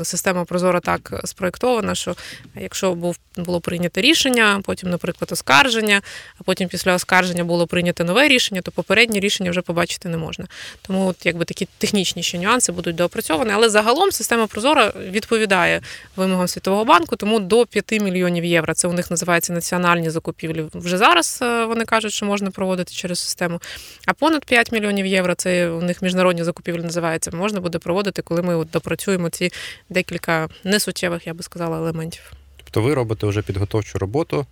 система 0.04 0.46
Прозора 0.46 0.80
так 0.80 1.22
спроєктована, 1.26 1.96
що 1.96 2.16
якщо 2.56 2.96
був 2.96 3.18
було 3.38 3.62
прийнято 3.62 4.02
рішення, 4.02 4.62
потім, 4.64 4.90
наприклад, 4.90 5.32
оскарження, 5.32 6.02
а 6.40 6.44
потім 6.44 6.68
після 6.68 6.94
оскарження 6.94 7.44
було 7.44 7.68
прийнято 7.68 8.04
нове 8.04 8.28
рішення, 8.28 8.62
то 8.62 8.72
попереднє 8.72 9.20
рішення 9.20 9.52
вже 9.52 9.62
побачити 9.62 10.10
не 10.10 10.18
можна. 10.18 10.46
Тому 10.82 11.08
от 11.08 11.26
якби 11.26 11.46
такі 11.46 11.68
технічніші 11.78 12.40
нюанси 12.40 12.72
будуть 12.72 12.96
доопрацьовані. 12.96 13.52
Але 13.54 13.70
загалом 13.70 14.12
система 14.12 14.48
Прозора 14.48 14.87
відповідає 14.96 15.82
вимогам 16.16 16.48
Світового 16.48 16.86
банку, 16.86 17.16
тому 17.16 17.40
до 17.40 17.66
5 17.66 17.92
мільйонів 17.92 18.46
євро. 18.46 18.74
Це 18.74 18.88
у 18.88 18.94
них 18.94 19.12
називається 19.12 19.54
національні 19.54 20.10
закупівлі. 20.10 20.66
Вже 20.74 20.98
зараз 20.98 21.40
е, 21.42 21.66
вони 21.66 21.86
кажуть, 21.86 22.14
що 22.14 22.26
можна 22.26 22.52
проводити 22.52 22.94
через 22.94 23.20
систему. 23.20 23.62
А 24.06 24.14
понад 24.14 24.46
5 24.46 24.72
мільйонів 24.72 25.06
євро 25.06 25.36
це 25.36 25.70
у 25.70 25.82
них 25.82 26.02
міжнародні 26.02 26.44
закупівлі 26.44 26.82
називається. 26.82 27.32
Можна 27.32 27.60
буде 27.60 27.78
проводити, 27.80 28.22
коли 28.22 28.42
ми 28.42 28.56
от 28.56 28.70
допрацюємо 28.70 29.30
ці 29.30 29.52
декілька 29.90 30.50
несуттєвих, 30.64 31.28
я 31.28 31.34
би 31.34 31.44
сказала, 31.44 31.78
елементів. 31.78 32.32
Тобто 32.58 32.82
ви 32.82 32.94
робите 32.94 33.28
вже 33.28 33.42
підготовчу 33.42 34.00
роботу, 34.00 34.46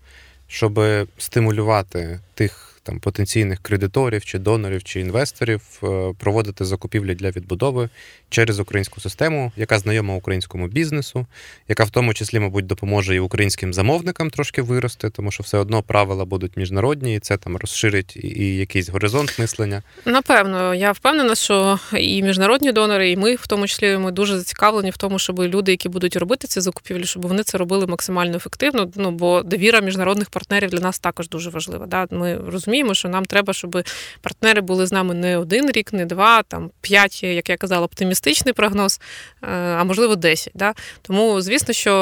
щоб 0.47 0.79
стимулювати 1.17 2.19
тих 2.33 2.74
там 2.86 2.99
потенційних 2.99 3.59
кредиторів, 3.59 4.25
чи 4.25 4.39
донорів, 4.39 4.83
чи 4.83 4.99
інвесторів 4.99 5.61
е, 5.83 6.13
проводити 6.19 6.65
закупівлі 6.65 7.15
для 7.15 7.29
відбудови 7.29 7.89
через 8.29 8.59
українську 8.59 9.01
систему, 9.01 9.51
яка 9.57 9.79
знайома 9.79 10.15
українському 10.15 10.67
бізнесу, 10.67 11.25
яка 11.67 11.83
в 11.83 11.89
тому 11.89 12.13
числі, 12.13 12.39
мабуть, 12.39 12.65
допоможе 12.65 13.15
і 13.15 13.19
українським 13.19 13.73
замовникам 13.73 14.29
трошки 14.29 14.61
вирости, 14.61 15.09
тому 15.09 15.31
що 15.31 15.43
все 15.43 15.57
одно 15.57 15.83
правила 15.83 16.25
будуть 16.25 16.57
міжнародні, 16.57 17.15
і 17.15 17.19
це 17.19 17.38
там 17.38 17.57
розширить 17.57 18.17
і 18.23 18.55
якийсь 18.55 18.89
горизонт 18.89 19.39
мислення. 19.39 19.83
Напевно, 20.05 20.75
я 20.75 20.91
впевнена, 20.91 21.36
що 21.36 21.79
і 21.97 22.23
міжнародні 22.23 22.71
донори, 22.71 23.11
і 23.11 23.17
ми, 23.17 23.36
в 23.36 23.47
тому 23.47 23.67
числі, 23.67 23.97
ми 23.97 24.11
дуже 24.11 24.38
зацікавлені 24.38 24.89
в 24.89 24.97
тому, 24.97 25.19
щоб 25.19 25.39
люди, 25.39 25.71
які 25.71 25.89
будуть 25.89 26.15
робити 26.15 26.47
ці 26.47 26.61
закупівлі, 26.61 27.03
щоб 27.03 27.27
вони 27.27 27.43
це 27.43 27.57
робили 27.57 27.88
максимально 27.88 28.36
ефективно. 28.36 28.91
Ну 28.95 29.11
бо 29.11 29.41
довіра 29.41 29.79
міжнародних 29.79 30.29
партнерів 30.29 30.69
для 30.69 30.79
нас 30.79 30.99
також 30.99 31.29
дуже 31.29 31.49
важлива. 31.49 31.86
Да? 31.86 32.07
Ми 32.11 32.38
розуміємо, 32.47 32.74
що 32.93 33.09
нам 33.09 33.26
треба, 33.26 33.53
щоб 33.53 33.84
партнери 34.21 34.61
були 34.61 34.86
з 34.86 34.91
нами 34.91 35.13
не 35.13 35.38
один 35.38 35.71
рік, 35.71 35.93
не 35.93 36.05
два, 36.05 36.43
там 36.43 36.71
п'ять, 36.82 37.23
як 37.23 37.49
я 37.49 37.57
казала, 37.57 37.86
оптимістичний 37.86 38.53
прогноз, 38.53 38.99
е, 39.43 39.47
а 39.51 39.84
можливо, 39.84 40.15
десять. 40.15 40.53
Да? 40.55 40.73
Тому, 41.01 41.41
звісно, 41.41 41.73
що 41.73 41.93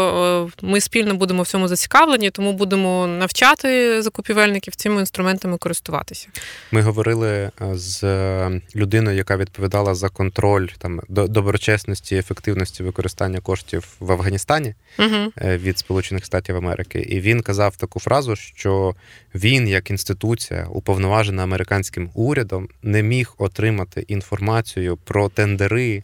е, 0.61 0.65
ми 0.67 0.81
спільно 0.81 1.15
будемо 1.15 1.43
в 1.43 1.47
цьому 1.47 1.67
зацікавлені, 1.67 2.29
тому 2.29 2.53
будемо 2.53 3.07
навчати 3.07 4.01
закупівельників 4.01 4.75
цими 4.75 4.99
інструментами 4.99 5.57
користуватися. 5.57 6.27
Ми 6.71 6.81
говорили 6.81 7.29
е, 7.29 7.51
з 7.73 8.03
людиною, 8.75 9.17
яка 9.17 9.37
відповідала 9.37 9.95
за 9.95 10.09
контроль 10.09 10.67
там 10.77 11.01
доброчесності 11.07 12.15
ефективності 12.15 12.83
використання 12.83 13.39
коштів 13.39 13.87
в 13.99 14.11
Афганістані 14.11 14.75
угу. 14.99 15.31
від 15.41 15.77
Сполучених 15.77 16.25
Штатів 16.25 16.55
Америки, 16.55 16.99
і 16.99 17.19
він 17.19 17.41
казав 17.41 17.77
таку 17.77 17.99
фразу, 17.99 18.35
що 18.35 18.95
він, 19.35 19.67
як 19.67 19.89
інституція, 19.89 20.62
уповноважена 20.69 21.43
американським 21.43 22.09
урядом, 22.13 22.69
не 22.83 23.03
міг 23.03 23.33
отримати 23.37 24.01
інформацію 24.01 24.97
про 24.97 25.29
тендери 25.29 26.03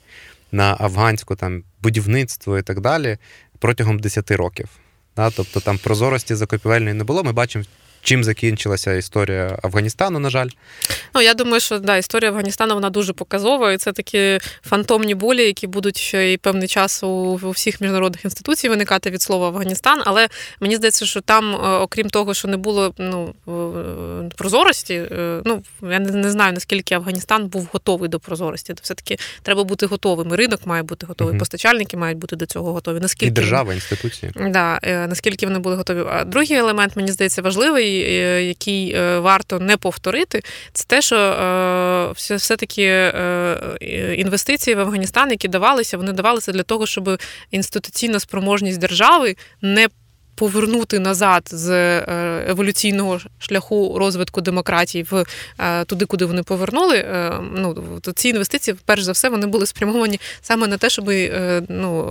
на 0.51 0.77
афганську 0.79 1.35
там 1.35 1.63
будівництво 1.81 2.57
і 2.57 2.61
так 2.61 2.79
далі 2.81 3.17
протягом 3.59 3.99
10 3.99 4.31
років. 4.31 4.69
Тобто 5.35 5.59
там 5.59 5.77
прозорості 5.77 6.35
закупівельної 6.35 6.93
не 6.93 7.03
було. 7.03 7.23
Ми 7.23 7.31
бачимо 7.31 7.65
Чим 8.01 8.23
закінчилася 8.23 8.93
історія 8.93 9.59
Афганістану, 9.63 10.19
на 10.19 10.29
жаль? 10.29 10.47
Ну 11.15 11.21
я 11.21 11.33
думаю, 11.33 11.59
що 11.59 11.79
да, 11.79 11.97
історія 11.97 12.31
Афганістану 12.31 12.73
вона 12.73 12.89
дуже 12.89 13.13
показова, 13.13 13.73
і 13.73 13.77
це 13.77 13.91
такі 13.91 14.39
фантомні 14.63 15.15
болі, 15.15 15.43
які 15.45 15.67
будуть 15.67 15.97
ще 15.97 16.33
й 16.33 16.37
певний 16.37 16.67
час 16.67 17.03
у, 17.03 17.07
у 17.43 17.51
всіх 17.51 17.81
міжнародних 17.81 18.25
інституцій 18.25 18.69
виникати 18.69 19.09
від 19.09 19.21
слова 19.21 19.47
Афганістан. 19.47 20.01
Але 20.05 20.27
мені 20.59 20.75
здається, 20.75 21.05
що 21.05 21.21
там, 21.21 21.55
е, 21.55 21.57
окрім 21.57 22.09
того, 22.09 22.33
що 22.33 22.47
не 22.47 22.57
було 22.57 22.93
ну, 22.97 23.33
прозорості, 24.35 24.93
е, 24.93 25.41
ну 25.45 25.63
я 25.81 25.99
не, 25.99 26.11
не 26.11 26.31
знаю 26.31 26.53
наскільки 26.53 26.95
Афганістан 26.95 27.47
був 27.47 27.69
готовий 27.73 28.09
до 28.09 28.19
прозорості. 28.19 28.73
То 28.73 28.79
все-таки 28.83 29.17
треба 29.41 29.63
бути 29.63 29.85
готовим. 29.85 30.33
І 30.33 30.35
Ринок 30.35 30.65
має 30.65 30.83
бути 30.83 31.05
готовий, 31.05 31.31
угу. 31.31 31.39
постачальники 31.39 31.97
мають 31.97 32.17
бути 32.17 32.35
до 32.35 32.45
цього 32.45 32.73
готові. 32.73 32.99
Наскільки 32.99 33.25
і 33.25 33.31
держава, 33.31 33.73
інституції. 33.73 34.31
Да, 34.35 34.79
е, 34.83 35.07
наскільки 35.07 35.45
вони 35.45 35.59
були 35.59 35.75
готові. 35.75 36.03
А 36.09 36.23
другий 36.23 36.57
елемент, 36.57 36.95
мені 36.95 37.11
здається, 37.11 37.41
важливий. 37.41 37.88
Е, 37.97 38.43
який 38.43 38.93
е, 38.95 39.19
варто 39.19 39.59
не 39.59 39.77
повторити, 39.77 40.41
це 40.73 40.83
те, 40.87 41.01
що 41.01 41.15
е, 41.17 42.11
все-таки 42.35 43.13
інвестиції 44.17 44.75
в 44.75 44.79
Афганістан, 44.79 45.31
які 45.31 45.47
давалися, 45.47 45.97
вони 45.97 46.11
давалися 46.11 46.51
для 46.51 46.63
того, 46.63 46.85
щоб 46.85 47.21
інституційна 47.51 48.19
спроможність 48.19 48.79
держави 48.79 49.35
не 49.61 49.87
повернути 50.39 50.99
назад 50.99 51.49
з 51.51 51.69
е, 51.69 52.05
еволюційного 52.47 53.19
шляху 53.39 53.99
розвитку 53.99 54.41
демократії 54.41 55.05
в 55.11 55.25
е, 55.59 55.85
туди, 55.85 56.05
куди 56.05 56.25
вони 56.25 56.43
повернули. 56.43 56.97
Е, 56.97 57.39
ну 57.55 57.73
то 58.01 58.11
ці 58.11 58.29
інвестиції, 58.29 58.77
перш 58.85 59.03
за 59.03 59.11
все, 59.11 59.29
вони 59.29 59.47
були 59.47 59.65
спрямовані 59.65 60.19
саме 60.41 60.67
на 60.67 60.77
те, 60.77 60.89
щоб 60.89 61.11
ну, 61.69 62.03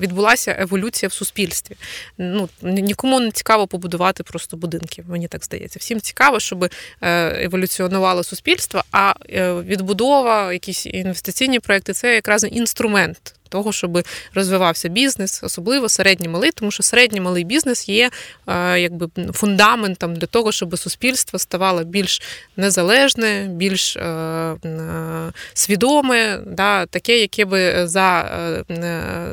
відбулася 0.00 0.56
еволюція 0.58 1.08
в 1.08 1.12
суспільстві. 1.12 1.76
Ну 2.18 2.48
нікому 2.62 3.20
не 3.20 3.30
цікаво 3.30 3.66
побудувати 3.66 4.22
просто 4.22 4.56
будинки. 4.56 5.04
Мені 5.08 5.28
так 5.28 5.44
здається. 5.44 5.78
Всім 5.78 6.00
цікаво, 6.00 6.40
щоб 6.40 6.70
еволюціонувало 7.00 8.24
суспільство, 8.24 8.82
а 8.92 9.14
відбудова, 9.62 10.52
якісь 10.52 10.86
інвестиційні 10.86 11.60
проекти 11.60 11.92
це 11.92 12.14
якраз 12.14 12.46
інструмент 12.50 13.34
того, 13.50 13.72
щоб 13.72 13.98
розвивався 14.34 14.88
бізнес, 14.88 15.40
особливо 15.42 15.88
середній 15.88 16.28
малий, 16.28 16.50
тому 16.50 16.70
що 16.70 16.82
середній 16.82 17.20
малий 17.20 17.44
бізнес 17.44 17.88
є 17.88 18.10
е, 18.46 18.80
якби 18.80 19.08
фундаментом 19.32 20.14
для 20.16 20.26
того, 20.26 20.52
щоб 20.52 20.78
суспільство 20.78 21.38
ставало 21.38 21.84
більш 21.84 22.22
незалежне, 22.56 23.46
більш 23.50 23.96
е, 23.96 24.00
е, 24.02 25.32
свідоме, 25.54 26.40
да, 26.46 26.86
таке, 26.86 27.18
яке 27.18 27.44
би 27.44 27.86
за 27.86 28.30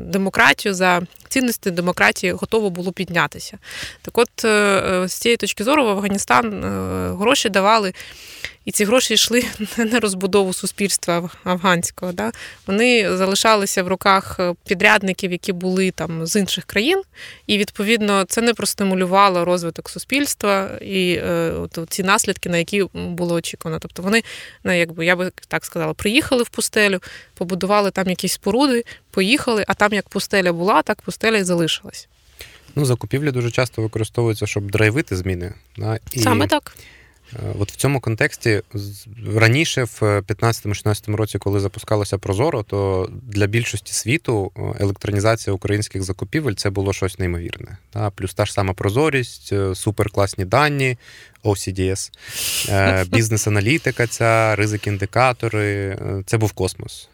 демократію, 0.01 0.73
за 0.73 1.01
цінності 1.29 1.71
демократії 1.71 2.33
готово 2.33 2.69
було 2.69 2.91
піднятися. 2.91 3.57
Так, 4.01 4.17
от 4.17 4.29
з 5.09 5.13
цієї 5.13 5.37
точки 5.37 5.63
зору 5.63 5.85
в 5.85 5.87
Афганістан 5.87 6.63
гроші 7.19 7.49
давали. 7.49 7.93
І 8.67 8.71
ці 8.71 8.85
гроші 8.85 9.13
йшли 9.13 9.43
не 9.77 9.85
на 9.91 9.99
розбудову 9.99 10.53
суспільства 10.53 11.29
афганського. 11.43 12.11
Да? 12.11 12.31
Вони 12.67 13.17
залишалися 13.17 13.83
в 13.83 13.87
руках 13.87 14.35
е, 14.39 14.53
підрядників, 14.67 15.31
які 15.31 15.53
були 15.53 15.91
там 15.91 16.25
з 16.25 16.35
інших 16.35 16.65
країн, 16.65 17.01
і 17.47 17.57
відповідно 17.57 18.23
це 18.23 18.41
не 18.41 18.53
простимулювало 18.53 19.45
розвиток 19.45 19.89
суспільства 19.89 20.69
і 20.81 21.13
е, 21.13 21.51
от, 21.51 21.79
ці 21.89 22.03
наслідки, 22.03 22.49
на 22.49 22.57
які 22.57 22.85
було 22.93 23.35
очікувано. 23.35 23.79
Тобто 23.79 24.01
вони, 24.01 24.23
ну, 24.63 24.77
якби 24.77 25.05
я 25.05 25.15
би 25.15 25.31
так 25.47 25.65
сказала, 25.65 25.93
приїхали 25.93 26.43
в 26.43 26.49
пустелю, 26.49 26.99
побудували 27.33 27.91
там 27.91 28.09
якісь 28.09 28.33
споруди, 28.33 28.83
поїхали, 29.11 29.65
а 29.67 29.73
там 29.73 29.93
як 29.93 30.09
пустеля 30.09 30.53
була, 30.53 30.81
так 30.81 31.01
пустеля 31.01 31.37
і 31.37 31.43
залишилась. 31.43 32.07
Ну, 32.75 32.85
закупівлі 32.85 33.31
дуже 33.31 33.51
часто 33.51 33.81
використовуються, 33.81 34.47
щоб 34.47 34.71
драйвити 34.71 35.15
зміни. 35.15 35.53
Да? 35.77 35.99
І... 36.11 36.19
Саме 36.19 36.47
так. 36.47 36.73
Е, 37.33 37.53
от 37.59 37.71
в 37.71 37.75
цьому 37.75 37.99
контексті 37.99 38.61
раніше, 39.35 39.83
в 39.83 40.01
15-16 40.01 41.15
році, 41.15 41.37
коли 41.37 41.59
запускалося 41.59 42.17
Прозоро, 42.17 42.63
то 42.63 43.09
для 43.23 43.47
більшості 43.47 43.93
світу 43.93 44.51
е, 44.57 44.61
електронізація 44.79 45.53
українських 45.53 46.03
закупівель 46.03 46.53
це 46.53 46.69
було 46.69 46.93
щось 46.93 47.19
неймовірне. 47.19 47.77
Та? 47.89 48.09
Плюс 48.09 48.33
та 48.33 48.45
ж 48.45 48.53
сама 48.53 48.73
прозорість, 48.73 49.53
е, 49.53 49.75
суперкласні 49.75 50.45
дані, 50.45 50.97
OCDS, 51.43 52.11
бізнес-аналітика, 53.09 54.07
ця 54.07 54.55
ризик-індикатори 54.55 55.97
це 56.25 56.37
був 56.37 56.51
космос. 56.51 57.09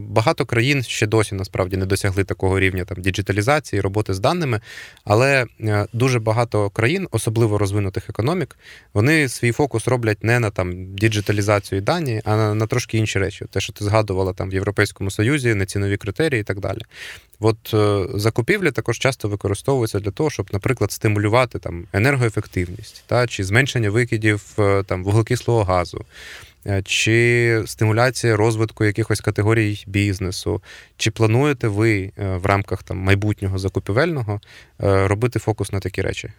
Багато 0.00 0.46
країн 0.46 0.82
ще 0.82 1.06
досі 1.06 1.34
насправді 1.34 1.76
не 1.76 1.86
досягли 1.86 2.24
такого 2.24 2.60
рівня 2.60 2.84
там 2.84 3.02
діджиталізації, 3.02 3.80
роботи 3.80 4.14
з 4.14 4.20
даними. 4.20 4.60
Але 5.04 5.46
е, 5.60 5.86
дуже 5.92 6.18
багато 6.18 6.70
країн, 6.70 7.08
особливо 7.10 7.58
розвинутих 7.58 8.10
економік, 8.10 8.56
вони 8.94 9.28
свій 9.28 9.52
фокус 9.52 9.88
роблять 9.88 10.24
не 10.24 10.40
на 10.40 10.50
там 10.50 10.94
діджиталізацію 10.94 11.80
дані, 11.80 12.20
а 12.24 12.36
на, 12.36 12.54
на 12.54 12.66
трошки 12.66 12.98
інші 12.98 13.18
речі. 13.18 13.44
Те, 13.50 13.60
що 13.60 13.72
ти 13.72 13.84
згадувала 13.84 14.32
там 14.32 14.50
в 14.50 14.54
Європейському 14.54 15.10
Союзі, 15.10 15.54
не 15.54 15.66
цінові 15.66 15.96
критерії 15.96 16.40
і 16.40 16.44
так 16.44 16.60
далі. 16.60 16.80
От 17.40 17.74
е, 17.74 18.06
закупівлі 18.14 18.70
також 18.70 18.98
часто 18.98 19.28
використовуються 19.28 20.00
для 20.00 20.10
того, 20.10 20.30
щоб, 20.30 20.48
наприклад, 20.52 20.92
стимулювати 20.92 21.58
там 21.58 21.86
енергоефективність 21.92 23.04
та 23.06 23.26
чи 23.26 23.44
зменшення 23.44 23.90
викидів 23.90 24.42
е, 24.58 24.82
там 24.82 25.04
вуглекислого 25.04 25.64
газу. 25.64 26.04
Е, 26.66 26.82
чи 26.82 27.62
стимуляція 27.66 28.36
розвитку 28.36 28.84
якихось 28.84 29.20
категорій 29.20 29.84
бізнесу, 29.86 30.62
чи 30.96 31.10
плануєте 31.10 31.68
ви 31.68 32.12
в 32.16 32.46
рамках 32.46 32.82
там 32.82 32.98
майбутнього 32.98 33.58
закупівельного 33.58 34.40
робити 34.78 35.38
фокус 35.38 35.72
на 35.72 35.80
такі 35.80 36.02
речі? 36.02 36.30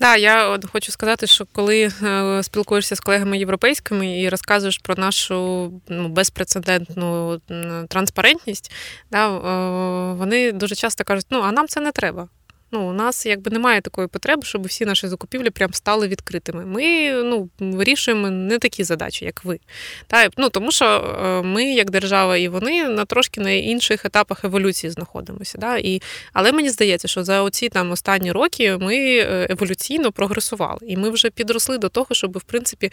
Да, 0.00 0.16
я 0.16 0.58
хочу 0.72 0.92
сказати, 0.92 1.26
що 1.26 1.46
коли 1.52 1.90
е, 2.02 2.42
спілкуєшся 2.42 2.96
з 2.96 3.00
колегами 3.00 3.38
європейськими 3.38 4.20
і 4.20 4.28
розказуєш 4.28 4.78
про 4.78 4.94
нашу 4.94 5.70
ну, 5.88 6.08
безпрецедентну 6.08 7.40
транспарентність, 7.88 8.72
да, 9.10 9.28
е, 9.28 10.14
вони 10.14 10.52
дуже 10.52 10.74
часто 10.74 11.04
кажуть, 11.04 11.26
ну 11.30 11.40
а 11.40 11.52
нам 11.52 11.68
це 11.68 11.80
не 11.80 11.92
треба. 11.92 12.28
Ну, 12.74 12.88
у 12.88 12.92
нас 12.92 13.26
якби 13.26 13.50
немає 13.50 13.80
такої 13.80 14.08
потреби, 14.08 14.42
щоб 14.42 14.66
всі 14.66 14.84
наші 14.84 15.08
закупівлі 15.08 15.50
прям 15.50 15.74
стали 15.74 16.08
відкритими. 16.08 16.66
Ми 16.66 17.12
ну, 17.12 17.48
вирішуємо 17.58 18.30
не 18.30 18.58
такі 18.58 18.84
задачі, 18.84 19.24
як 19.24 19.44
ви. 19.44 19.58
Та, 20.06 20.28
ну, 20.36 20.48
Тому 20.48 20.72
що 20.72 20.84
е, 20.84 21.42
ми, 21.42 21.64
як 21.64 21.90
держава, 21.90 22.36
і 22.36 22.48
вони 22.48 22.88
на 22.88 23.04
трошки 23.04 23.40
на 23.40 23.50
інших 23.50 24.04
етапах 24.04 24.44
еволюції 24.44 24.90
знаходимося. 24.90 25.58
Да? 25.58 25.76
І, 25.76 26.02
Але 26.32 26.52
мені 26.52 26.70
здається, 26.70 27.08
що 27.08 27.24
за 27.24 27.42
оці 27.42 27.68
там 27.68 27.90
останні 27.90 28.32
роки 28.32 28.76
ми 28.76 28.96
е, 28.96 29.46
еволюційно 29.50 30.12
прогресували. 30.12 30.80
І 30.86 30.96
ми 30.96 31.10
вже 31.10 31.30
підросли 31.30 31.78
до 31.78 31.88
того, 31.88 32.06
щоб 32.10 32.38
в 32.38 32.42
принципі 32.42 32.92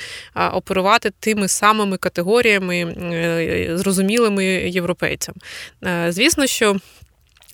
оперувати 0.53 1.11
тими 1.19 1.47
самими 1.47 1.97
категоріями, 1.97 2.77
е, 2.77 3.77
зрозумілими 3.77 4.45
європейцям. 4.45 5.35
Звісно, 6.09 6.47
що. 6.47 6.75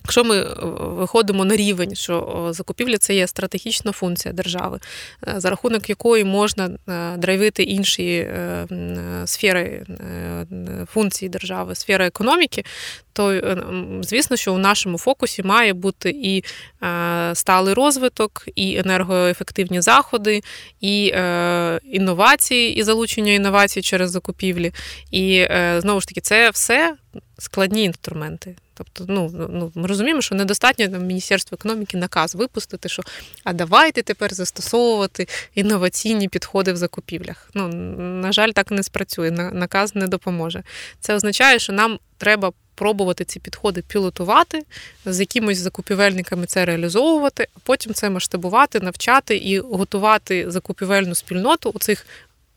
Якщо 0.06 0.24
ми 0.24 0.36
е, 0.36 0.46
виходимо 0.78 1.44
на 1.44 1.56
рівень, 1.56 1.94
що 1.94 2.48
закупівля 2.50 2.98
це 2.98 3.14
є 3.14 3.26
стратегічна 3.26 3.92
функція 3.92 4.34
держави, 4.34 4.78
е, 5.28 5.34
за 5.36 5.50
рахунок 5.50 5.88
якої 5.88 6.24
можна 6.24 6.70
е, 6.88 7.16
драйвити 7.16 7.62
інші 7.62 8.28
сфери 9.24 9.86
функції 10.92 11.28
держави, 11.28 11.74
сфери 11.74 12.06
економіки, 12.06 12.64
то 13.12 13.40
звісно, 14.02 14.36
що 14.36 14.54
у 14.54 14.58
нашому 14.58 14.98
фокусі 14.98 15.42
має 15.42 15.72
бути 15.72 16.10
і 16.10 16.44
сталий 17.34 17.74
розвиток, 17.74 18.48
і 18.54 18.76
енергоефективні 18.76 19.80
заходи, 19.80 20.40
і 20.80 21.06
інновації, 21.92 22.76
і 22.76 22.82
залучення 22.82 23.32
інновацій 23.32 23.82
через 23.82 24.10
закупівлі. 24.10 24.72
І 25.10 25.46
знову 25.78 26.00
ж 26.00 26.08
таки, 26.08 26.20
це 26.20 26.50
все 26.50 26.96
складні 27.38 27.84
інструменти. 27.84 28.56
Тобто, 28.78 29.04
ну 29.08 29.48
ну 29.50 29.72
ми 29.74 29.88
розуміємо, 29.88 30.20
що 30.22 30.34
недостатньо 30.34 30.88
там 30.88 31.06
Міністерство 31.06 31.54
економіки 31.60 31.96
наказ 31.96 32.34
випустити, 32.34 32.88
що 32.88 33.02
а 33.44 33.52
давайте 33.52 34.02
тепер 34.02 34.34
застосовувати 34.34 35.28
інноваційні 35.54 36.28
підходи 36.28 36.72
в 36.72 36.76
закупівлях. 36.76 37.50
Ну 37.54 37.68
на 38.22 38.32
жаль, 38.32 38.50
так 38.50 38.70
не 38.70 38.82
спрацює. 38.82 39.30
Наказ 39.30 39.94
не 39.94 40.08
допоможе. 40.08 40.62
Це 41.00 41.14
означає, 41.14 41.58
що 41.58 41.72
нам 41.72 41.98
треба. 42.18 42.52
Пробувати 42.78 43.24
ці 43.24 43.40
підходи 43.40 43.82
пілотувати, 43.82 44.62
з 45.06 45.20
якимось 45.20 45.58
закупівельниками 45.58 46.46
це 46.46 46.64
реалізовувати, 46.64 47.48
а 47.56 47.58
потім 47.62 47.94
це 47.94 48.10
масштабувати, 48.10 48.80
навчати 48.80 49.36
і 49.36 49.58
готувати 49.58 50.50
закупівельну 50.50 51.14
спільноту 51.14 51.70
у 51.70 51.78
цих 51.78 52.06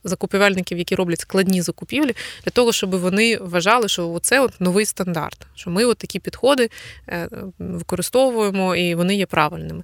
закупівельників, 0.04 0.78
які 0.78 0.94
роблять 0.94 1.20
складні 1.20 1.62
закупівлі, 1.62 2.16
для 2.44 2.50
того, 2.50 2.72
щоб 2.72 2.90
вони 2.90 3.36
вважали, 3.36 3.88
що 3.88 4.18
це 4.22 4.40
от 4.40 4.60
новий 4.60 4.86
стандарт, 4.86 5.46
що 5.54 5.70
ми 5.70 5.84
от 5.84 5.98
такі 5.98 6.18
підходи 6.18 6.70
е, 7.08 7.28
використовуємо 7.58 8.76
і 8.76 8.94
вони 8.94 9.16
є 9.16 9.26
правильними. 9.26 9.82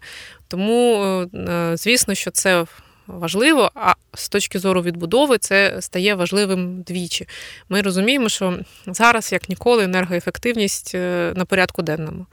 Тому, 0.48 1.02
е, 1.34 1.72
звісно, 1.76 2.14
що 2.14 2.30
це. 2.30 2.66
Важливо, 3.06 3.70
а 3.74 3.94
з 4.14 4.28
точки 4.28 4.58
зору 4.58 4.82
відбудови 4.82 5.38
це 5.38 5.76
стає 5.80 6.14
важливим 6.14 6.82
двічі. 6.82 7.28
Ми 7.68 7.82
розуміємо, 7.82 8.28
що 8.28 8.58
зараз, 8.86 9.32
як 9.32 9.48
ніколи, 9.48 9.84
енергоефективність 9.84 10.92
е, 10.94 11.32
на 11.36 11.44
порядку 11.44 11.82
денному. 11.82 12.26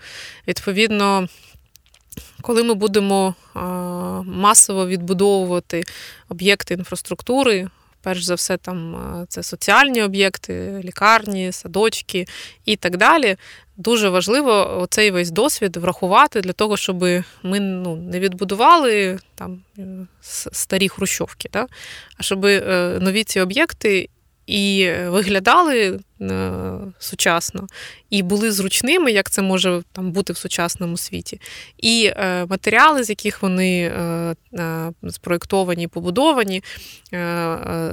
Відповідно, 0.48 1.28
коли 2.44 2.64
ми 2.64 2.74
будемо 2.74 3.36
масово 4.26 4.88
відбудовувати 4.88 5.84
об'єкти 6.30 6.74
інфраструктури, 6.74 7.68
перш 8.02 8.24
за 8.24 8.36
все, 8.36 8.58
там 8.58 8.96
це 9.30 9.44
соціальні 9.44 10.04
об'єкти, 10.04 10.82
лікарні, 10.84 11.52
садочки 11.52 12.26
і 12.66 12.76
так 12.76 12.98
далі. 12.98 13.36
Дуже 13.78 14.10
важливо 14.10 14.88
цей 14.90 15.12
весь 15.12 15.32
досвід 15.32 15.78
врахувати 15.78 16.42
для 16.42 16.54
того, 16.54 16.78
щоб 16.78 17.02
ми 17.44 17.60
ну, 17.60 17.96
не 17.96 18.20
відбудували 18.20 19.20
там 19.36 19.62
старі 20.22 20.90
хрущовки, 20.90 21.50
да? 21.54 21.68
а 22.18 22.24
щоб 22.24 22.46
е, 22.46 22.98
нові 23.02 23.24
ці 23.24 23.42
об'єкти 23.42 24.10
і 24.48 24.92
виглядали 25.08 25.80
е, 25.80 26.00
сучасно, 27.00 27.68
і 28.10 28.24
були 28.24 28.52
зручними, 28.52 29.12
як 29.12 29.30
це 29.30 29.42
може 29.42 29.82
там 29.92 30.12
бути 30.12 30.34
в 30.34 30.38
сучасному 30.38 30.98
світі. 30.98 31.42
І 31.78 32.12
е, 32.16 32.46
матеріали, 32.46 33.04
з 33.04 33.10
яких 33.10 33.42
вони 33.42 33.82
е, 33.82 34.36
спроєктовані 35.10 35.84
і 35.84 35.88
побудовані, 35.88 36.64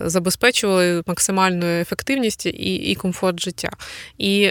забезпечували 0.05 1.03
максимальну 1.07 1.66
ефективність 1.66 2.47
і 2.47 2.75
і 2.75 2.95
комфорт 2.95 3.41
життя. 3.41 3.71
І 4.18 4.51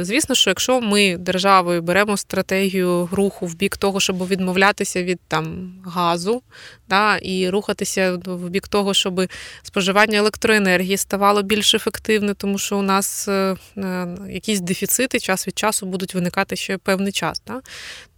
звісно, 0.00 0.34
що 0.34 0.50
якщо 0.50 0.80
ми 0.80 1.16
державою 1.16 1.82
беремо 1.82 2.16
стратегію 2.16 3.08
руху 3.12 3.46
в 3.46 3.54
бік 3.54 3.76
того, 3.76 4.00
щоб 4.00 4.28
відмовлятися 4.28 5.02
від 5.02 5.20
там 5.28 5.74
газу, 5.84 6.42
да, 6.88 7.16
і 7.16 7.48
рухатися 7.48 8.18
в 8.24 8.48
бік 8.48 8.68
того, 8.68 8.94
щоб 8.94 9.20
споживання 9.62 10.18
електроенергії 10.18 10.96
ставало 10.96 11.42
більш 11.42 11.74
ефективне, 11.74 12.34
тому 12.34 12.58
що 12.58 12.78
у 12.78 12.82
нас 12.86 13.28
е, 13.28 13.56
е, 13.76 14.08
якісь 14.30 14.60
дефіцити 14.60 15.20
час 15.20 15.48
від 15.48 15.58
часу 15.58 15.86
будуть 15.86 16.14
виникати 16.14 16.56
ще 16.56 16.78
певний 16.78 17.12
час. 17.12 17.42
Да? 17.46 17.60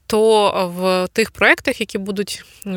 То 0.06 0.50
в 0.76 1.08
тих 1.12 1.30
проєктах, 1.30 1.80
які 1.80 1.98
будуть 1.98 2.44
е, 2.66 2.70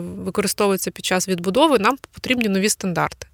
використовуватися 0.00 0.90
під 0.90 1.04
час 1.04 1.28
відбудови, 1.28 1.78
нам 1.78 1.96
потрібні 2.12 2.48
нові 2.48 2.68
стандарти. 2.68 3.26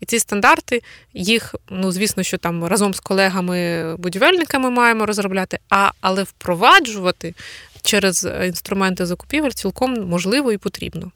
І 0.00 0.06
ці 0.06 0.18
стандарти, 0.18 0.82
їх, 1.14 1.54
ну 1.70 1.92
звісно, 1.92 2.22
що 2.22 2.38
там 2.38 2.64
разом 2.64 2.94
з 2.94 3.00
колегами-будівельниками 3.00 4.70
маємо 4.70 5.06
розробляти, 5.06 5.58
а 5.70 5.90
але 6.00 6.22
впроваджувати 6.22 7.34
через 7.82 8.28
інструменти 8.44 9.06
закупівель 9.06 9.50
цілком 9.50 10.08
можливо 10.08 10.52
і 10.52 10.58
потрібно. 10.58 11.12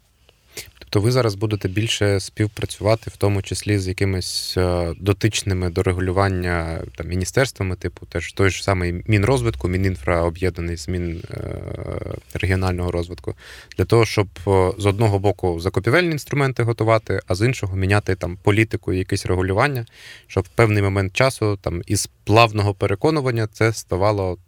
Тобто 0.91 1.05
ви 1.05 1.13
зараз 1.13 1.35
будете 1.35 1.69
більше 1.69 2.21
співпрацювати, 2.21 3.11
в 3.11 3.17
тому 3.17 3.43
числі 3.43 3.79
з 3.79 3.89
якимись 3.89 4.55
е, 4.57 4.95
дотичними 5.01 5.71
до 5.71 5.83
регулювання 5.83 6.83
там, 6.97 7.09
міністерствами, 7.09 7.77
типу 7.77 8.07
теж 8.07 8.33
той 8.33 8.51
ж 8.51 8.65
самий 8.65 9.05
Мінрозвитку, 9.07 9.69
Мінінфра 9.69 10.23
об'єднаний 10.23 10.77
з 10.77 10.89
Мінрегіонального 10.89 12.89
е, 12.89 12.93
розвитку, 12.93 13.35
для 13.79 13.85
того, 13.85 14.05
щоб 14.05 14.29
е, 14.47 14.73
з 14.79 14.87
одного 14.87 15.19
боку 15.19 15.61
закупівельні 15.61 16.11
інструменти 16.11 16.63
готувати, 16.63 17.21
а 17.27 17.35
з 17.35 17.47
іншого 17.47 17.77
міняти 17.77 18.15
там 18.15 18.39
політику 18.43 18.93
і 18.93 18.99
якесь 18.99 19.27
регулювання, 19.27 19.87
щоб 20.27 20.45
в 20.45 20.49
певний 20.49 20.83
момент 20.83 21.13
часу 21.13 21.59
там 21.63 21.83
із 21.87 22.11
плавного 22.25 22.75
переконування 22.75 23.49
це 23.53 23.73
ставало 23.73 24.39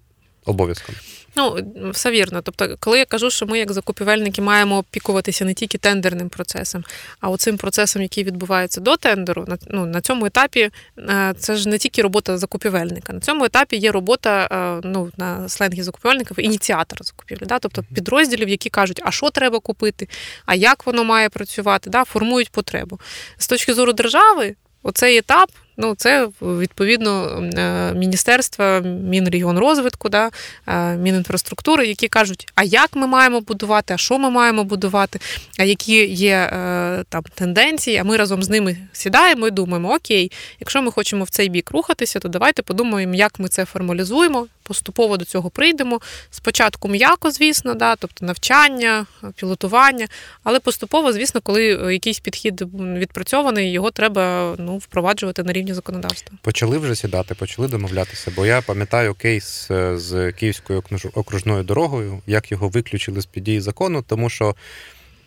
обов'язком. 0.48 0.94
Ну, 1.36 1.56
все 1.90 2.10
вірно. 2.10 2.42
Тобто, 2.42 2.76
коли 2.80 2.98
я 2.98 3.04
кажу, 3.04 3.30
що 3.30 3.46
ми, 3.46 3.58
як 3.58 3.72
закупівельники, 3.72 4.42
маємо 4.42 4.78
опікуватися 4.78 5.44
не 5.44 5.54
тільки 5.54 5.78
тендерним 5.78 6.28
процесом, 6.28 6.84
а 7.20 7.28
оцим 7.28 7.56
процесом, 7.56 8.02
який 8.02 8.24
відбувається 8.24 8.80
до 8.80 8.96
тендеру, 8.96 9.44
на 9.48 9.58
ну, 9.66 9.86
на 9.86 10.00
цьому 10.00 10.26
етапі 10.26 10.70
е, 10.98 11.34
це 11.38 11.56
ж 11.56 11.68
не 11.68 11.78
тільки 11.78 12.02
робота 12.02 12.38
закупівельника. 12.38 13.12
На 13.12 13.20
цьому 13.20 13.44
етапі 13.44 13.76
є 13.76 13.92
робота 13.92 14.48
е, 14.52 14.88
ну, 14.88 15.10
на 15.16 15.48
сленгі 15.48 15.82
закупівельників, 15.82 16.40
ініціатора 16.40 17.04
закупівлі, 17.04 17.46
да? 17.46 17.58
тобто 17.58 17.84
підрозділів, 17.94 18.48
які 18.48 18.70
кажуть, 18.70 19.00
а 19.04 19.10
що 19.10 19.30
треба 19.30 19.60
купити, 19.60 20.08
а 20.46 20.54
як 20.54 20.86
воно 20.86 21.04
має 21.04 21.28
працювати, 21.28 21.90
да? 21.90 22.04
формують 22.04 22.50
потребу. 22.50 23.00
З 23.36 23.48
точки 23.48 23.74
зору 23.74 23.92
держави, 23.92 24.54
оцей 24.82 25.16
етап 25.16 25.50
Ну, 25.80 25.94
це 25.94 26.28
відповідно 26.40 27.42
е, 27.56 27.94
міністерства, 27.94 28.80
Мінрегіонрозвитку, 28.80 30.08
да, 30.08 30.30
е, 30.66 30.96
Мінінфраструктури, 30.96 31.86
які 31.86 32.08
кажуть, 32.08 32.52
а 32.54 32.64
як 32.64 32.96
ми 32.96 33.06
маємо 33.06 33.40
будувати, 33.40 33.94
а 33.94 33.96
що 33.96 34.18
ми 34.18 34.30
маємо 34.30 34.64
будувати, 34.64 35.20
а 35.58 35.64
які 35.64 36.06
є 36.06 36.34
е, 36.34 37.04
там 37.08 37.22
тенденції. 37.34 37.96
А 37.96 38.04
ми 38.04 38.16
разом 38.16 38.42
з 38.42 38.48
ними 38.48 38.76
сідаємо 38.92 39.46
і 39.46 39.50
думаємо, 39.50 39.94
окей, 39.94 40.32
якщо 40.60 40.82
ми 40.82 40.90
хочемо 40.90 41.24
в 41.24 41.30
цей 41.30 41.48
бік 41.48 41.70
рухатися, 41.70 42.18
то 42.18 42.28
давайте 42.28 42.62
подумаємо, 42.62 43.14
як 43.14 43.38
ми 43.38 43.48
це 43.48 43.64
формалізуємо, 43.64 44.46
поступово 44.68 45.16
до 45.16 45.24
цього 45.24 45.50
прийдемо. 45.50 46.00
Спочатку 46.30 46.88
м'яко, 46.88 47.30
звісно, 47.30 47.74
да, 47.74 47.96
тобто 47.96 48.26
навчання, 48.26 49.06
пілотування, 49.36 50.06
але 50.44 50.60
поступово, 50.60 51.12
звісно, 51.12 51.40
коли 51.40 51.64
якийсь 51.92 52.20
підхід 52.20 52.62
відпрацьований, 52.74 53.72
його 53.72 53.90
треба 53.90 54.54
ну, 54.58 54.76
впроваджувати 54.76 55.42
на 55.42 55.52
рівні 55.52 55.74
законодавства. 55.74 56.38
Почали 56.42 56.78
вже 56.78 56.96
сідати, 56.96 57.34
почали 57.34 57.68
домовлятися, 57.68 58.32
бо 58.36 58.46
я 58.46 58.62
пам'ятаю 58.62 59.14
кейс 59.14 59.70
е, 59.70 59.98
з 59.98 60.32
Київською 60.32 60.82
окружною 61.14 61.62
дорогою, 61.62 62.22
як 62.26 62.52
його 62.52 62.68
виключили 62.68 63.20
з 63.20 63.26
під 63.26 63.44
дії 63.44 63.60
закону, 63.60 64.04
тому 64.08 64.30
що. 64.30 64.54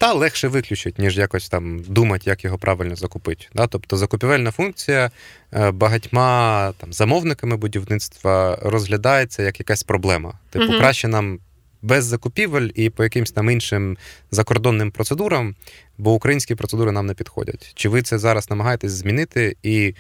Та 0.02 0.14
легше 0.14 0.48
виключить, 0.48 1.00
ніж 1.00 1.18
якось 1.18 1.50
там 1.50 1.80
думати, 1.80 2.24
як 2.26 2.44
його 2.44 2.58
правильно 2.58 2.96
закупити. 2.96 3.46
Да? 3.56 3.68
Тобто 3.68 3.98
закупівельна 3.98 4.52
функція 4.52 5.12
е, 5.54 5.72
багатьма 5.72 6.74
там 6.78 6.94
замовниками 6.94 7.58
будівництва 7.58 8.58
розглядається 8.62 9.44
як 9.44 9.60
якась 9.60 9.84
проблема. 9.84 10.40
Типу, 10.50 10.66
угу. 10.66 10.78
краще 10.78 11.08
нам 11.08 11.40
без 11.82 12.06
закупівель 12.06 12.70
і 12.76 12.90
по 12.90 13.04
якимсь 13.04 13.32
там 13.32 13.50
іншим 13.50 13.98
закордонним 14.32 14.92
процедурам, 14.92 15.56
бо 15.98 16.14
українські 16.14 16.56
процедури 16.56 16.92
нам 16.92 17.06
не 17.06 17.14
підходять. 17.14 17.72
Чи 17.76 17.90
ви 17.90 18.02
це 18.02 18.18
зараз 18.18 18.50
намагаєтесь 18.50 18.92
змінити 18.92 19.56
і 19.64 19.94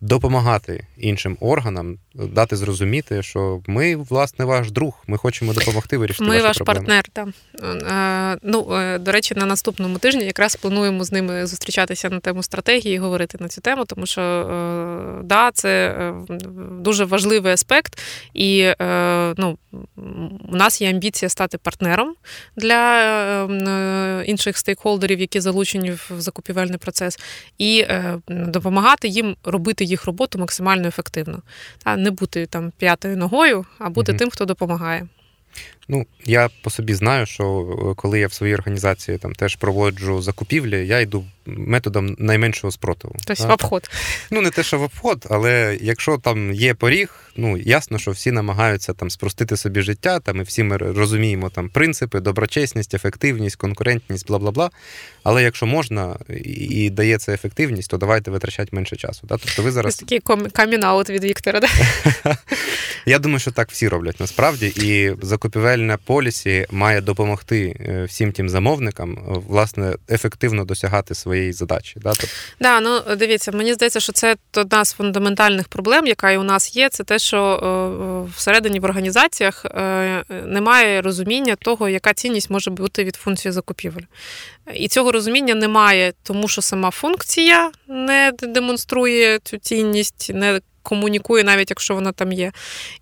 допомагати 0.00 0.86
іншим 0.96 1.36
органам, 1.40 1.98
дати 2.14 2.56
зрозуміти, 2.56 3.22
що 3.22 3.60
ми, 3.66 3.96
власне, 3.96 4.44
ваш 4.44 4.70
друг, 4.70 5.02
ми 5.06 5.18
хочемо 5.18 5.52
допомогти 5.52 5.98
вирішити. 5.98 6.24
Ми 6.24 6.34
ваші 6.34 6.42
ваш 6.42 6.56
проблеми. 6.56 6.86
партнер. 6.86 7.04
Так. 7.12 7.28
Е, 7.90 8.38
ну, 8.42 8.74
е, 8.74 8.98
До 8.98 9.12
речі, 9.12 9.34
на 9.34 9.46
наступному 9.46 9.98
тижні 9.98 10.24
якраз 10.24 10.56
плануємо 10.56 11.04
з 11.04 11.12
ними 11.12 11.46
зустрічатися 11.46 12.10
на 12.10 12.20
тему 12.20 12.42
стратегії 12.42 12.94
і 12.94 12.98
говорити 12.98 13.38
на 13.40 13.48
цю 13.48 13.60
тему, 13.60 13.84
тому 13.84 14.06
що 14.06 14.20
е, 14.20 15.22
да, 15.24 15.50
це 15.54 15.94
дуже 16.80 17.04
важливий 17.04 17.52
аспект, 17.52 18.00
і 18.34 18.72
ну, 19.36 19.58
у 20.48 20.56
нас 20.56 20.80
є 20.80 20.90
амбіція 20.90 21.28
стати 21.28 21.58
партнером 21.58 22.14
для 22.56 24.24
інших 24.26 24.58
стейкхолдерів, 24.58 25.20
які 25.20 25.40
залучені 25.40 25.90
в 25.90 26.12
закупівельний 26.18 26.78
процес, 26.78 27.18
і 27.58 27.86
допомагати 28.28 29.08
їм 29.08 29.36
робити 29.44 29.84
їх 29.88 30.04
роботу 30.04 30.38
максимально 30.38 30.88
ефективно. 30.88 31.42
А 31.84 31.96
не 31.96 32.10
бути 32.10 32.46
там 32.46 32.72
п'ятою 32.78 33.16
ногою, 33.16 33.66
а 33.78 33.90
бути 33.90 34.12
угу. 34.12 34.18
тим, 34.18 34.30
хто 34.30 34.44
допомагає. 34.44 35.08
Ну, 35.88 36.06
я 36.24 36.48
по 36.62 36.70
собі 36.70 36.94
знаю, 36.94 37.26
що 37.26 37.44
е, 37.90 37.94
коли 37.94 38.20
я 38.20 38.26
в 38.26 38.32
своїй 38.32 38.54
організації 38.54 39.18
там 39.18 39.34
теж 39.34 39.56
проводжу 39.56 40.22
закупівлі, 40.22 40.86
я 40.86 41.00
йду 41.00 41.24
методом 41.56 42.16
найменшого 42.18 42.70
спротиву. 42.70 43.14
Тобто 43.24 43.46
в 43.46 43.50
обход. 43.50 43.90
Ну, 44.30 44.40
не 44.40 44.50
те, 44.50 44.62
що 44.62 44.78
в 44.78 44.82
обход, 44.82 45.26
але 45.30 45.78
якщо 45.80 46.18
там 46.18 46.52
є 46.54 46.74
поріг, 46.74 47.14
ну 47.36 47.56
ясно, 47.56 47.98
що 47.98 48.10
всі 48.10 48.32
намагаються 48.32 48.92
там 48.92 49.10
спростити 49.10 49.56
собі 49.56 49.80
життя, 49.82 50.20
там 50.20 50.40
і 50.40 50.42
всі 50.42 50.62
ми 50.62 50.76
розуміємо 50.76 51.50
там 51.50 51.68
принципи, 51.68 52.20
доброчесність, 52.20 52.94
ефективність, 52.94 53.56
конкурентність, 53.56 54.26
бла 54.26 54.38
бла 54.38 54.50
бла. 54.50 54.70
Але 55.22 55.42
якщо 55.42 55.66
можна 55.66 56.16
і 56.44 56.90
дається 56.90 57.32
ефективність, 57.32 57.90
то 57.90 57.96
давайте 57.96 58.30
витрачати 58.30 58.68
менше 58.72 58.96
часу. 58.96 59.26
Да? 59.26 59.36
Тобто 59.36 59.62
ви 59.62 59.70
зараз. 59.70 59.94
Це 59.94 60.00
такий 60.00 60.20
камін-аут 60.50 61.10
від 61.10 61.24
Віктора, 61.24 61.60
да? 61.60 61.68
Я 63.06 63.18
думаю, 63.18 63.38
що 63.38 63.50
так 63.50 63.70
всі 63.70 63.88
роблять 63.88 64.20
насправді, 64.20 64.66
і 64.66 65.12
закупівельна 65.22 65.96
полісі 65.96 66.66
має 66.70 67.00
допомогти 67.00 67.76
е, 67.80 68.04
всім 68.04 68.32
тим 68.32 68.48
замовникам 68.48 69.18
власне 69.48 69.94
ефективно 70.10 70.64
досягати 70.64 71.14
свої 71.14 71.37
своєї 71.38 71.52
задачі. 71.52 71.94
Да? 71.96 72.10
Тобто... 72.10 72.36
Да, 72.60 72.80
ну 72.80 73.16
дивіться, 73.16 73.52
мені 73.52 73.74
здається, 73.74 74.00
що 74.00 74.12
це 74.12 74.36
одна 74.56 74.84
з 74.84 74.92
фундаментальних 74.92 75.68
проблем, 75.68 76.06
яка 76.06 76.30
і 76.30 76.38
у 76.38 76.42
нас 76.42 76.76
є, 76.76 76.88
це 76.88 77.04
те, 77.04 77.18
що 77.18 77.40
е, 78.28 78.30
всередині 78.36 78.80
в 78.80 78.84
організаціях 78.84 79.64
е, 79.64 80.24
немає 80.46 81.02
розуміння 81.02 81.56
того, 81.56 81.88
яка 81.88 82.14
цінність 82.14 82.50
може 82.50 82.70
бути 82.70 83.04
від 83.04 83.16
функції 83.16 83.52
закупівель. 83.52 84.02
І 84.74 84.88
цього 84.88 85.12
розуміння 85.12 85.54
немає, 85.54 86.12
тому 86.22 86.48
що 86.48 86.62
сама 86.62 86.90
функція 86.90 87.70
не 87.88 88.32
демонструє 88.42 89.38
цю 89.44 89.58
цінність, 89.58 90.30
не 90.34 90.60
комунікує, 90.88 91.44
навіть 91.44 91.70
якщо 91.70 91.94
вона 91.94 92.12
там 92.12 92.32
є. 92.32 92.52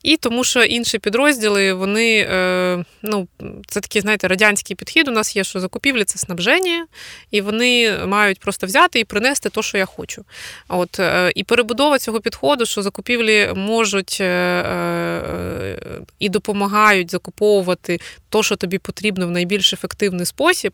І 0.02 0.16
тому, 0.16 0.44
що 0.44 0.62
інші 0.62 0.98
підрозділи, 0.98 1.72
вони, 1.72 2.18
е, 2.30 2.84
ну, 3.02 3.28
це 3.66 3.80
такий, 3.80 4.02
знаєте, 4.02 4.28
радянський 4.28 4.76
підхід. 4.76 5.08
У 5.08 5.10
нас 5.10 5.36
є, 5.36 5.44
що 5.44 5.60
закупівлі 5.60 6.04
це 6.04 6.18
снабження, 6.18 6.86
і 7.30 7.40
вони 7.40 7.98
мають 8.06 8.40
просто 8.40 8.66
взяти 8.66 9.00
і 9.00 9.04
принести 9.04 9.50
те, 9.50 9.62
що 9.62 9.78
я 9.78 9.86
хочу. 9.86 10.24
От, 10.68 11.00
е, 11.00 11.32
І 11.34 11.44
перебудова 11.44 11.98
цього 11.98 12.20
підходу, 12.20 12.66
що 12.66 12.82
закупівлі 12.82 13.50
можуть 13.54 14.18
е, 14.20 15.78
і 16.18 16.28
допомагають 16.28 17.10
закуповувати 17.10 18.00
то, 18.36 18.42
що 18.42 18.56
тобі 18.56 18.78
потрібно 18.78 19.26
в 19.26 19.30
найбільш 19.30 19.72
ефективний 19.72 20.26
спосіб, 20.26 20.72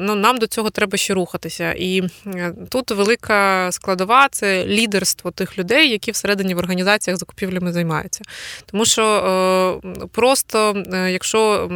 ну, 0.00 0.14
нам 0.14 0.38
до 0.38 0.46
цього 0.46 0.70
треба 0.70 0.98
ще 0.98 1.14
рухатися. 1.14 1.74
І 1.78 2.02
тут 2.68 2.90
велика 2.90 3.68
складова 3.72 4.28
це 4.28 4.66
лідерство 4.66 5.30
тих 5.30 5.58
людей, 5.58 5.90
які 5.90 6.10
всередині 6.10 6.54
в 6.54 6.58
організаціях 6.58 7.18
закупівлями 7.18 7.72
займаються. 7.72 8.22
Тому 8.66 8.84
що 8.84 9.02
е, 9.84 10.06
просто, 10.12 10.84
е, 10.92 11.12
якщо 11.12 11.70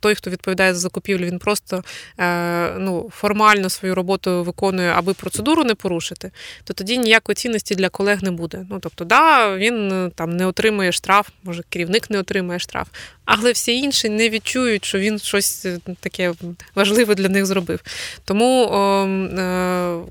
той, 0.00 0.14
хто 0.14 0.30
відповідає 0.30 0.74
за 0.74 0.80
закупівлю, 0.80 1.26
він 1.26 1.38
просто 1.38 1.84
е, 2.18 2.70
ну, 2.78 3.10
формально 3.14 3.70
свою 3.70 3.94
роботу 3.94 4.44
виконує, 4.44 4.92
аби 4.96 5.14
процедуру 5.14 5.64
не 5.64 5.74
порушити, 5.74 6.30
то 6.64 6.74
тоді 6.74 6.98
ніякої 6.98 7.36
цінності 7.36 7.74
для 7.74 7.88
колег 7.88 8.22
не 8.22 8.30
буде. 8.30 8.66
Ну 8.70 8.78
тобто, 8.80 9.04
да, 9.04 9.56
він 9.56 10.12
там 10.14 10.36
не 10.36 10.46
отримує 10.46 10.92
штраф, 10.92 11.28
може 11.42 11.62
керівник 11.68 12.10
не 12.10 12.18
отримує 12.18 12.58
штраф, 12.58 12.88
але 13.24 13.52
всі 13.52 13.78
інші 13.78 14.08
не 14.08 14.28
відчують, 14.28 14.84
що 14.84 14.98
він 14.98 15.18
щось 15.18 15.66
таке 16.00 16.32
важливе 16.74 17.14
для 17.14 17.28
них 17.28 17.46
зробив. 17.46 17.80
Тому 18.24 18.64
о, 18.64 19.08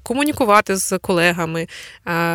комунікувати 0.03 0.75
з 0.75 0.97
колегами, 0.97 1.67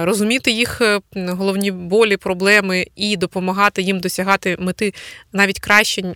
розуміти 0.03 0.51
їх 0.51 0.83
головні 1.17 1.71
болі, 1.71 2.17
проблеми 2.17 2.87
і 2.97 3.17
допомагати 3.17 3.83
їм 3.83 4.01
досягати 4.01 4.57
мети 4.59 4.95
навіть 5.33 5.61
краще. 5.61 6.15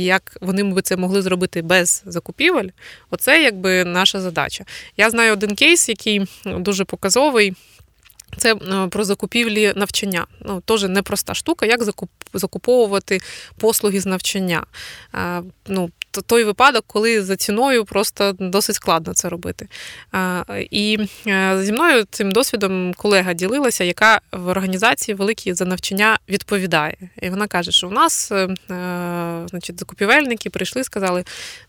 Як 0.00 0.36
вони 0.40 0.64
би 0.64 0.82
це 0.82 0.96
могли 0.96 1.22
зробити 1.22 1.62
без 1.62 2.02
закупівель, 2.06 2.68
оце 3.10 3.42
якби 3.42 3.84
наша 3.84 4.20
задача. 4.20 4.64
Я 4.96 5.10
знаю 5.10 5.32
один 5.32 5.54
кейс, 5.54 5.88
який 5.88 6.26
дуже 6.44 6.84
показовий. 6.84 7.54
Це 8.36 8.54
е, 8.54 8.88
про 8.88 9.04
закупівлі 9.04 9.72
навчання. 9.76 10.26
Ну, 10.40 10.60
Теж 10.60 10.82
непроста 10.82 11.34
штука, 11.34 11.66
як 11.66 11.80
закуповувати 12.34 13.20
послуги 13.58 14.00
з 14.00 14.06
навчання. 14.06 14.66
Ну, 15.68 15.90
той 16.20 16.44
випадок, 16.44 16.84
коли 16.86 17.22
за 17.22 17.36
ціною 17.36 17.84
просто 17.84 18.32
досить 18.38 18.76
складно 18.76 19.14
це 19.14 19.28
робити. 19.28 19.68
І 20.70 20.98
е, 21.26 21.58
зі 21.62 21.72
мною 21.72 22.04
цим 22.10 22.32
досвідом 22.32 22.94
колега 22.96 23.32
ділилася, 23.32 23.84
яка 23.84 24.20
в 24.32 24.48
організації 24.48 25.14
великій 25.14 25.54
за 25.54 25.64
навчання 25.64 26.18
відповідає. 26.28 26.96
І 27.22 27.30
вона 27.30 27.46
каже, 27.46 27.72
що 27.72 27.88
у 27.88 27.90
нас 27.90 28.32
е, 28.32 28.48
значить, 29.46 29.78
закупівельники 29.78 30.50
прийшли, 30.50 30.84
сказали, 30.84 31.24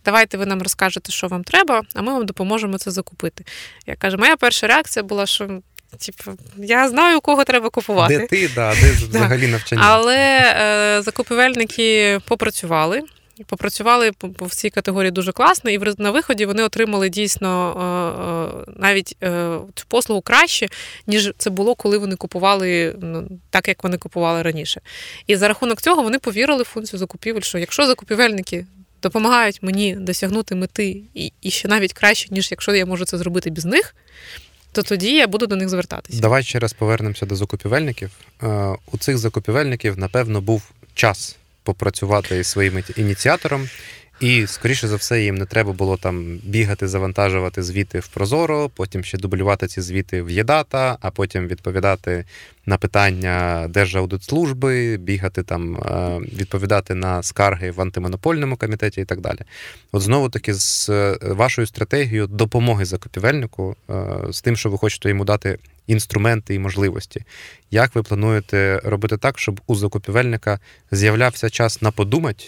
давайте 0.05 0.37
ви 0.37 0.45
нам 0.45 0.61
розкажете, 0.61 1.11
що 1.11 1.27
вам 1.27 1.43
треба, 1.43 1.81
а 1.95 2.01
ми 2.01 2.13
вам 2.13 2.25
допоможемо 2.25 2.77
це 2.77 2.91
закупити. 2.91 3.45
Я 3.87 3.95
кажу, 3.95 4.17
моя 4.17 4.35
перша 4.35 4.67
реакція 4.67 5.03
була, 5.03 5.25
що. 5.25 5.61
Типу, 5.99 6.31
я 6.57 6.89
знаю, 6.89 7.17
у 7.17 7.21
кого 7.21 7.43
треба 7.43 7.69
купувати. 7.69 8.17
Де 8.17 8.27
ти, 8.27 8.49
да, 8.55 8.75
де 8.81 8.91
взагалі 9.09 9.47
навчання. 9.47 9.81
Але 9.85 10.17
е, 10.17 11.01
закупівельники 11.01 12.19
попрацювали. 12.27 13.01
Попрацювали 13.45 14.11
по 14.11 14.49
цій 14.49 14.69
категорії 14.69 15.11
дуже 15.11 15.31
класно, 15.31 15.69
і 15.69 15.79
на 15.97 16.11
виході 16.11 16.45
вони 16.45 16.63
отримали 16.63 17.09
дійсно 17.09 17.49
е, 18.65 18.71
е, 18.71 18.73
навіть 18.79 19.17
е, 19.23 19.57
цю 19.75 19.85
послугу 19.87 20.21
краще, 20.21 20.67
ніж 21.07 21.33
це 21.37 21.49
було, 21.49 21.75
коли 21.75 21.97
вони 21.97 22.15
купували 22.15 22.95
ну, 23.01 23.27
так, 23.49 23.67
як 23.67 23.83
вони 23.83 23.97
купували 23.97 24.41
раніше. 24.41 24.81
І 25.27 25.35
за 25.35 25.47
рахунок 25.47 25.81
цього 25.81 26.03
вони 26.03 26.19
повірили 26.19 26.63
в 26.63 26.65
функцію 26.65 26.99
закупівель, 26.99 27.41
що 27.41 27.57
якщо 27.57 27.87
закупівельники 27.87 28.65
допомагають 29.03 29.63
мені 29.63 29.95
досягнути 29.95 30.55
мети 30.55 31.01
і, 31.13 31.31
і 31.41 31.51
ще 31.51 31.67
навіть 31.67 31.93
краще, 31.93 32.27
ніж 32.31 32.51
якщо 32.51 32.75
я 32.75 32.85
можу 32.85 33.05
це 33.05 33.17
зробити 33.17 33.49
без 33.49 33.65
них 33.65 33.95
то 34.73 34.83
тоді 34.83 35.15
я 35.15 35.27
буду 35.27 35.47
до 35.47 35.55
них 35.55 35.69
звертатися. 35.69 36.21
Давай 36.21 36.43
ще 36.43 36.59
раз 36.59 36.73
повернемося 36.73 37.25
до 37.25 37.35
закупівельників. 37.35 38.11
У 38.91 38.97
цих 38.99 39.17
закупівельників, 39.17 39.97
напевно, 39.97 40.41
був 40.41 40.71
час 40.93 41.37
попрацювати 41.63 42.37
із 42.37 42.47
своїм 42.47 42.83
ініціатором 42.97 43.69
І, 44.23 44.47
скоріше 44.47 44.87
за 44.87 44.95
все, 44.95 45.23
їм 45.23 45.35
не 45.35 45.45
треба 45.45 45.73
було 45.73 45.97
там 45.97 46.39
бігати, 46.43 46.87
завантажувати 46.87 47.63
звіти 47.63 47.99
в 47.99 48.07
Прозоро, 48.07 48.69
потім 48.69 49.03
ще 49.03 49.17
дублювати 49.17 49.67
ці 49.67 49.81
звіти 49.81 50.21
в 50.21 50.29
ЄДАТА, 50.29 50.97
а 51.01 51.11
потім 51.11 51.47
відповідати 51.47 52.25
на 52.65 52.77
питання 52.77 53.65
Держаудитслужби, 53.69 54.97
бігати 54.97 55.43
там, 55.43 55.75
е, 55.75 56.19
відповідати 56.35 56.95
на 56.95 57.23
скарги 57.23 57.71
в 57.71 57.81
антимонопольному 57.81 58.55
комітеті 58.55 59.01
і 59.01 59.05
так 59.05 59.21
далі. 59.21 59.39
От 59.91 60.01
знову 60.01 60.29
таки, 60.29 60.53
з 60.53 60.89
е, 60.89 61.17
вашою 61.21 61.67
стратегією 61.67 62.27
допомоги 62.27 62.85
закупівельнику, 62.85 63.75
е, 63.89 63.93
з 64.29 64.41
тим, 64.41 64.55
що 64.55 64.69
ви 64.69 64.77
хочете 64.77 65.09
йому 65.09 65.25
дати 65.25 65.57
інструменти 65.87 66.55
і 66.55 66.59
можливості. 66.59 67.23
Як 67.71 67.95
ви 67.95 68.03
плануєте 68.03 68.81
робити 68.83 69.17
так, 69.17 69.39
щоб 69.39 69.61
у 69.67 69.75
закупівельника 69.75 70.59
з'являвся 70.91 71.49
час 71.49 71.81
на 71.81 71.91
подумати? 71.91 72.43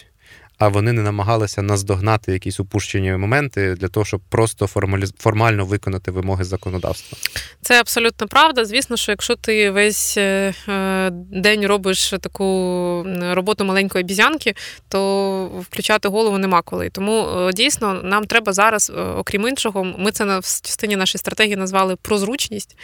А 0.58 0.68
вони 0.68 0.94
не 0.94 1.02
намагалися 1.02 1.62
наздогнати 1.62 2.32
якісь 2.32 2.60
упущені 2.60 3.12
моменти 3.12 3.76
для 3.76 3.88
того, 3.88 4.06
щоб 4.06 4.22
просто 4.30 4.68
формалі... 4.68 5.06
формально 5.20 5.66
виконати 5.66 6.12
вимоги 6.12 6.44
законодавства. 6.44 7.18
Це 7.62 7.80
абсолютно 7.80 8.28
правда. 8.28 8.66
Звісно, 8.66 8.98
що 8.98 9.12
якщо 9.12 9.36
ти 9.36 9.72
весь 9.72 10.18
е, 10.18 10.54
е, 10.70 11.10
день 11.14 11.68
робиш 11.68 12.14
таку 12.22 13.06
роботу 13.22 13.66
маленької 13.66 14.04
обізянки, 14.04 14.56
то 14.90 15.46
включати 15.46 16.08
голову 16.08 16.38
нема 16.38 16.62
коли. 16.62 16.90
Тому 16.90 17.28
е, 17.28 17.54
дійсно 17.54 17.94
нам 17.94 18.26
треба 18.26 18.54
зараз, 18.54 18.92
окрім 19.18 19.48
іншого, 19.48 19.84
ми 19.84 20.12
це 20.12 20.40
в 20.40 20.44
частині 20.44 20.96
нашої 20.96 21.20
стратегії 21.20 21.56
назвали 21.56 21.96
про 21.96 22.18
зручність, 22.18 22.78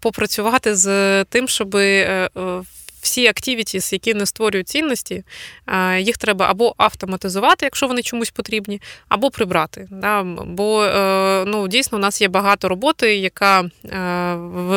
попрацювати 0.00 0.74
з 0.74 1.24
тим, 1.24 1.48
щоб 1.48 1.76
всі 3.04 3.26
активітіс, 3.26 3.92
які 3.92 4.14
не 4.14 4.26
створюють 4.26 4.68
цінності, 4.68 5.24
їх 5.98 6.18
треба 6.18 6.50
або 6.50 6.74
автоматизувати, 6.76 7.66
якщо 7.66 7.86
вони 7.86 8.02
чомусь 8.02 8.30
потрібні, 8.30 8.80
або 9.08 9.30
прибрати. 9.30 9.88
Бо 10.46 10.84
е, 10.84 11.44
ну, 11.46 11.68
дійсно 11.68 11.98
у 11.98 12.00
нас 12.00 12.20
є 12.20 12.28
багато 12.28 12.68
роботи, 12.68 13.16
яка 13.16 13.60
е, 13.60 13.68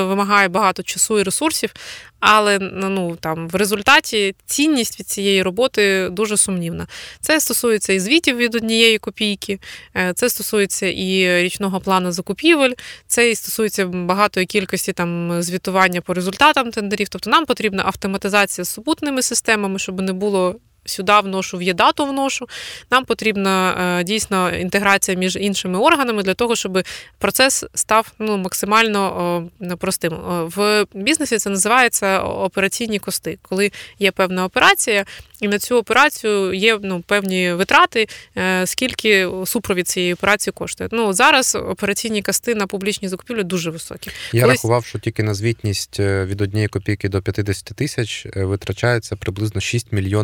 вимагає 0.08 0.48
багато 0.48 0.84
часу 0.84 1.20
і 1.20 1.24
ресурсів, 1.24 1.74
але 2.20 2.60
ну 2.60 3.16
там 3.16 3.48
в 3.48 3.56
результаті 3.56 4.36
цінність 4.46 5.00
від 5.00 5.08
цієї 5.08 5.44
роботи 5.44 6.10
дуже 6.12 6.38
сумнівна. 6.38 6.88
Це 7.22 7.40
стосується 7.40 7.94
і 7.94 8.00
звітів 8.00 8.38
від 8.38 8.56
однієї 8.56 8.98
копійки, 8.98 9.60
е, 9.96 10.14
це 10.16 10.30
стосується 10.30 10.88
і 10.88 11.42
річного 11.44 11.80
плану 11.80 12.12
закупівель, 12.12 12.74
це 13.08 13.32
і 13.32 13.36
стосується 13.36 13.86
багатої 13.86 14.46
кількості 14.46 14.94
там 14.94 15.42
звітування 15.42 16.02
по 16.02 16.14
результатам 16.14 16.72
тендерів. 16.72 17.10
Тобто 17.10 17.30
нам 17.30 17.46
потрібна 17.46 17.84
автоматизація 17.86 18.17
з 18.64 18.70
супутними 18.70 19.22
системами, 19.22 19.80
щоб 19.80 20.02
не 20.02 20.14
було 20.14 20.56
сюди 20.88 21.14
вношу, 21.24 21.58
в 21.58 21.62
ЄДАТу 21.62 22.06
вношу. 22.06 22.48
Нам 22.92 23.06
потрібна 23.06 23.76
е, 24.00 24.04
дійсно 24.04 24.56
інтеграція 24.56 25.18
між 25.18 25.36
іншими 25.36 25.80
органами 25.80 26.24
для 26.24 26.34
того, 26.34 26.56
щоб 26.56 26.84
процес 27.18 27.66
став 27.74 28.12
ну, 28.20 28.38
максимально 28.38 29.50
простим. 29.80 30.14
В 30.56 30.86
бізнесі 30.94 31.38
це 31.38 31.50
називається 31.50 32.20
операційні 32.20 33.00
кости, 33.00 33.38
коли 33.42 33.72
є 34.00 34.12
певна 34.12 34.46
операція. 34.46 35.06
І 35.42 35.48
на 35.48 35.60
цю 35.60 35.78
операцію 35.78 36.54
є 36.54 36.80
ну, 36.84 37.02
певні 37.02 37.54
витрати, 37.54 38.08
е, 38.38 38.68
скільки 38.68 39.30
супровід 39.46 39.88
цієї 39.88 40.14
операції 40.14 40.54
коштує. 40.54 40.90
Ну 40.94 41.14
зараз 41.14 41.56
операційні 41.56 42.22
касти 42.22 42.56
на 42.56 42.68
публічні 42.68 43.08
закупівлі 43.08 43.44
дуже 43.44 43.70
високі. 43.70 44.12
Я 44.34 44.42
Колись... 44.42 44.56
рахував, 44.56 44.86
що 44.86 45.00
тільки 45.00 45.24
на 45.24 45.34
звітність 45.34 46.00
е, 46.00 46.26
від 46.26 46.42
однієї 46.42 46.68
копійки 46.68 47.10
до 47.10 47.22
50 47.22 47.64
тисяч 47.64 48.28
витрачається 48.36 49.16
приблизно 49.16 49.62
6 49.62 49.92
мільйонів 49.92 50.18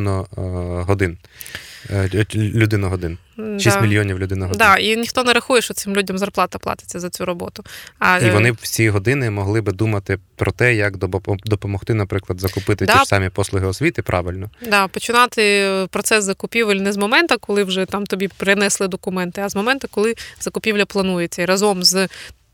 годин. 0.61 1.17
Е, 1.89 2.25
людина 2.35 2.87
годин. 2.87 3.17
6 3.37 3.63
да. 3.63 3.81
мільйонів 3.81 4.19
людина 4.19 4.45
годин. 4.45 4.57
Да, 4.57 4.77
і 4.77 4.97
ніхто 4.97 5.23
не 5.23 5.33
рахує, 5.33 5.61
що 5.61 5.73
цим 5.73 5.95
людям 5.95 6.17
зарплата 6.17 6.59
платиться 6.59 6.99
за 6.99 7.09
цю 7.09 7.25
роботу. 7.25 7.63
А, 7.99 8.19
І 8.19 8.29
вони 8.29 8.51
в 8.51 8.57
ці 8.57 8.89
години 8.89 9.29
могли 9.29 9.61
би 9.61 9.71
думати 9.71 10.19
про 10.35 10.51
те, 10.51 10.75
як 10.75 10.97
допомогти, 11.45 11.93
наприклад, 11.93 12.39
закупити 12.39 12.85
да. 12.85 12.93
ті 12.93 12.99
ж 12.99 13.05
самі 13.05 13.29
послуги 13.29 13.67
освіти 13.67 14.01
правильно. 14.01 14.49
Да, 14.69 14.87
Починати 14.87 15.69
процес 15.89 16.23
закупівель 16.23 16.75
не 16.75 16.93
з 16.93 16.97
моменту, 16.97 17.35
коли 17.39 17.63
вже 17.63 17.85
там 17.85 18.05
тобі 18.05 18.27
принесли 18.27 18.87
документи, 18.87 19.41
а 19.41 19.49
з 19.49 19.55
моменту, 19.55 19.87
коли 19.91 20.15
закупівля 20.39 20.85
планується. 20.85 21.41
І 21.41 21.45
разом 21.45 21.83
з 21.83 22.07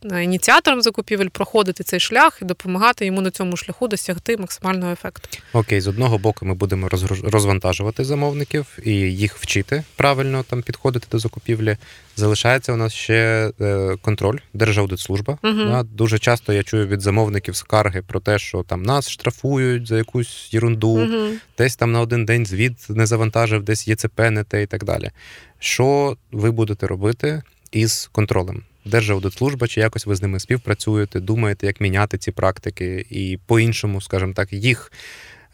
ініціатором 0.03 0.81
закупівель 0.81 1.27
проходити 1.27 1.83
цей 1.83 1.99
шлях 1.99 2.39
і 2.41 2.45
допомагати 2.45 3.05
йому 3.05 3.21
на 3.21 3.31
цьому 3.31 3.57
шляху 3.57 3.87
досягти 3.87 4.37
максимального 4.37 4.91
ефекту. 4.91 5.29
Окей, 5.53 5.81
з 5.81 5.87
одного 5.87 6.17
боку, 6.17 6.45
ми 6.45 6.53
будемо 6.53 6.89
розвантажувати 7.23 8.05
замовників 8.05 8.77
і 8.83 8.91
їх 8.91 9.37
вчити 9.37 9.83
правильно 9.95 10.43
там 10.43 10.61
підходити 10.61 11.07
до 11.11 11.19
закупівлі. 11.19 11.77
Залишається 12.15 12.73
у 12.73 12.75
нас 12.75 12.93
ще 12.93 13.51
е, 13.61 13.95
контроль, 14.01 14.37
Держаудитслужба. 14.53 15.37
Угу. 15.43 15.83
Дуже 15.83 16.19
часто 16.19 16.53
я 16.53 16.63
чую 16.63 16.87
від 16.87 17.01
замовників 17.01 17.55
скарги 17.55 18.01
про 18.01 18.19
те, 18.19 18.39
що 18.39 18.63
там 18.63 18.83
нас 18.83 19.09
штрафують 19.09 19.87
за 19.87 19.97
якусь 19.97 20.49
ерунду, 20.53 20.89
угу. 20.89 21.27
десь 21.57 21.75
там 21.75 21.91
на 21.91 22.01
один 22.01 22.25
день 22.25 22.45
звіт 22.45 22.89
не 22.89 23.05
завантажив, 23.05 23.63
десь 23.63 23.87
ЄЦП 23.87 24.19
не 24.19 24.43
те 24.43 24.63
і 24.63 24.65
так 24.65 24.83
далі. 24.83 25.11
Що 25.59 26.17
ви 26.31 26.51
будете 26.51 26.87
робити 26.87 27.43
із 27.71 28.09
контролем? 28.11 28.63
Держаудитслужба, 28.85 29.67
чи 29.67 29.79
якось 29.79 30.05
ви 30.05 30.15
з 30.15 30.21
ними 30.21 30.39
співпрацюєте, 30.39 31.19
думаєте, 31.19 31.67
як 31.67 31.81
міняти 31.81 32.17
ці 32.17 32.31
практики, 32.31 33.05
і 33.09 33.39
по-іншому, 33.45 34.01
скажімо 34.01 34.33
так, 34.33 34.53
їх 34.53 34.91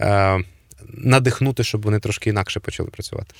е, 0.01 0.39
надихнути, 0.93 1.63
щоб 1.63 1.81
вони 1.81 1.99
трошки 1.99 2.29
інакше 2.29 2.59
почали 2.59 2.89
працювати. 2.89 3.33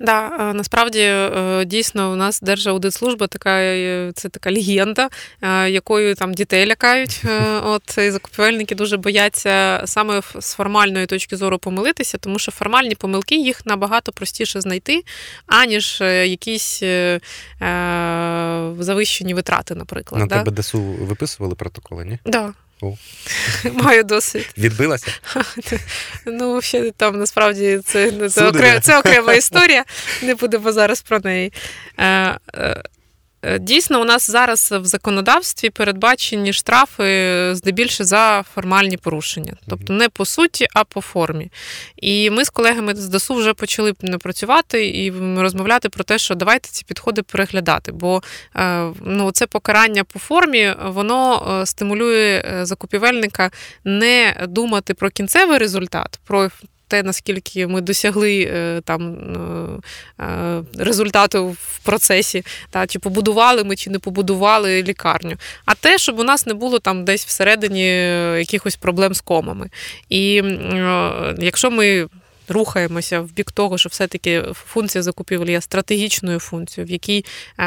Да, 0.00 0.30
е, 0.40 0.54
насправді 0.54 1.00
е, 1.00 1.64
дійсно 1.64 2.12
у 2.12 2.16
нас 2.16 2.40
Держаудитслужба 2.40 3.26
така 3.26 3.50
е, 3.60 4.12
це 4.14 4.28
така 4.28 4.52
легенда, 4.52 5.08
якою 5.68 6.14
там 6.14 6.34
дітей 6.34 6.66
лякають. 6.66 7.22
От 7.64 7.98
і 7.98 8.10
закупівельники 8.10 8.74
дуже 8.74 8.96
бояться 8.96 9.82
саме 9.84 10.22
з 10.40 10.54
формальної 10.54 11.06
точки 11.06 11.36
зору 11.36 11.58
помилитися, 11.58 12.18
тому 12.18 12.38
що 12.38 12.52
формальні 12.52 12.94
помилки 12.94 13.36
їх 13.36 13.66
набагато 13.66 14.12
простіше 14.12 14.60
знайти, 14.60 15.04
аніж 15.46 16.00
якісь 16.00 16.82
завищені 18.78 19.34
витрати, 19.34 19.74
наприклад. 19.74 20.20
На 20.20 20.26
да? 20.26 20.42
тебе 20.42 20.62
ДСУ 20.62 20.82
виписували 20.82 21.54
протоколи, 21.54 22.04
ні? 22.04 22.18
Да. 22.24 22.52
Маю 23.72 24.04
досвід. 24.04 24.48
Відбилася? 24.58 25.06
Ну, 26.26 26.62
ще 26.62 26.90
там 26.90 27.18
насправді 27.18 27.80
це 27.84 28.28
це, 28.28 28.48
окрема, 28.48 28.80
це 28.80 28.98
окрема 28.98 29.34
історія. 29.34 29.84
Не 30.22 30.34
будемо 30.34 30.72
зараз 30.72 31.02
про 31.02 31.18
неї. 31.20 31.52
Е, 33.44 33.58
дійсно, 33.58 34.00
у 34.00 34.04
нас 34.04 34.30
зараз 34.30 34.72
в 34.72 34.84
законодавстві 34.84 35.70
передбачені 35.70 36.52
штрафи 36.52 37.50
здебільшого 37.54 38.06
за 38.06 38.44
формальні 38.54 38.96
порушення, 38.96 39.52
тобто 39.68 39.92
не 39.92 40.08
по 40.08 40.24
суті, 40.24 40.66
а 40.74 40.84
по 40.84 41.00
формі. 41.00 41.50
І 41.96 42.30
ми 42.30 42.44
з 42.44 42.50
колегами 42.50 42.94
з 42.94 43.08
ДАСУ 43.08 43.34
вже 43.34 43.54
почали 43.54 43.92
працювати 43.92 44.86
і 44.88 45.10
розмовляти 45.36 45.88
про 45.88 46.04
те, 46.04 46.18
що 46.18 46.34
давайте 46.34 46.68
ці 46.68 46.84
підходи 46.84 47.22
переглядати, 47.22 47.92
бо 47.92 48.22
е, 48.56 48.90
ну, 49.00 49.32
це 49.32 49.46
покарання 49.46 50.04
по 50.04 50.18
формі, 50.18 50.74
воно 50.84 51.48
е, 51.62 51.66
стимулює 51.66 52.60
закупівельника 52.62 53.50
не 53.84 54.46
думати 54.48 54.94
про 54.94 55.10
кінцевий 55.10 55.58
результат, 55.58 56.20
про 56.24 56.50
те, 56.92 57.02
наскільки 57.02 57.66
ми 57.66 57.80
досягли 57.80 58.50
е, 58.54 58.80
там 58.84 59.14
е, 60.18 60.24
е, 60.24 60.62
результату 60.78 61.48
в 61.48 61.78
процесі, 61.78 62.44
та, 62.70 62.86
чи 62.86 62.98
побудували 62.98 63.64
ми, 63.64 63.76
чи 63.76 63.90
не 63.90 63.98
побудували 63.98 64.82
лікарню, 64.82 65.36
а 65.64 65.74
те, 65.74 65.98
щоб 65.98 66.18
у 66.18 66.24
нас 66.24 66.46
не 66.46 66.54
було 66.54 66.78
там 66.78 67.04
десь 67.04 67.26
всередині 67.26 67.86
якихось 68.38 68.76
проблем 68.76 69.14
з 69.14 69.20
комами. 69.20 69.70
І 70.08 70.42
якщо 71.38 71.70
ми 71.70 72.08
рухаємося 72.48 73.20
в 73.20 73.32
бік 73.32 73.52
того, 73.52 73.78
що 73.78 73.88
все-таки 73.88 74.44
функція 74.52 75.02
закупівлі 75.02 75.50
є 75.50 75.60
стратегічною 75.60 76.38
функцією, 76.38 76.88
в 76.88 76.90
якій 76.90 77.24
е, 77.58 77.64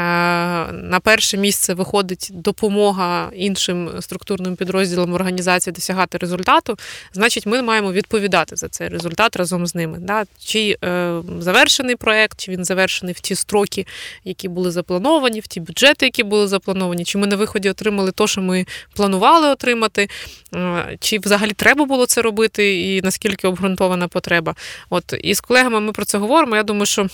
на 0.72 1.00
перше 1.02 1.36
місце 1.36 1.74
виходить 1.74 2.30
допомога 2.32 3.30
іншим 3.34 3.90
структурним 4.00 4.56
підрозділам 4.56 5.14
організації 5.14 5.74
досягати 5.74 6.18
результату, 6.18 6.78
значить, 7.12 7.46
ми 7.46 7.62
маємо 7.62 7.92
відповідати 7.92 8.56
за 8.56 8.68
цей 8.68 8.88
результат 8.88 9.36
разом 9.36 9.66
з 9.66 9.74
ними. 9.74 9.98
Да? 10.00 10.24
Чи 10.38 10.76
е, 10.84 11.22
завершений 11.38 11.96
проект, 11.96 12.40
чи 12.40 12.52
він 12.52 12.64
завершений 12.64 13.14
в 13.14 13.20
ті 13.20 13.34
строки, 13.34 13.86
які 14.24 14.48
були 14.48 14.70
заплановані, 14.70 15.40
в 15.40 15.46
ті 15.46 15.60
бюджети, 15.60 16.06
які 16.06 16.22
були 16.22 16.48
заплановані, 16.48 17.04
чи 17.04 17.18
ми 17.18 17.26
на 17.26 17.36
виході 17.36 17.70
отримали 17.70 18.12
те, 18.12 18.26
що 18.26 18.40
ми 18.40 18.66
планували 18.94 19.48
отримати, 19.48 20.08
е, 20.54 20.96
чи 21.00 21.18
взагалі 21.18 21.52
треба 21.52 21.84
було 21.84 22.06
це 22.06 22.22
робити, 22.22 22.80
і 22.80 23.02
наскільки 23.02 23.48
обґрунтована 23.48 24.08
потреба. 24.08 24.54
От 24.90 25.14
І 25.20 25.34
з 25.34 25.40
колегами 25.40 25.80
ми 25.80 25.92
про 25.92 26.04
це 26.04 26.18
говоримо. 26.18 26.56
Я 26.56 26.62
думаю, 26.62 26.86
що. 26.86 27.08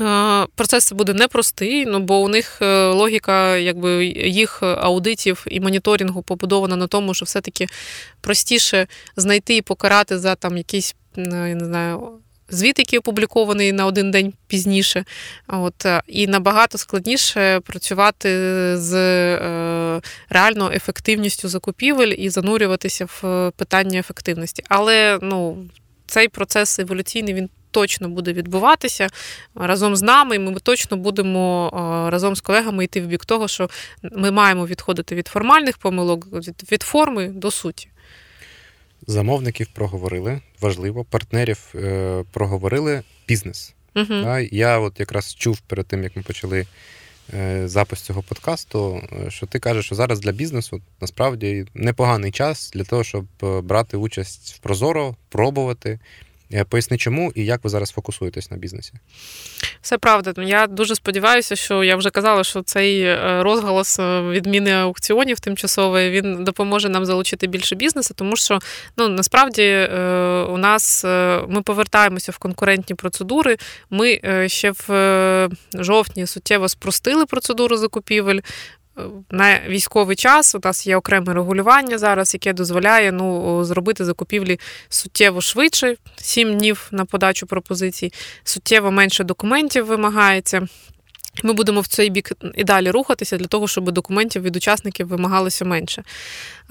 Е, 0.00 0.46
процес 0.54 0.92
буде 0.92 1.14
непростий, 1.14 1.86
ну 1.86 2.00
бо 2.00 2.20
у 2.20 2.28
них 2.28 2.58
е, 2.62 2.86
логіка, 2.86 3.56
якби 3.56 4.06
їх 4.06 4.62
аудитів 4.62 5.46
і 5.50 5.60
моніторингу 5.60 6.22
побудована 6.22 6.76
на 6.76 6.86
тому, 6.86 7.14
що 7.14 7.24
все-таки 7.24 7.66
простіше 8.20 8.86
знайти 9.16 9.56
і 9.56 9.62
покарати 9.62 10.18
за 10.18 10.34
там 10.34 10.56
якісь, 10.56 10.94
ну, 11.16 11.48
я 11.48 11.54
не 11.54 11.64
знаю, 11.64 12.20
звіт, 12.50 12.78
який 12.78 12.98
опублікований 12.98 13.72
на 13.72 13.86
один 13.86 14.10
день 14.10 14.32
пізніше. 14.46 15.04
От, 15.48 15.86
І 16.06 16.26
набагато 16.26 16.78
складніше 16.78 17.60
працювати 17.60 18.28
з 18.76 18.94
е, 18.94 20.00
реально 20.28 20.70
ефективністю 20.74 21.48
закупівель 21.48 22.14
і 22.18 22.28
занурюватися 22.28 23.04
в 23.04 23.50
питання 23.56 24.00
ефективності. 24.00 24.64
Але 24.68 25.18
ну, 25.22 25.56
цей 26.10 26.28
процес 26.28 26.78
еволюційний 26.78 27.34
він 27.34 27.48
точно 27.70 28.08
буде 28.08 28.32
відбуватися 28.32 29.08
разом 29.54 29.96
з 29.96 30.02
нами, 30.02 30.36
і 30.36 30.38
ми 30.38 30.60
точно 30.60 30.96
будемо 30.96 31.70
разом 32.12 32.36
з 32.36 32.40
колегами 32.40 32.84
йти 32.84 33.00
в 33.00 33.06
бік 33.06 33.24
того, 33.24 33.48
що 33.48 33.70
ми 34.02 34.30
маємо 34.30 34.66
відходити 34.66 35.14
від 35.14 35.28
формальних 35.28 35.78
помилок, 35.78 36.26
від 36.72 36.82
форми 36.82 37.28
до 37.28 37.50
суті. 37.50 37.88
Замовників 39.06 39.68
проговорили, 39.74 40.40
важливо, 40.60 41.04
партнерів 41.04 41.58
е, 41.74 42.24
проговорили 42.32 43.02
бізнес. 43.28 43.74
Угу. 43.96 44.38
Я 44.52 44.78
от 44.78 45.00
якраз 45.00 45.34
чув 45.34 45.60
перед 45.60 45.86
тим, 45.86 46.02
як 46.02 46.16
ми 46.16 46.22
почали 46.22 46.60
е, 46.60 46.66
запис 47.68 48.00
цього 48.00 48.22
подкасту, 48.22 49.02
е, 49.26 49.30
що 49.30 49.46
ти 49.46 49.58
кажеш, 49.58 49.84
що 49.84 49.94
зараз 49.94 50.20
для 50.20 50.32
бізнесу 50.32 50.80
насправді 51.00 51.66
непоганий 51.74 52.32
час 52.32 52.70
для 52.74 52.84
того, 52.84 53.04
щоб 53.04 53.24
брати 53.62 53.96
участь 53.96 54.54
в 54.54 54.58
Прозоро, 54.58 55.16
пробувати. 55.28 55.98
Е, 56.52 56.64
поясни, 56.64 56.98
чому 56.98 57.32
і 57.34 57.44
як 57.44 57.64
ви 57.64 57.70
зараз 57.70 57.90
фокусуєтесь 57.90 58.50
на 58.50 58.56
бізнесі? 58.56 58.92
Все 59.82 59.98
правда. 59.98 60.42
Я 60.42 60.66
дуже 60.66 60.94
сподіваюся, 60.94 61.56
що 61.56 61.84
я 61.84 61.96
вже 61.96 62.10
казала, 62.10 62.44
що 62.44 62.62
цей 62.62 63.02
е, 63.02 63.42
розголос 63.42 63.98
е, 63.98 64.20
відміни 64.20 64.72
аукціонів 64.72 65.40
тимчасової 65.40 66.10
він 66.10 66.44
допоможе 66.44 66.88
нам 66.88 67.04
залучити 67.04 67.46
більше 67.46 67.74
бізнесу, 67.76 68.14
тому 68.16 68.36
що 68.36 68.58
ну 68.96 69.08
насправді 69.08 69.88
у 70.50 70.56
нас 70.56 71.04
ми 71.48 71.62
повертаємося 71.64 72.32
в 72.32 72.38
конкурентні 72.38 72.96
процедури. 72.96 73.56
Ми 73.90 74.20
ще 74.46 74.72
в 74.88 75.48
жовтні 75.74 76.26
суттєво 76.26 76.68
спростили 76.68 77.26
процедуру 77.26 77.76
закупівель 77.76 78.40
на 79.30 79.60
військовий 79.68 80.16
час 80.16 80.54
у 80.54 80.60
нас 80.64 80.86
є 80.86 80.96
окреме 80.96 81.34
регулювання 81.34 81.98
зараз, 81.98 82.34
яке 82.34 82.52
дозволяє 82.52 83.12
ну, 83.12 83.64
зробити 83.64 84.04
закупівлі 84.04 84.60
суттєво 84.88 85.40
швидше, 85.40 85.96
7 86.16 86.58
днів 86.58 86.88
на 86.90 87.04
подачу 87.04 87.46
пропозицій, 87.46 88.12
суттєво 88.44 88.90
менше 88.90 89.24
документів 89.24 89.86
вимагається. 89.86 90.68
Ми 91.42 91.52
будемо 91.52 91.80
в 91.80 91.86
цей 91.86 92.10
бік 92.10 92.32
і 92.54 92.64
далі 92.64 92.90
рухатися 92.90 93.36
для 93.36 93.46
того, 93.46 93.68
щоб 93.68 93.90
документів 93.90 94.42
від 94.42 94.56
учасників 94.56 95.08
вимагалося 95.08 95.64
менше. 95.64 96.02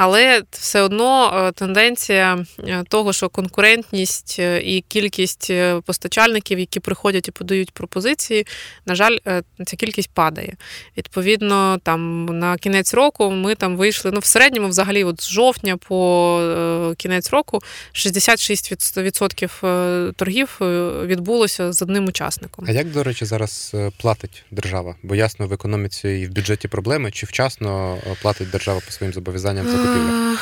Але 0.02 0.42
все 0.52 0.82
одно 0.82 1.44
е, 1.48 1.52
тенденція 1.52 2.46
е, 2.60 2.84
того, 2.90 3.14
що 3.14 3.30
конкурентність 3.30 4.36
е, 4.40 4.62
і 4.62 4.82
кількість 4.82 5.52
постачальників, 5.86 6.60
які 6.60 6.80
приходять 6.80 7.28
і 7.28 7.32
подають 7.32 7.72
пропозиції, 7.72 8.48
на 8.86 8.96
жаль, 8.96 9.18
ця 9.66 9.76
кількість 9.76 10.10
падає. 10.10 10.54
Відповідно, 10.98 11.80
там 11.84 12.26
на 12.26 12.58
кінець 12.58 12.94
року 12.94 13.32
ми 13.32 13.56
там 13.56 13.78
вийшли. 13.78 14.12
Ну, 14.12 14.20
в 14.20 14.26
середньому, 14.26 14.68
взагалі, 14.68 15.04
от 15.04 15.22
з 15.22 15.30
жовтня 15.30 15.78
по 15.78 16.96
кінець 16.98 17.32
року 17.32 17.60
66% 17.94 20.14
торгів 20.14 20.58
відбулося 21.06 21.74
з 21.74 21.82
одним 21.82 22.06
учасником. 22.06 22.66
А 22.68 22.72
як, 22.72 22.92
до 22.92 23.04
речі, 23.04 23.26
зараз 23.26 23.76
платить 23.98 24.44
держава? 24.60 24.96
Бо 25.04 25.16
ясно, 25.16 25.48
в 25.48 25.54
економіці 25.54 26.10
і 26.10 26.28
в 26.28 26.32
бюджеті 26.32 26.68
проблеми, 26.68 27.12
чи 27.12 27.26
вчасно 27.26 27.98
платить 28.22 28.50
держава 28.50 28.80
по 28.86 28.92
своїм 28.92 29.14
зобов'язанням 29.14 29.66
закупівлі? 29.66 29.98
закупівлях? 29.98 30.40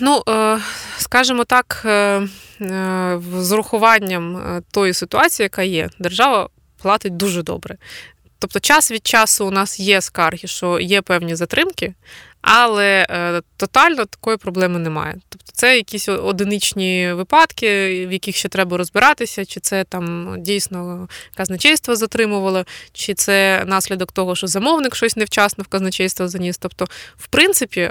Ну, 0.00 0.22
е, 0.28 0.58
скажімо 0.98 1.44
так, 1.44 1.82
е, 1.84 1.90
е, 2.60 3.20
з 3.38 3.52
урахуванням 3.52 4.62
тої 4.70 4.92
ситуації, 4.92 5.44
яка 5.44 5.62
є, 5.62 5.88
держава 5.98 6.48
платить 6.82 7.16
дуже 7.16 7.42
добре. 7.42 7.76
Тобто, 8.38 8.60
час 8.60 8.90
від 8.90 9.06
часу 9.06 9.46
у 9.46 9.50
нас 9.50 9.80
є 9.80 10.00
скарги, 10.00 10.48
що 10.48 10.80
є 10.80 11.02
певні 11.02 11.34
затримки, 11.34 11.94
але 12.48 13.06
е, 13.10 13.42
тотально 13.56 14.04
такої 14.04 14.36
проблеми 14.36 14.78
немає. 14.78 15.14
Тобто 15.28 15.52
це 15.52 15.76
якісь 15.76 16.08
одиничні 16.08 17.12
випадки, 17.12 17.66
в 18.06 18.12
яких 18.12 18.36
ще 18.36 18.48
треба 18.48 18.76
розбиратися, 18.76 19.44
чи 19.44 19.60
це 19.60 19.84
там 19.84 20.34
дійсно 20.38 21.08
казначейство 21.34 21.96
затримувало, 21.96 22.64
чи 22.92 23.14
це 23.14 23.64
наслідок 23.66 24.12
того, 24.12 24.36
що 24.36 24.46
замовник 24.46 24.96
щось 24.96 25.16
невчасно 25.16 25.64
в 25.64 25.66
казначейство 25.66 26.28
заніс. 26.28 26.58
Тобто, 26.58 26.86
в 27.16 27.26
принципі, 27.26 27.90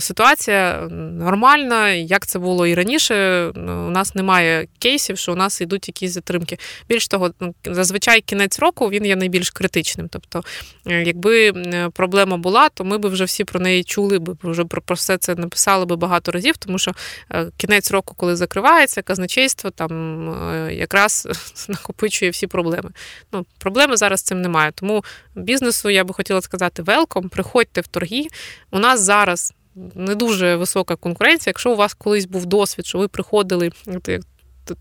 ситуація 0.00 0.88
нормальна, 1.18 1.90
як 1.90 2.26
це 2.26 2.38
було 2.38 2.66
і 2.66 2.74
раніше. 2.74 3.46
У 3.56 3.90
нас 3.90 4.14
немає 4.14 4.66
кейсів, 4.78 5.18
що 5.18 5.32
у 5.32 5.36
нас 5.36 5.60
йдуть 5.60 5.88
якісь 5.88 6.12
затримки. 6.12 6.58
Більш 6.88 7.08
того, 7.08 7.30
ну, 7.40 7.54
зазвичай 7.64 8.20
кінець 8.20 8.58
року 8.58 8.88
він 8.90 9.06
є 9.06 9.16
найбільш 9.16 9.50
критичним. 9.50 10.08
Тобто, 10.08 10.42
е, 10.86 11.02
якби 11.02 11.52
проблема 11.94 12.36
була, 12.36 12.68
то 12.68 12.84
ми 12.84 12.98
б 12.98 13.06
вже 13.06 13.24
всі 13.32 13.44
про 13.44 13.60
неї 13.60 13.84
чули 13.84 14.18
би, 14.18 14.36
вже 14.42 14.64
про 14.64 14.94
все 14.94 15.18
це 15.18 15.34
написали 15.34 15.84
би 15.84 15.96
багато 15.96 16.32
разів, 16.32 16.56
тому 16.56 16.78
що 16.78 16.92
е, 17.30 17.46
кінець 17.56 17.90
року, 17.90 18.14
коли 18.16 18.36
закривається, 18.36 19.02
казначейство 19.02 19.70
там 19.70 19.92
е, 20.30 20.74
якраз 20.74 21.28
накопичує 21.68 22.30
всі 22.30 22.46
проблеми. 22.46 22.90
Ну, 23.32 23.46
Проблеми 23.58 23.96
зараз 23.96 24.20
з 24.20 24.22
цим 24.22 24.40
немає. 24.40 24.72
Тому 24.72 25.04
бізнесу 25.34 25.90
я 25.90 26.04
би 26.04 26.14
хотіла 26.14 26.40
сказати: 26.40 26.82
велком, 26.82 27.28
приходьте 27.28 27.80
в 27.80 27.86
торги. 27.86 28.26
У 28.70 28.78
нас 28.78 29.00
зараз. 29.00 29.52
Не 29.94 30.14
дуже 30.14 30.56
висока 30.56 30.96
конкуренція. 30.96 31.50
Якщо 31.50 31.72
у 31.72 31.76
вас 31.76 31.94
колись 31.94 32.26
був 32.26 32.46
досвід, 32.46 32.86
що 32.86 32.98
ви 32.98 33.08
приходили, 33.08 33.70
як 34.06 34.22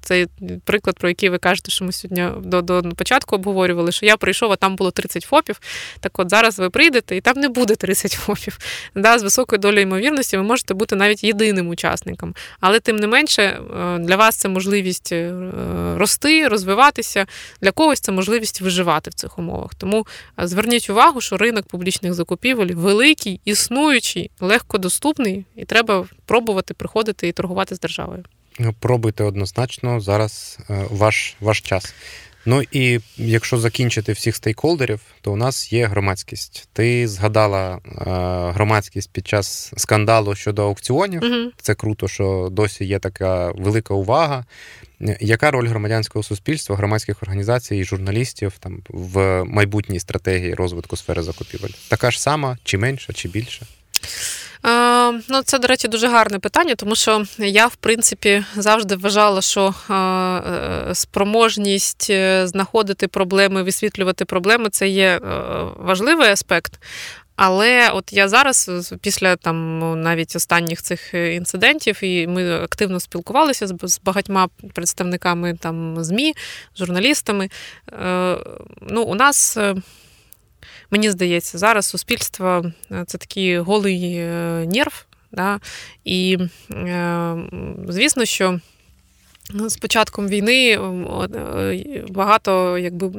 цей 0.01 0.27
приклад, 0.65 0.99
про 0.99 1.09
який 1.09 1.29
ви 1.29 1.37
кажете, 1.37 1.71
що 1.71 1.85
ми 1.85 1.91
сьогодні 1.91 2.29
до 2.43 2.61
до 2.61 2.81
початку 2.95 3.35
обговорювали, 3.35 3.91
що 3.91 4.05
я 4.05 4.17
прийшов, 4.17 4.51
а 4.51 4.55
там 4.55 4.75
було 4.75 4.91
30 4.91 5.23
ФОПів. 5.23 5.59
Так 5.99 6.19
от 6.19 6.29
зараз 6.29 6.59
ви 6.59 6.69
прийдете, 6.69 7.15
і 7.15 7.21
там 7.21 7.37
не 7.37 7.49
буде 7.49 7.75
30 7.75 8.11
ФОПів. 8.11 8.57
Да, 8.95 9.19
З 9.19 9.23
високою 9.23 9.59
долею 9.59 9.81
ймовірності 9.81 10.37
ви 10.37 10.43
можете 10.43 10.73
бути 10.73 10.95
навіть 10.95 11.23
єдиним 11.23 11.69
учасником. 11.69 12.35
Але 12.59 12.79
тим 12.79 12.95
не 12.95 13.07
менше, 13.07 13.43
е, 13.43 13.97
для 13.99 14.15
вас 14.15 14.37
це 14.37 14.49
можливість 14.49 15.11
е, 15.11 15.33
рости, 15.97 16.47
розвиватися, 16.47 17.25
для 17.61 17.71
когось 17.71 17.99
це 17.99 18.11
можливість 18.11 18.61
виживати 18.61 19.09
в 19.09 19.13
цих 19.13 19.39
умовах. 19.39 19.75
Тому 19.75 20.07
е, 20.39 20.47
зверніть 20.47 20.89
увагу, 20.89 21.21
що 21.21 21.37
ринок 21.37 21.65
публічних 21.67 22.13
закупівель 22.13 22.73
великий, 22.73 23.41
існуючий, 23.45 24.31
легкодоступний, 24.39 25.45
і 25.55 25.65
треба 25.65 26.05
пробувати 26.25 26.73
приходити 26.73 27.27
і 27.27 27.31
торгувати 27.31 27.75
з 27.75 27.79
державою. 27.79 28.23
Пробуйте 28.79 29.23
однозначно 29.23 29.99
зараз 29.99 30.59
е, 30.69 30.85
ваш, 30.89 31.35
ваш 31.39 31.61
час. 31.61 31.93
Ну 32.45 32.63
і 32.71 32.99
якщо 33.17 33.57
закінчити 33.57 34.11
всіх 34.11 34.35
стейкхолдерів, 34.35 35.01
то 35.21 35.33
у 35.33 35.35
нас 35.35 35.73
є 35.73 35.85
громадськість. 35.87 36.69
Ти 36.73 37.07
згадала 37.07 37.75
е, 37.75 37.81
громадськість 38.53 39.11
під 39.11 39.27
час 39.27 39.73
скандалу 39.77 40.35
щодо 40.35 40.63
аукціонів. 40.63 41.23
Угу. 41.23 41.51
Це 41.57 41.75
круто, 41.75 42.07
що 42.07 42.49
досі 42.51 42.85
є 42.85 42.99
така 42.99 43.51
велика 43.51 43.93
увага. 43.93 44.45
Яка 45.19 45.51
роль 45.51 45.67
громадянського 45.67 46.23
суспільства, 46.23 46.75
громадських 46.75 47.23
організацій 47.23 47.75
і 47.75 47.83
журналістів 47.83 48.53
там 48.59 48.81
в 48.89 49.43
майбутній 49.43 49.99
стратегії 49.99 50.53
розвитку 50.53 50.97
сфери 50.97 51.23
закупівель? 51.23 51.69
Така 51.89 52.11
ж 52.11 52.21
сама, 52.21 52.57
чи 52.63 52.77
менша, 52.77 53.13
чи 53.13 53.27
більша? 53.29 53.65
Ну, 55.29 55.41
це, 55.45 55.59
до 55.59 55.67
речі, 55.67 55.87
дуже 55.87 56.07
гарне 56.07 56.39
питання, 56.39 56.75
тому 56.75 56.95
що 56.95 57.23
я, 57.37 57.67
в 57.67 57.75
принципі, 57.75 58.43
завжди 58.55 58.95
вважала, 58.95 59.41
що 59.41 59.73
е, 59.89 60.95
спроможність 60.95 62.07
е, 62.09 62.47
знаходити 62.47 63.07
проблеми, 63.07 63.63
висвітлювати 63.63 64.25
проблеми 64.25 64.69
це 64.69 64.87
є 64.87 65.07
е, 65.07 65.19
важливий 65.77 66.29
аспект. 66.29 66.79
Але 67.35 67.89
от 67.89 68.13
я 68.13 68.27
зараз, 68.27 68.71
після 69.01 69.35
там 69.35 69.79
навіть 70.01 70.35
останніх 70.35 70.81
цих 70.81 71.13
інцидентів, 71.13 72.03
і 72.03 72.27
ми 72.27 72.61
активно 72.61 72.99
спілкувалися 72.99 73.67
з 73.67 73.99
багатьма 74.03 74.47
представниками 74.73 75.53
там 75.53 76.03
ЗМІ, 76.03 76.33
журналістами. 76.77 77.49
Ну, 78.81 79.03
у 79.03 79.15
нас 79.15 79.57
Мені 80.91 81.11
здається, 81.11 81.57
зараз 81.57 81.85
суспільство 81.85 82.71
е, 82.91 83.03
це 83.07 83.17
такий 83.17 83.59
голий 83.59 84.15
е, 84.15 84.29
нерв. 84.73 85.05
Да? 85.31 85.59
І, 86.05 86.37
е, 86.71 87.35
звісно, 87.87 88.25
що 88.25 88.59
з 89.53 89.77
початком 89.77 90.27
війни 90.27 90.79
багато 92.09 92.77
якби 92.77 93.11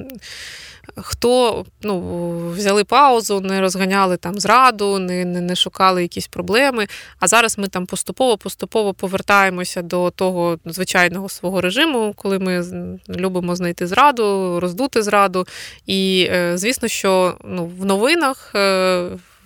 хто 0.96 1.64
ну, 1.82 2.38
взяли 2.50 2.84
паузу, 2.84 3.40
не 3.40 3.60
розганяли 3.60 4.16
там 4.16 4.40
зраду, 4.40 4.98
не, 4.98 5.24
не 5.24 5.40
не, 5.40 5.56
шукали 5.56 6.02
якісь 6.02 6.26
проблеми. 6.26 6.86
А 7.20 7.28
зараз 7.28 7.58
ми 7.58 7.68
там 7.68 7.86
поступово-поступово 7.86 8.94
повертаємося 8.94 9.82
до 9.82 10.10
того 10.10 10.58
звичайного 10.64 11.28
свого 11.28 11.60
режиму, 11.60 12.14
коли 12.16 12.38
ми 12.38 12.64
любимо 13.08 13.56
знайти 13.56 13.86
зраду, 13.86 14.60
роздути 14.60 15.02
зраду. 15.02 15.46
І 15.86 16.30
звісно, 16.54 16.88
що 16.88 17.36
ну, 17.44 17.72
в 17.78 17.84
новинах 17.84 18.54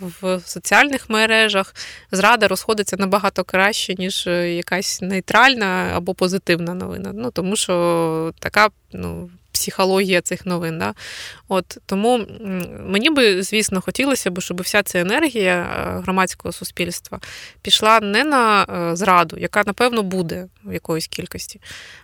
в 0.00 0.40
соціальних 0.44 1.10
мережах, 1.10 1.74
зрада 2.12 2.48
розходиться 2.48 2.96
набагато 2.98 3.44
краще, 3.44 3.94
ніж 3.98 4.26
якась 4.56 5.02
нейтральна 5.02 5.90
або 5.94 6.14
позитивна 6.14 6.74
новина. 6.74 7.10
Ну 7.14 7.30
тому 7.30 7.56
що 7.56 8.32
така 8.38 8.68
ну, 8.92 9.30
психологія 9.56 10.20
цих 10.20 10.46
новин. 10.46 10.78
Да? 10.78 10.94
От 11.48 11.78
Тому 11.86 12.26
мені 12.86 13.10
би, 13.10 13.42
звісно, 13.42 13.80
хотілося 13.80 14.30
б, 14.30 14.40
щоб 14.40 14.60
вся 14.60 14.82
ця 14.82 15.00
енергія 15.00 15.54
е, 15.54 16.00
громадського 16.00 16.52
суспільства 16.52 17.20
пішла 17.62 18.00
не 18.00 18.24
на 18.24 18.62
е, 18.62 18.96
зраду, 18.96 19.36
яка, 19.38 19.62
напевно, 19.66 20.02
буде 20.02 20.48
в 20.64 20.72
якоїсь 20.72 21.06
кількості, 21.06 21.60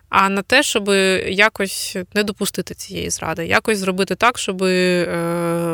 а 0.09 0.29
на 0.29 0.43
те, 0.43 0.63
щоб 0.63 0.89
якось 1.27 1.97
не 2.15 2.23
допустити 2.23 2.75
цієї 2.75 3.11
зради, 3.11 3.47
якось 3.47 3.79
зробити 3.79 4.15
так, 4.15 4.39
щоб 4.39 4.63
е, 4.63 5.07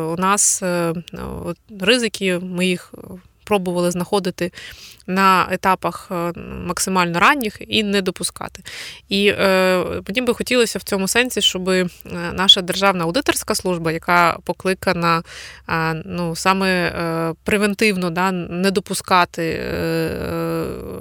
у 0.08 0.16
нас 0.16 0.62
ризики, 1.80 2.38
ми 2.38 2.66
їх 2.66 2.94
пробували 3.48 3.90
знаходити 3.90 4.52
на 5.08 5.48
етапах 5.50 6.08
е, 6.10 6.32
максимально 6.66 7.20
ранніх 7.20 7.56
і 7.60 7.82
не 7.82 8.02
допускати. 8.02 8.62
І 9.08 9.26
е, 9.28 9.84
мені 10.08 10.20
би 10.20 10.34
хотілося 10.34 10.78
в 10.78 10.82
цьому 10.82 11.08
сенсі, 11.08 11.40
щоб 11.40 11.68
е, 11.68 11.86
наша 12.32 12.62
державна 12.62 13.04
аудиторська 13.04 13.54
служба, 13.54 13.92
яка 13.92 14.38
покликана 14.44 15.22
ну, 16.04 16.36
саме 16.36 16.92
превентивно 17.44 18.10
да, 18.10 18.32
не 18.32 18.70
допускати 18.70 19.64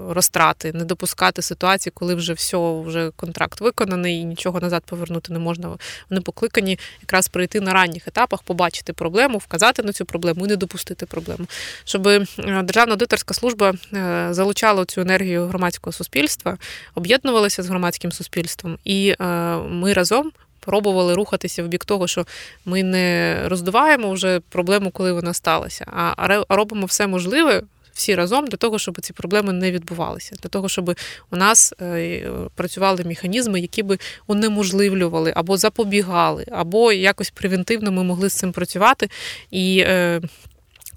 розтрати, 0.10 0.74
не 0.74 0.86
допускати 0.86 1.42
ситуації, 1.42 1.94
коли 1.96 2.16
вже 2.16 2.34
все, 2.34 2.82
вже 2.82 3.12
контракт 3.16 3.62
виконаний 3.62 4.20
і 4.20 4.26
нічого 4.26 4.60
назад 4.60 4.84
повернути 4.86 5.34
не 5.34 5.40
можна. 5.40 5.70
Вони 6.10 6.22
покликані 6.22 6.80
якраз 7.02 7.28
прийти 7.28 7.62
на 7.62 7.74
ранніх 7.74 8.08
етапах, 8.08 8.44
побачити 8.44 8.94
проблему, 8.94 9.38
вказати 9.38 9.84
на 9.84 9.94
цю 9.94 10.06
проблему 10.06 10.46
і 10.46 10.50
не 10.50 10.56
допустити 10.56 11.06
проблему. 11.06 11.48
Щоб 11.84 12.28
державна 12.38 12.94
аудиторська 12.94 13.34
служба 13.34 13.74
Е, 13.94 14.28
залучало 14.32 14.86
цю 14.86 15.02
енергію 15.02 15.46
громадського 15.46 15.94
суспільства, 15.94 16.58
об'єднувалися 16.96 17.64
з 17.64 17.68
громадським 17.70 18.12
суспільством, 18.12 18.78
і 18.84 19.16
е, 19.20 19.26
ми 19.58 19.94
разом. 19.94 20.32
Пробували 20.60 21.14
рухатися 21.14 21.64
в 21.64 21.68
бік 21.68 21.86
того, 21.86 22.08
що 22.08 22.26
ми 22.66 22.84
не 22.84 23.40
роздуваємо 23.46 24.12
вже 24.12 24.40
проблему, 24.40 24.92
коли 24.92 25.14
вона 25.14 25.34
сталася, 25.34 25.86
а 26.18 26.44
робимо 26.50 26.86
все 26.86 27.08
можливе 27.08 27.62
всі 27.94 28.16
разом 28.16 28.48
для 28.48 28.58
того, 28.58 28.80
щоб 28.80 29.02
ці 29.02 29.14
проблеми 29.14 29.54
не 29.54 29.72
відбувалися, 29.72 30.36
для 30.44 30.50
того, 30.50 30.70
щоб 30.70 30.96
у 31.32 31.36
нас 31.36 31.74
е, 31.82 32.30
працювали 32.56 33.04
механізми, 33.04 33.60
які 33.60 33.84
би 33.84 33.98
унеможливлювали 34.28 35.34
або 35.36 35.58
запобігали, 35.58 36.46
або 36.52 36.92
якось 36.92 37.30
превентивно 37.30 37.92
ми 37.92 38.04
могли 38.04 38.30
з 38.30 38.34
цим 38.34 38.52
працювати 38.52 39.10
і. 39.52 39.86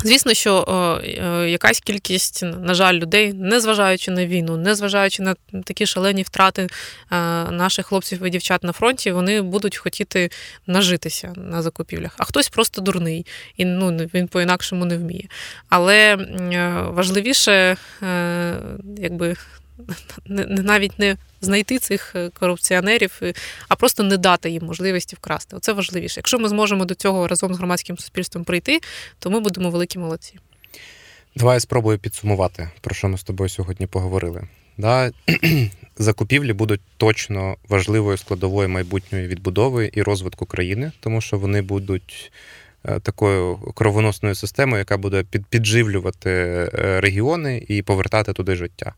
Звісно, 0.04 0.34
що 0.34 0.64
е, 1.04 1.50
якась 1.50 1.80
кількість, 1.80 2.42
на 2.42 2.74
жаль, 2.74 2.94
людей, 2.94 3.32
незважаючи 3.32 4.10
на 4.10 4.26
війну, 4.26 4.56
незважаючи 4.56 5.22
на 5.22 5.34
такі 5.64 5.86
шалені 5.86 6.22
втрати 6.22 6.62
е, 6.62 6.68
наших 7.50 7.86
хлопців 7.86 8.24
і 8.24 8.30
дівчат 8.30 8.64
на 8.64 8.72
фронті, 8.72 9.12
вони 9.12 9.42
будуть 9.42 9.76
хотіти 9.76 10.30
нажитися 10.66 11.32
на 11.36 11.62
закупівлях. 11.62 12.14
А 12.16 12.24
хтось 12.24 12.48
просто 12.48 12.80
дурний 12.80 13.26
і 13.56 13.64
ну 13.64 13.90
він 14.14 14.28
по-інакшому 14.28 14.84
не 14.84 14.96
вміє. 14.96 15.28
Але 15.68 16.16
е, 16.16 16.84
важливіше, 16.88 17.76
якби 18.96 19.36
навіть 20.48 20.98
не 20.98 21.16
знайти 21.40 21.78
цих 21.78 22.12
е, 22.16 22.30
корупціонерів, 22.40 23.18
е, 23.22 23.32
а 23.68 23.76
просто 23.76 24.02
не 24.02 24.16
дати 24.16 24.50
їм 24.50 24.64
можливості 24.64 25.16
вкрасти. 25.16 25.56
Оце 25.56 25.72
важливіше. 25.72 26.14
Якщо 26.20 26.38
ми 26.38 26.48
зможемо 26.48 26.84
до 26.84 26.94
цього 26.94 27.28
разом 27.28 27.54
з 27.54 27.58
громадським 27.58 27.98
суспільством 27.98 28.44
прийти, 28.44 28.80
то 29.18 29.30
ми 29.30 29.40
будемо 29.40 29.70
великі 29.70 29.98
молодці. 29.98 30.34
Давай 31.36 31.56
я 31.56 31.60
спробую 31.60 31.98
підсумувати, 31.98 32.70
про 32.80 32.94
що 32.94 33.08
ми 33.08 33.18
з 33.18 33.22
тобою 33.22 33.48
сьогодні 33.48 33.86
поговорили. 33.86 34.48
Да? 34.78 35.10
Закупівлі 35.98 36.52
будуть 36.52 36.80
точно 36.96 37.56
важливою 37.68 38.16
складовою 38.16 38.68
майбутньої 38.68 39.26
відбудови 39.26 39.90
і 39.92 40.02
розвитку 40.02 40.46
країни, 40.46 40.92
тому 41.00 41.20
що 41.20 41.38
вони 41.38 41.62
будуть 41.62 42.32
такою 42.82 43.56
кровоносною 43.56 44.34
системою, 44.34 44.78
яка 44.78 44.96
буде 44.96 45.24
підживлювати 45.50 46.30
е, 46.30 47.00
регіони 47.00 47.64
і 47.68 47.82
повертати 47.82 48.32
туди 48.32 48.56
життя. 48.56 48.94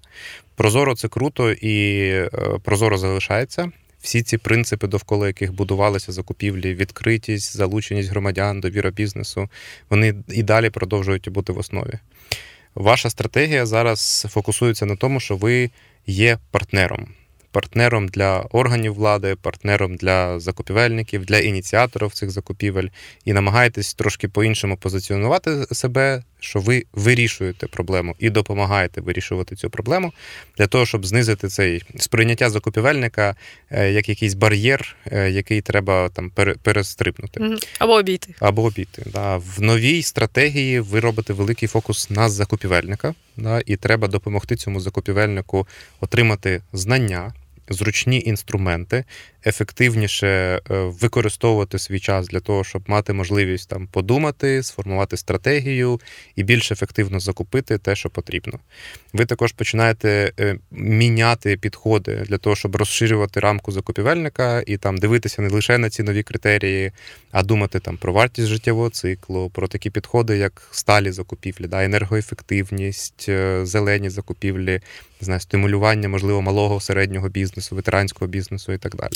Прозоро 0.55 0.95
це 0.95 1.09
круто 1.09 1.53
і 1.53 2.07
е, 2.09 2.31
прозоро 2.63 2.99
залишається. 2.99 3.73
Всі 4.01 4.23
ці 4.23 4.39
принципи, 4.39 4.87
довкола 4.87 5.27
яких 5.27 5.53
будувалися 5.53 6.13
закупівлі, 6.13 6.75
відкритість, 6.75 7.57
залученість 7.57 8.11
громадян, 8.11 8.61
довіра 8.61 8.91
бізнесу, 8.91 9.49
вони 9.91 10.15
і 10.29 10.43
далі 10.43 10.71
продовжують 10.71 11.29
бути 11.29 11.53
в 11.53 11.59
основі. 11.59 11.95
Ваша 12.75 13.11
стратегія 13.11 13.67
зараз 13.67 14.27
фокусується 14.31 14.87
на 14.87 14.97
тому, 14.97 15.21
що 15.21 15.37
ви 15.37 15.71
є 16.07 16.39
партнером 16.51 17.09
партнером 17.53 18.09
для 18.09 18.41
органів 18.41 18.95
влади, 18.95 19.37
партнером 19.43 19.97
для 19.97 20.41
закупівельників, 20.41 21.25
для 21.25 21.39
ініціаторів 21.39 22.13
цих 22.13 22.31
закупівель, 22.31 22.89
і 23.25 23.33
намагаєтесь 23.33 23.95
трошки 23.95 24.29
по-іншому 24.29 24.77
позиціонувати 24.77 25.67
себе, 25.73 26.23
що 26.41 26.61
ви 26.61 26.85
вирішуєте 26.93 27.67
проблему 27.67 28.17
і 28.19 28.31
допомагаєте 28.31 29.01
вирішувати 29.01 29.57
цю 29.57 29.71
проблему 29.71 30.13
для 30.59 30.67
того, 30.67 30.87
щоб 30.87 31.07
знизити 31.07 31.49
цей 31.49 31.83
сприйняття 31.97 32.51
закупівельника 32.51 33.37
е, 33.71 33.93
як 33.93 34.09
якийсь 34.09 34.35
бар'єр, 34.35 34.97
е, 35.13 35.31
який 35.31 35.61
треба 35.61 36.09
там 36.09 36.31
перестрибнути. 36.63 37.59
Або 37.79 37.93
обійти. 37.93 38.35
Або 38.41 38.63
обійти. 38.63 39.03
Да. 39.07 39.37
В 39.37 39.61
новій 39.61 40.03
стратегії 40.03 40.81
ви 40.81 41.01
робите 41.01 41.33
великий 41.33 41.69
фокус 41.69 42.11
на 42.11 42.29
закупівельника, 42.29 43.15
да, 43.37 43.63
і 43.67 43.77
треба 43.77 44.09
допомогти 44.09 44.57
цьому 44.57 44.81
закупівельнику 44.81 45.67
отримати 46.01 46.61
знання 46.73 47.33
зручні 47.73 48.23
інструменти, 48.27 49.05
ефективніше 49.47 50.27
е, 50.27 50.61
використовувати 51.01 51.79
свій 51.79 52.01
час 52.01 52.29
для 52.29 52.41
того, 52.41 52.65
щоб 52.65 52.83
мати 52.87 53.13
можливість 53.13 53.69
там 53.69 53.87
подумати, 53.87 54.63
сформувати 54.63 55.17
стратегію 55.17 56.01
і 56.37 56.43
більш 56.43 56.73
ефективно 56.73 57.21
закупити 57.21 57.79
те, 57.79 57.97
що 57.97 58.11
потрібно. 58.11 58.59
Ви 59.13 59.27
також 59.27 59.53
починаєте 59.53 60.33
е, 60.41 60.57
міняти 60.71 61.57
підходи 61.57 62.25
для 62.29 62.39
того, 62.39 62.57
щоб 62.57 62.77
розширювати 62.77 63.41
рамку 63.41 63.73
закупівельника 63.73 64.63
і 64.67 64.77
там 64.77 64.99
дивитися 64.99 65.43
не 65.43 65.49
лише 65.49 65.79
на 65.79 65.91
ці 65.91 66.03
нові 66.03 66.23
критерії, 66.23 66.93
а 67.33 67.43
думати 67.43 67.81
там 67.81 67.97
про 67.97 68.13
вартість 68.13 68.49
життєвого 68.49 68.91
циклу, 68.91 69.51
про 69.51 69.69
такі 69.69 69.91
підходи, 69.91 70.37
як 70.37 70.69
сталі 70.71 71.11
закупівлі, 71.11 71.67
да, 71.67 71.85
енергоефективність, 71.85 73.27
е, 73.29 73.67
зелені 73.67 74.11
закупівлі, 74.11 74.81
не 75.23 75.25
знаю, 75.25 75.41
стимулювання, 75.41 76.09
можливо, 76.09 76.43
малого 76.43 76.81
середнього 76.81 77.29
бізнесу, 77.29 77.77
ветеранського 77.77 78.29
бізнесу 78.29 78.73
і 78.73 78.79
так 78.79 78.97
далі. 78.97 79.13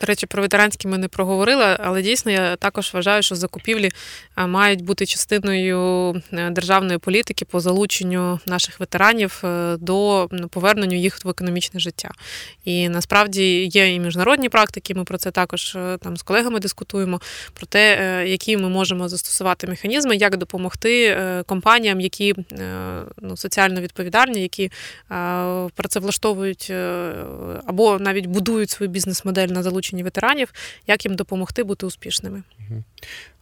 До 0.00 0.06
речі, 0.06 0.26
про 0.26 0.42
ветеранські 0.42 0.88
ми 0.88 0.98
не 0.98 1.08
проговорили, 1.08 1.76
але 1.80 2.02
дійсно 2.02 2.32
я 2.32 2.56
також 2.56 2.94
вважаю, 2.94 3.22
що 3.22 3.34
закупівлі 3.34 3.90
мають 4.36 4.84
бути 4.84 5.06
частиною 5.06 6.12
е, 6.32 6.50
державної 6.50 6.98
політики 6.98 7.44
по 7.44 7.60
залученню 7.60 8.40
наших 8.46 8.80
ветеранів 8.80 9.42
е, 9.44 9.76
до 9.76 10.28
повернення 10.50 10.96
їх 10.96 11.24
в 11.24 11.28
економічне 11.28 11.80
життя. 11.80 12.10
І 12.64 12.88
насправді 12.88 13.64
є 13.64 13.94
і 13.94 14.00
міжнародні 14.00 14.48
практики. 14.48 14.94
Ми 14.94 15.04
про 15.04 15.18
це 15.18 15.30
також 15.30 15.76
е, 15.76 15.98
там 16.02 16.16
з 16.16 16.22
колегами 16.22 16.60
дискутуємо 16.60 17.20
про 17.54 17.66
те, 17.66 18.24
які 18.26 18.56
ми 18.56 18.68
можемо 18.68 19.08
застосувати 19.08 19.66
механізми, 19.66 20.16
як 20.16 20.36
допомогти 20.36 21.16
компаніям, 21.46 22.00
які 22.00 22.34
ну, 23.20 23.36
соціально 23.36 23.80
відповідальні, 23.80 24.42
які 24.42 24.70
працевлаштовують 25.74 26.72
або 27.66 27.98
навіть 27.98 28.26
будують 28.26 28.70
свою 28.70 28.90
бізнес-модель 28.90 29.48
на 29.48 29.62
залучення 29.62 29.85
залученні 29.86 30.02
ветеранів, 30.02 30.52
як 30.86 31.04
їм 31.04 31.14
допомогти 31.14 31.64
бути 31.64 31.86
успішними. 31.86 32.42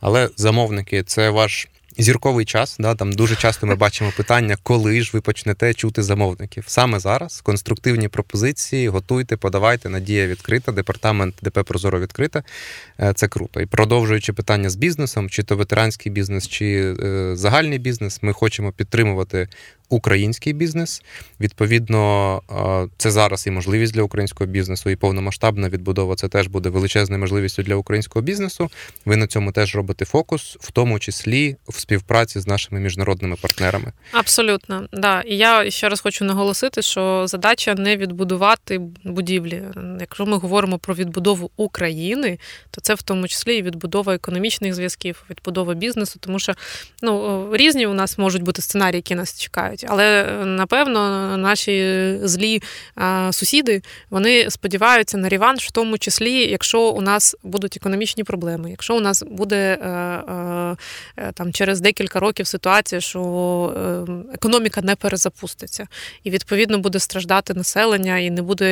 Але 0.00 0.28
замовники 0.36 1.02
це 1.02 1.30
ваш 1.30 1.68
зірковий 1.98 2.44
час. 2.44 2.76
Да, 2.78 2.94
Там 2.94 3.12
дуже 3.12 3.36
часто 3.36 3.66
ми 3.66 3.74
бачимо 3.74 4.12
питання, 4.16 4.56
коли 4.62 5.02
ж 5.02 5.10
ви 5.14 5.20
почнете 5.20 5.74
чути 5.74 6.02
замовників. 6.02 6.64
Саме 6.66 6.98
зараз 6.98 7.40
конструктивні 7.40 8.08
пропозиції 8.08 8.88
готуйте, 8.88 9.36
подавайте. 9.36 9.88
Надія 9.88 10.26
відкрита, 10.26 10.72
департамент 10.72 11.34
ДП 11.42 11.62
Прозоро 11.62 12.00
відкрита. 12.00 12.42
Е, 13.00 13.12
це 13.14 13.28
круто. 13.28 13.60
І 13.60 13.66
продовжуючи 13.66 14.32
питання 14.32 14.70
з 14.70 14.76
бізнесом, 14.76 15.30
чи 15.30 15.42
то 15.42 15.56
ветеранський 15.56 16.12
бізнес, 16.12 16.48
чи 16.48 16.96
е, 17.02 17.36
загальний 17.36 17.78
бізнес, 17.78 18.22
ми 18.22 18.32
хочемо 18.32 18.72
підтримувати 18.72 19.48
український 19.88 20.52
бізнес. 20.52 21.02
Відповідно, 21.40 22.42
це 22.96 23.10
зараз 23.10 23.46
і 23.46 23.50
можливість 23.50 23.94
для 23.94 24.02
українського 24.02 24.50
бізнесу, 24.50 24.90
і 24.90 24.96
повномасштабна 24.96 25.68
відбудова 25.68 26.14
це 26.14 26.28
теж 26.28 26.46
буде 26.46 26.68
величезною 26.68 27.20
можливістю 27.20 27.62
для 27.62 27.74
українського 27.74 28.22
бізнесу. 28.22 28.70
Ви 29.04 29.16
на 29.16 29.26
цьому 29.26 29.52
теж 29.52 29.76
робите 29.76 30.04
фокус, 30.04 30.56
в 30.60 30.70
тому 30.70 30.98
числі 30.98 31.56
в 31.68 31.80
співпраці 31.80 32.40
з 32.40 32.46
нашими 32.46 32.80
міжнародними 32.80 33.36
партнерами. 33.36 33.92
Абсолютно, 34.12 34.88
да. 34.92 35.20
І 35.20 35.36
я 35.36 35.70
ще 35.70 35.88
раз 35.88 36.00
хочу 36.00 36.24
наголосити, 36.24 36.82
що 36.82 37.26
задача 37.26 37.74
не 37.74 37.96
відбудувати 37.96 38.80
будівлі. 39.04 39.62
Якщо 40.00 40.26
ми 40.26 40.36
говоримо 40.36 40.78
про 40.78 40.94
відбудову 40.94 41.50
України, 41.56 42.38
то 42.70 42.80
це 42.80 42.94
в 42.94 43.02
тому 43.02 43.28
числі 43.28 43.56
і 43.56 43.62
відбудова 43.62 44.14
економічних 44.14 44.74
зв'язків, 44.74 45.24
відбудова 45.30 45.74
бізнесу, 45.74 46.18
тому 46.20 46.38
що 46.38 46.54
ну 47.02 47.48
різні 47.56 47.86
у 47.86 47.94
нас 47.94 48.18
можуть 48.18 48.42
бути 48.42 48.62
сценарії, 48.62 48.98
які 48.98 49.14
нас 49.14 49.40
чекають. 49.40 49.73
Але 49.88 50.24
напевно 50.44 51.36
наші 51.36 52.16
злі 52.22 52.62
сусіди 53.30 53.82
вони 54.10 54.50
сподіваються 54.50 55.18
на 55.18 55.28
реванш, 55.28 55.68
в 55.68 55.70
тому 55.70 55.98
числі, 55.98 56.50
якщо 56.50 56.90
у 56.90 57.00
нас 57.00 57.36
будуть 57.42 57.76
економічні 57.76 58.24
проблеми, 58.24 58.70
якщо 58.70 58.96
у 58.96 59.00
нас 59.00 59.22
буде 59.22 59.78
е, 59.82 59.88
е, 59.88 60.76
е, 61.16 61.32
там 61.32 61.52
через 61.52 61.80
декілька 61.80 62.20
років 62.20 62.46
ситуація, 62.46 63.00
що 63.00 63.20
економіка 64.34 64.80
не 64.82 64.96
перезапуститься, 64.96 65.86
і 66.24 66.30
відповідно 66.30 66.78
буде 66.78 66.98
страждати 66.98 67.54
населення, 67.54 68.18
і 68.18 68.30
не 68.30 68.42
буде 68.42 68.64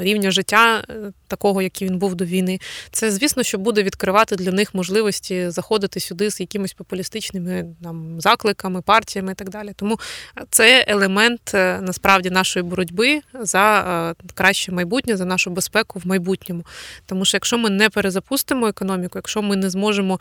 рівня 0.00 0.30
життя 0.30 0.84
такого, 1.28 1.62
який 1.62 1.88
він 1.88 1.98
був 1.98 2.14
до 2.14 2.24
війни. 2.24 2.60
Це 2.90 3.10
звісно, 3.10 3.42
що 3.42 3.58
буде 3.58 3.82
відкривати 3.82 4.36
для 4.36 4.50
них 4.50 4.74
можливості 4.74 5.50
заходити 5.50 6.00
сюди 6.00 6.30
з 6.30 6.40
якимись 6.40 6.72
популістичними 6.72 7.66
там 7.82 8.20
закликами, 8.20 8.82
партіями 8.82 9.23
і 9.32 9.34
так 9.34 9.50
далі. 9.50 9.72
Тому 9.76 9.98
це 10.50 10.84
елемент 10.88 11.54
е, 11.54 11.80
насправді 11.80 12.30
нашої 12.30 12.62
боротьби 12.62 13.20
за 13.40 13.80
е, 14.20 14.24
краще 14.34 14.72
майбутнє, 14.72 15.16
за 15.16 15.24
нашу 15.24 15.50
безпеку 15.50 15.98
в 15.98 16.06
майбутньому. 16.06 16.64
Тому 17.06 17.24
що 17.24 17.36
якщо 17.36 17.58
ми 17.58 17.70
не 17.70 17.90
перезапустимо 17.90 18.68
економіку, 18.68 19.18
якщо 19.18 19.42
ми 19.42 19.56
не 19.56 19.70
зможемо 19.70 20.20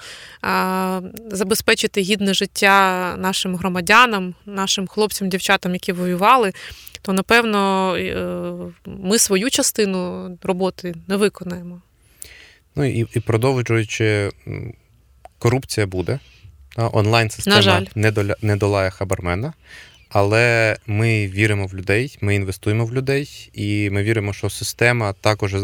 забезпечити 1.32 2.02
гідне 2.02 2.34
життя 2.34 3.16
нашим 3.18 3.56
громадянам, 3.56 4.36
нашим 4.46 4.88
хлопцям, 4.88 5.30
дівчатам, 5.30 5.74
які 5.74 5.92
воювали, 5.92 6.54
то 7.02 7.14
напевно 7.14 7.96
е, 7.98 8.26
ми 8.86 9.20
свою 9.20 9.50
частину 9.50 10.30
роботи 10.44 10.96
не 11.08 11.18
виконаємо. 11.18 11.82
Ну 12.76 12.86
і 12.86 13.08
і 13.14 13.20
продовжуючи, 13.20 14.32
корупція 15.40 15.88
буде. 15.88 16.20
Онлайн-система 16.78 17.82
не 18.42 18.56
долає 18.56 18.90
хабармена. 18.90 19.54
Але 20.14 20.78
ми 20.88 21.28
віримо 21.28 21.66
в 21.66 21.76
людей, 21.76 22.18
ми 22.22 22.36
інвестуємо 22.36 22.86
в 22.86 22.94
людей, 22.94 23.50
і 23.54 23.90
ми 23.90 24.04
віримо, 24.04 24.34
що 24.34 24.50
система 24.50 25.14
також 25.14 25.56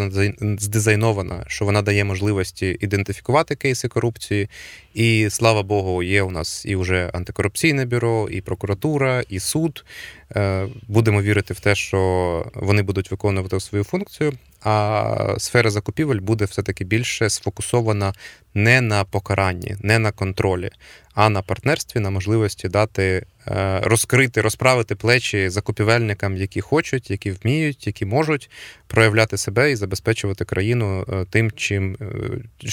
здизайнована, 0.41 1.43
що 1.47 1.65
вона 1.65 1.81
дає 1.81 2.03
можливості 2.03 2.77
ідентифікувати 2.79 3.55
кейси 3.55 3.87
корупції. 3.87 4.49
І 4.93 5.27
слава 5.29 5.63
Богу, 5.63 6.03
є 6.03 6.23
у 6.23 6.31
нас 6.31 6.65
і 6.65 6.75
вже 6.75 7.09
антикорупційне 7.13 7.85
бюро, 7.85 8.29
і 8.31 8.41
прокуратура, 8.41 9.23
і 9.29 9.39
суд. 9.39 9.85
Е, 10.35 10.67
будемо 10.87 11.21
вірити 11.21 11.53
в 11.53 11.59
те, 11.59 11.75
що 11.75 12.51
вони 12.53 12.81
будуть 12.81 13.11
виконувати 13.11 13.59
свою 13.59 13.83
функцію. 13.83 14.33
А 14.63 15.35
сфера 15.37 15.69
закупівель 15.69 16.19
буде 16.19 16.45
все-таки 16.45 16.83
більше 16.83 17.29
сфокусована 17.29 18.13
не 18.53 18.81
на 18.81 19.03
покаранні, 19.03 19.75
не 19.81 19.99
на 19.99 20.11
контролі, 20.11 20.69
а 21.13 21.29
на 21.29 21.41
партнерстві, 21.41 21.99
на 21.99 22.09
можливості 22.09 22.69
дати 22.69 23.25
Е, 23.47 23.79
розкрити, 23.83 24.41
розправити 24.41 24.95
плечі 24.95 25.49
закупівельникам, 25.49 26.37
які 26.37 26.61
хочуть, 26.61 27.11
які 27.11 27.31
вміють, 27.31 27.87
які 27.87 28.05
можуть 28.05 28.49
проявляти 28.87 29.37
себе 29.37 29.71
і 29.71 29.75
забезпечувати 29.75 30.45
країну 30.45 31.05
е, 31.09 31.25
тим, 31.29 31.51
чим 31.51 31.97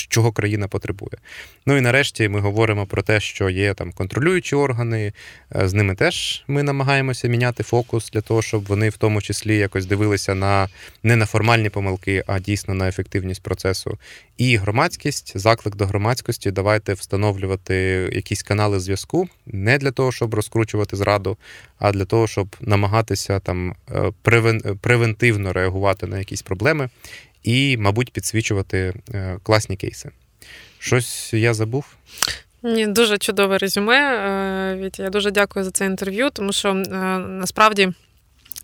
чого 0.09 0.33
країна 0.33 0.69
потребує. 0.69 1.19
Ну 1.67 1.77
і 1.77 1.81
нарешті 1.81 2.29
ми 2.29 2.41
говоримо 2.41 2.87
про 2.87 3.03
те, 3.03 3.21
що 3.21 3.51
є 3.51 3.75
там 3.75 3.93
контролюючі 3.93 4.57
органи. 4.57 5.13
З 5.51 5.73
ними 5.73 5.95
теж 5.95 6.45
ми 6.49 6.63
намагаємося 6.63 7.29
міняти 7.29 7.46
фокус 7.53 8.11
для 8.11 8.21
того, 8.21 8.43
щоб 8.43 8.65
вони 8.67 8.89
в 8.89 8.97
тому 8.97 9.23
числі 9.23 9.57
якось 9.57 9.87
дивилися 9.87 10.35
на 10.35 10.69
не 11.03 11.17
на 11.17 11.27
формальні 11.27 11.71
помилки, 11.71 12.25
а 12.27 12.39
дійсно 12.39 12.75
на 12.75 12.89
ефективність 12.89 13.43
процесу. 13.43 13.99
І 14.37 14.57
громадськість, 14.57 15.33
заклик 15.35 15.77
до 15.77 15.87
громадськості, 15.87 16.51
давайте 16.51 16.93
встановлювати 16.93 17.75
якісь 18.13 18.43
канали 18.43 18.81
зв'язку 18.81 19.29
не 19.47 19.79
для 19.79 19.91
того, 19.91 20.13
щоб 20.13 20.35
розкручувати 20.35 20.97
зраду, 20.97 21.37
а 21.79 21.93
для 21.93 22.05
того, 22.05 22.27
щоб 22.27 22.57
намагатися 22.61 23.41
там 23.41 23.75
е, 23.91 24.13
превентивно 24.81 25.53
реагувати 25.53 26.07
на 26.07 26.19
якісь 26.19 26.43
проблеми 26.43 26.89
і, 27.43 27.77
мабуть, 27.77 28.13
підсвічувати 28.13 28.95
е, 29.15 29.39
класні 29.43 29.77
кейси. 29.77 30.11
Щось 30.79 31.33
я 31.35 31.55
забув. 31.55 31.85
Ні, 32.67 32.87
дуже 32.87 33.19
чудове 33.19 33.59
резюме. 33.59 33.97
Е, 33.97 34.91
я 34.99 35.11
дуже 35.11 35.31
дякую 35.31 35.65
за 35.65 35.71
це 35.71 35.87
інтерв'ю, 35.87 36.31
тому 36.31 36.53
що 36.53 36.75
насправді. 36.75 37.93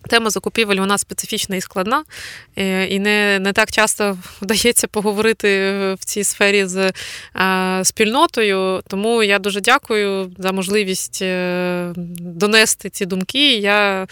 Тема 0.08 0.30
закупівель 0.30 0.76
нас 0.76 1.00
специфічна 1.00 1.56
і 1.56 1.60
складна, 1.60 2.04
е, 2.56 2.86
і 2.86 2.98
не 2.98 3.38
не 3.38 3.52
так 3.52 3.70
часто 3.70 4.18
вдається 4.42 4.86
поговорити 4.86 5.48
в 5.94 6.04
цій 6.04 6.24
сфері 6.24 6.64
з 6.66 6.92
е, 7.36 7.84
спільнотою. 7.84 8.82
Тому 8.88 9.22
я 9.22 9.38
дуже 9.38 9.60
дякую 9.60 10.32
за 10.38 10.52
можливість 10.52 11.22
е, 11.22 11.92
донести 11.96 12.90
ці 12.90 13.06
думки. 13.06 13.56
Я 13.56 14.06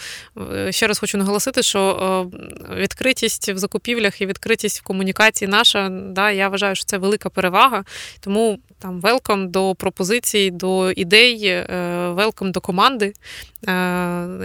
ще 0.69 0.87
раз 0.87 0.99
хочу 0.99 1.17
наголосити, 1.17 1.63
що 1.63 2.31
відкритість 2.75 3.49
в 3.49 3.57
закупівлях 3.57 4.21
і 4.21 4.25
відкритість 4.25 4.79
в 4.79 4.83
комунікації 4.83 5.47
наша, 5.47 5.89
да, 5.89 6.31
я 6.31 6.49
вважаю, 6.49 6.75
що 6.75 6.85
це 6.85 6.97
велика 6.97 7.29
перевага. 7.29 7.83
Тому 8.19 8.59
там 8.79 9.01
велком 9.01 9.49
до 9.49 9.75
пропозицій, 9.75 10.51
до 10.51 10.91
ідей, 10.91 11.65
велком 12.07 12.51
до 12.51 12.61
команди. 12.61 13.13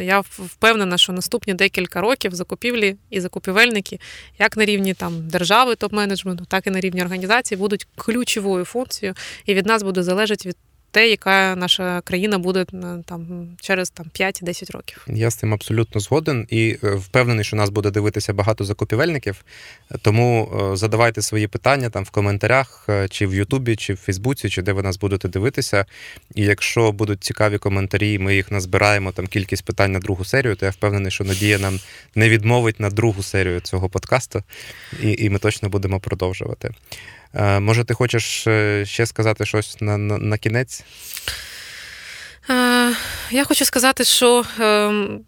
Я 0.02 0.22
впевнена, 0.28 0.98
що 0.98 1.12
наступні 1.36 1.54
декілька 1.54 2.00
років 2.00 2.34
закупівлі 2.34 2.96
і 3.10 3.20
закупівельники, 3.20 4.00
як 4.38 4.56
на 4.56 4.64
рівні 4.64 4.94
там 4.94 5.28
держави, 5.28 5.74
топ-менеджменту, 5.74 6.46
так 6.46 6.66
і 6.66 6.70
на 6.70 6.80
рівні 6.80 7.02
організації, 7.02 7.58
будуть 7.58 7.86
ключовою 7.96 8.64
функцією, 8.64 9.14
і 9.46 9.54
від 9.54 9.66
нас 9.66 9.82
буде 9.82 10.02
залежати 10.02 10.48
від 10.48 10.56
те, 10.96 11.08
яка 11.08 11.56
наша 11.56 12.00
країна 12.00 12.38
буде 12.38 12.60
е, 12.74 13.02
там 13.04 13.48
через 13.60 13.90
там 13.90 14.06
5-10 14.20 14.72
років. 14.72 15.06
Я 15.06 15.30
з 15.30 15.34
цим 15.34 15.54
абсолютно 15.54 16.00
згоден 16.00 16.46
і 16.50 16.76
е, 16.84 16.90
впевнений, 16.94 17.44
що 17.44 17.56
нас 17.56 17.70
буде 17.70 17.90
дивитися 17.90 18.32
багато 18.32 18.64
закупівельників. 18.64 19.44
Тому 20.02 20.52
е, 20.72 20.76
задавайте 20.76 21.22
свої 21.22 21.46
питання 21.46 21.90
там 21.90 22.04
в 22.04 22.10
коментарях, 22.10 22.88
чи 23.10 23.26
в 23.26 23.34
Ютубі, 23.34 23.76
чи 23.76 23.94
в 23.94 23.96
Фейсбуці, 23.96 24.48
чи 24.48 24.62
де 24.62 24.72
ви 24.72 24.82
нас 24.82 24.98
будете 24.98 25.28
дивитися. 25.28 25.86
І 26.34 26.42
якщо 26.42 26.92
будуть 26.92 27.24
цікаві 27.24 27.58
коментарі, 27.58 28.18
ми 28.18 28.34
їх 28.34 28.50
назбираємо 28.50 29.12
там 29.12 29.26
кількість 29.26 29.64
питань 29.64 29.92
на 29.92 29.98
другу 29.98 30.24
серію, 30.24 30.56
то 30.56 30.66
я 30.66 30.70
впевнений, 30.70 31.10
що 31.10 31.24
Надія 31.24 31.58
нам 31.58 31.80
не 32.14 32.28
відмовить 32.28 32.80
на 32.80 32.90
другу 32.90 33.22
серію 33.22 33.60
цього 33.60 33.88
подкасту, 33.88 34.42
і, 35.02 35.12
і 35.18 35.30
ми 35.30 35.38
точно 35.38 35.68
будемо 35.68 36.00
продовжувати. 36.00 36.70
Е, 37.34 37.60
може, 37.60 37.84
ти 37.84 37.94
хочеш 37.94 38.46
е, 38.46 38.84
ще 38.86 39.06
сказати 39.06 39.46
щось 39.46 39.80
на, 39.80 39.98
на, 39.98 40.18
на 40.18 40.38
кінець? 40.38 40.84
Е, 42.50 42.92
я 43.30 43.44
хочу 43.44 43.64
сказати, 43.64 44.04
що 44.04 44.44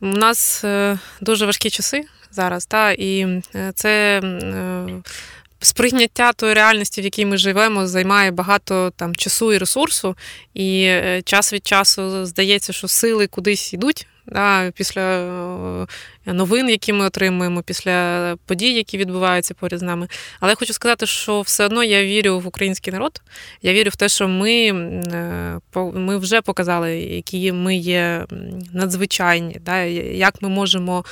у 0.01 0.07
нас 0.07 0.65
дуже 1.20 1.47
важкі 1.47 1.70
часи 1.70 2.05
зараз, 2.31 2.66
та, 2.66 2.93
і 2.93 3.43
це. 3.75 4.23
Сприйняття 5.61 6.33
тої 6.33 6.55
реальності, 6.55 7.01
в 7.01 7.05
якій 7.05 7.27
ми 7.27 7.37
живемо, 7.37 7.87
займає 7.87 8.31
багато 8.31 8.93
там 8.97 9.16
часу 9.16 9.53
і 9.53 9.59
ресурсу, 9.59 10.16
і 10.55 10.99
час 11.25 11.53
від 11.53 11.66
часу 11.66 12.27
здається, 12.27 12.73
що 12.73 12.89
сили 12.89 13.27
кудись 13.27 13.73
йдуть 13.73 14.07
да, 14.32 14.70
після 14.70 15.00
е, 16.26 16.32
новин, 16.32 16.68
які 16.68 16.92
ми 16.92 17.05
отримуємо, 17.05 17.62
після 17.62 18.36
подій, 18.46 18.72
які 18.72 18.98
відбуваються 18.98 19.55
поряд 19.55 19.80
з 19.80 19.82
нами. 19.82 20.09
Але 20.40 20.52
я 20.52 20.56
хочу 20.56 20.72
сказати, 20.72 21.06
що 21.06 21.40
все 21.40 21.64
одно 21.64 21.84
я 21.84 22.05
вірю 22.05 22.40
в 22.40 22.46
український 22.46 22.92
народ. 22.92 23.22
Я 23.62 23.72
вірю 23.72 23.90
в 23.90 23.96
те, 23.96 24.09
що 24.09 24.28
ми 24.28 24.52
е, 24.52 25.60
ми 25.94 26.16
вже 26.16 26.42
показали, 26.42 26.96
які 26.96 27.52
ми 27.52 27.76
є 27.76 28.26
надзвичайні, 28.72 29.56
да, 29.60 29.82
як 29.84 30.42
ми 30.42 30.48
можемо 30.48 31.05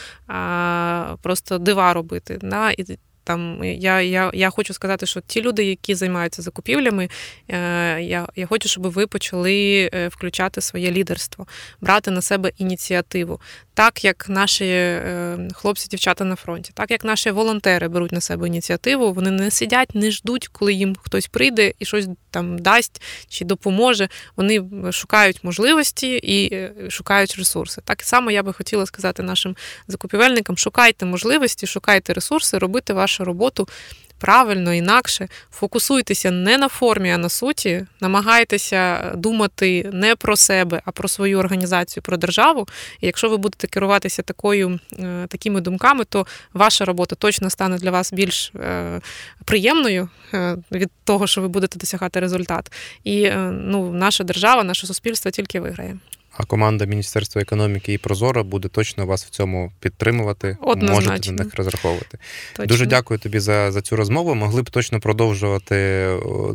просто 1.22 1.58
дива 1.58 1.92
робити. 1.92 2.38
Да, 2.42 2.70
І 2.70 2.84
Там 3.26 3.64
я 3.64 4.00
я, 4.00 4.30
я 4.34 4.50
хочу 4.50 4.74
сказати, 4.74 5.06
що 5.06 5.20
ті 5.20 5.42
люди, 5.42 5.64
які 5.64 5.94
займаються 5.94 6.42
закупівлями, 6.42 7.08
е, 7.48 8.02
я 8.02 8.28
я 8.36 8.46
хочу, 8.46 8.68
щоб 8.68 8.82
ви 8.82 9.06
почали 9.06 9.90
е, 9.94 10.08
включати 10.08 10.60
своє 10.60 10.90
лідерство, 10.90 11.46
брати 11.80 12.10
на 12.10 12.22
себе 12.22 12.52
ініціативу, 12.58 13.40
так 13.76 14.04
як 14.04 14.28
наші 14.28 14.64
е, 14.64 15.38
хлопці, 15.54 15.88
дівчата 15.88 16.24
на 16.24 16.36
фронті, 16.36 16.70
так 16.74 16.90
як 16.90 17.04
наші 17.04 17.30
волонтери 17.30 17.88
беруть 17.88 18.12
на 18.12 18.20
себе 18.20 18.46
ініціативу, 18.46 19.12
вони 19.12 19.30
не 19.30 19.50
сидять, 19.50 19.94
не 19.94 20.10
ждуть, 20.10 20.48
коли 20.48 20.74
їм 20.74 20.96
хтось 21.02 21.26
прийде 21.26 21.72
і 21.78 21.84
щось 21.84 22.08
там 22.30 22.58
дасть 22.58 23.02
чи 23.28 23.44
допоможе. 23.44 24.08
Вони 24.36 24.64
шукають 24.92 25.44
можливості 25.44 26.20
і 26.22 26.68
шукають 26.90 27.34
ресурси. 27.38 27.82
Так 27.84 28.02
само 28.02 28.30
я 28.30 28.42
би 28.42 28.52
хотіла 28.52 28.86
сказати 28.86 29.22
нашим 29.22 29.56
закупівельникам: 29.88 30.58
шукайте 30.58 31.06
можливості, 31.06 31.66
шукайте 31.66 32.12
ресурси, 32.12 32.58
робити 32.58 32.92
вашу 32.92 33.24
роботу 33.24 33.68
правильно, 34.18 34.74
інакше. 34.74 35.28
Фокусуйтеся 35.50 36.30
не 36.30 36.58
на 36.58 36.68
формі, 36.68 37.10
а 37.10 37.18
на 37.18 37.28
суті. 37.28 37.86
Намагайтеся 38.00 39.12
думати 39.16 39.90
не 39.92 40.16
про 40.16 40.36
себе, 40.36 40.82
а 40.84 40.90
про 40.90 41.08
свою 41.08 41.38
організацію, 41.38 42.02
про 42.02 42.16
державу. 42.16 42.68
І 43.00 43.06
якщо 43.06 43.28
ви 43.28 43.36
будете 43.36 43.66
керуватися 43.66 44.22
такою, 44.22 44.80
е, 44.98 45.26
такими 45.28 45.60
думками, 45.60 46.04
то 46.04 46.26
ваша 46.52 46.84
робота 46.84 47.16
точно 47.16 47.50
стане 47.50 47.78
для 47.78 47.90
вас 47.90 48.12
більш 48.12 48.52
е, 48.54 49.00
приємною 49.44 50.08
е, 50.34 50.56
від 50.72 50.90
того, 51.04 51.26
що 51.26 51.40
ви 51.40 51.48
будете 51.48 51.78
досягати 51.78 52.20
результат. 52.20 52.72
І 53.04 53.30
ну, 53.52 53.92
наша 53.92 54.24
держава, 54.24 54.64
наше 54.64 54.86
суспільство 54.86 55.30
тільки 55.30 55.60
виграє. 55.60 55.98
А 56.38 56.44
команда 56.44 56.84
Міністерства 56.84 57.42
економіки 57.42 57.92
і 57.92 57.98
Прозоро 57.98 58.44
буде 58.44 58.68
точно 58.68 59.06
вас 59.06 59.24
в 59.24 59.30
цьому 59.30 59.72
підтримувати. 59.80 60.56
Однозначно. 60.62 61.10
Можете 61.10 61.32
на 61.32 61.44
них 61.44 61.54
розраховувати. 61.54 62.18
Точно. 62.52 62.66
Дуже 62.66 62.86
дякую 62.86 63.20
тобі 63.20 63.38
за 63.38 63.72
за 63.72 63.80
цю 63.80 63.96
розмову. 63.96 64.34
Могли 64.34 64.62
б 64.62 64.70
точно 64.70 65.00
продовжувати 65.00 66.08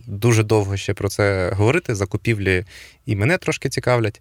дуже 0.08 0.44
довго 0.44 0.78
ще 0.78 0.94
про 0.94 1.10
це 1.10 1.52
говорити. 1.53 1.95
Закупівлі 1.95 2.66
і 3.06 3.15
мене 3.15 3.38
трошки 3.38 3.69
цікавлять, 3.69 4.19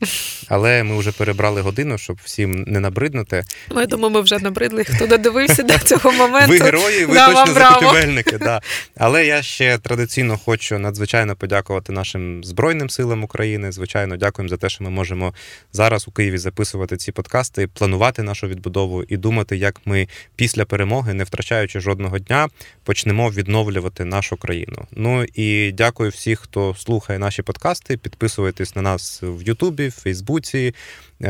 але 0.49 0.83
ми 0.83 0.99
вже 0.99 1.13
перебрали 1.13 1.61
годину, 1.61 1.99
щоб 1.99 2.19
всім 2.25 2.65
не 2.67 2.81
набриднути. 2.81 3.45
Ну, 3.71 3.81
я 3.81 3.87
думаю, 3.87 4.15
ми 4.15 4.21
вже 4.21 4.39
набридли. 4.39 4.85
Хто 4.85 5.07
додивився 5.07 5.63
до 5.63 5.79
цього 5.79 6.13
моменту? 6.13 6.49
Ви 6.49 6.59
герої, 6.59 7.05
ви 7.05 7.15
да, 7.15 7.35
точно 7.35 7.55
закупівельники. 7.55 8.39
Да. 8.39 8.61
Але 8.97 9.27
я 9.27 9.43
ще 9.43 9.79
традиційно 9.79 10.39
хочу 10.39 10.79
надзвичайно 10.79 11.37
подякувати 11.37 11.93
нашим 11.93 12.45
Збройним 12.45 12.91
силам 12.91 13.25
України. 13.25 13.73
Звичайно, 13.73 14.17
дякуємо 14.17 14.49
за 14.49 14.57
те, 14.57 14.69
що 14.69 14.85
ми 14.85 14.91
можемо 14.91 15.35
зараз 15.73 16.09
у 16.09 16.11
Києві 16.11 16.39
записувати 16.39 16.97
ці 16.97 17.13
подкасти, 17.13 17.67
планувати 17.67 18.23
нашу 18.23 18.47
відбудову 18.47 19.05
і 19.09 19.17
думати, 19.17 19.57
як 19.57 19.81
ми 19.85 20.09
після 20.37 20.65
перемоги, 20.65 21.15
не 21.15 21.25
втрачаючи 21.25 21.81
жодного 21.81 22.19
дня, 22.19 22.49
почнемо 22.85 23.31
відновлювати 23.31 24.05
нашу 24.05 24.37
країну. 24.37 24.87
Ну 24.93 25.25
і 25.35 25.73
дякую 25.73 26.11
всіх, 26.11 26.41
хто 26.41 26.75
слухає 26.79 27.19
наші 27.19 27.43
подкасти. 27.43 27.97
Підписуйтесь 27.97 28.70
на 28.77 28.83
нас 28.83 29.21
в 29.23 29.43
Ютубі, 29.43 29.89
в 29.89 29.93
Фейсбуці, 29.93 30.75
е, 31.23 31.29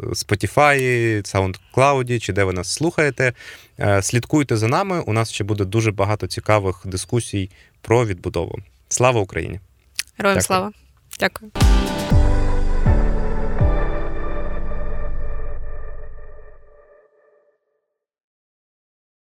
Spotify, 0.00 0.78
SoundCloud, 1.22 2.18
чи 2.18 2.32
де 2.32 2.44
ви 2.44 2.52
нас 2.52 2.72
слухаєте. 2.72 3.32
Е, 3.80 4.02
слідкуйте 4.02 4.56
за 4.56 4.68
нами. 4.68 5.00
У 5.00 5.12
нас 5.12 5.32
ще 5.32 5.44
буде 5.44 5.64
дуже 5.64 5.92
багато 5.92 6.26
цікавих 6.26 6.82
дискусій 6.84 7.50
про 7.80 8.06
відбудову. 8.06 8.58
Слава 8.88 9.20
Україні! 9.20 9.60
Героям 10.18 10.40
слава! 10.40 10.72
Дякую. 11.20 11.50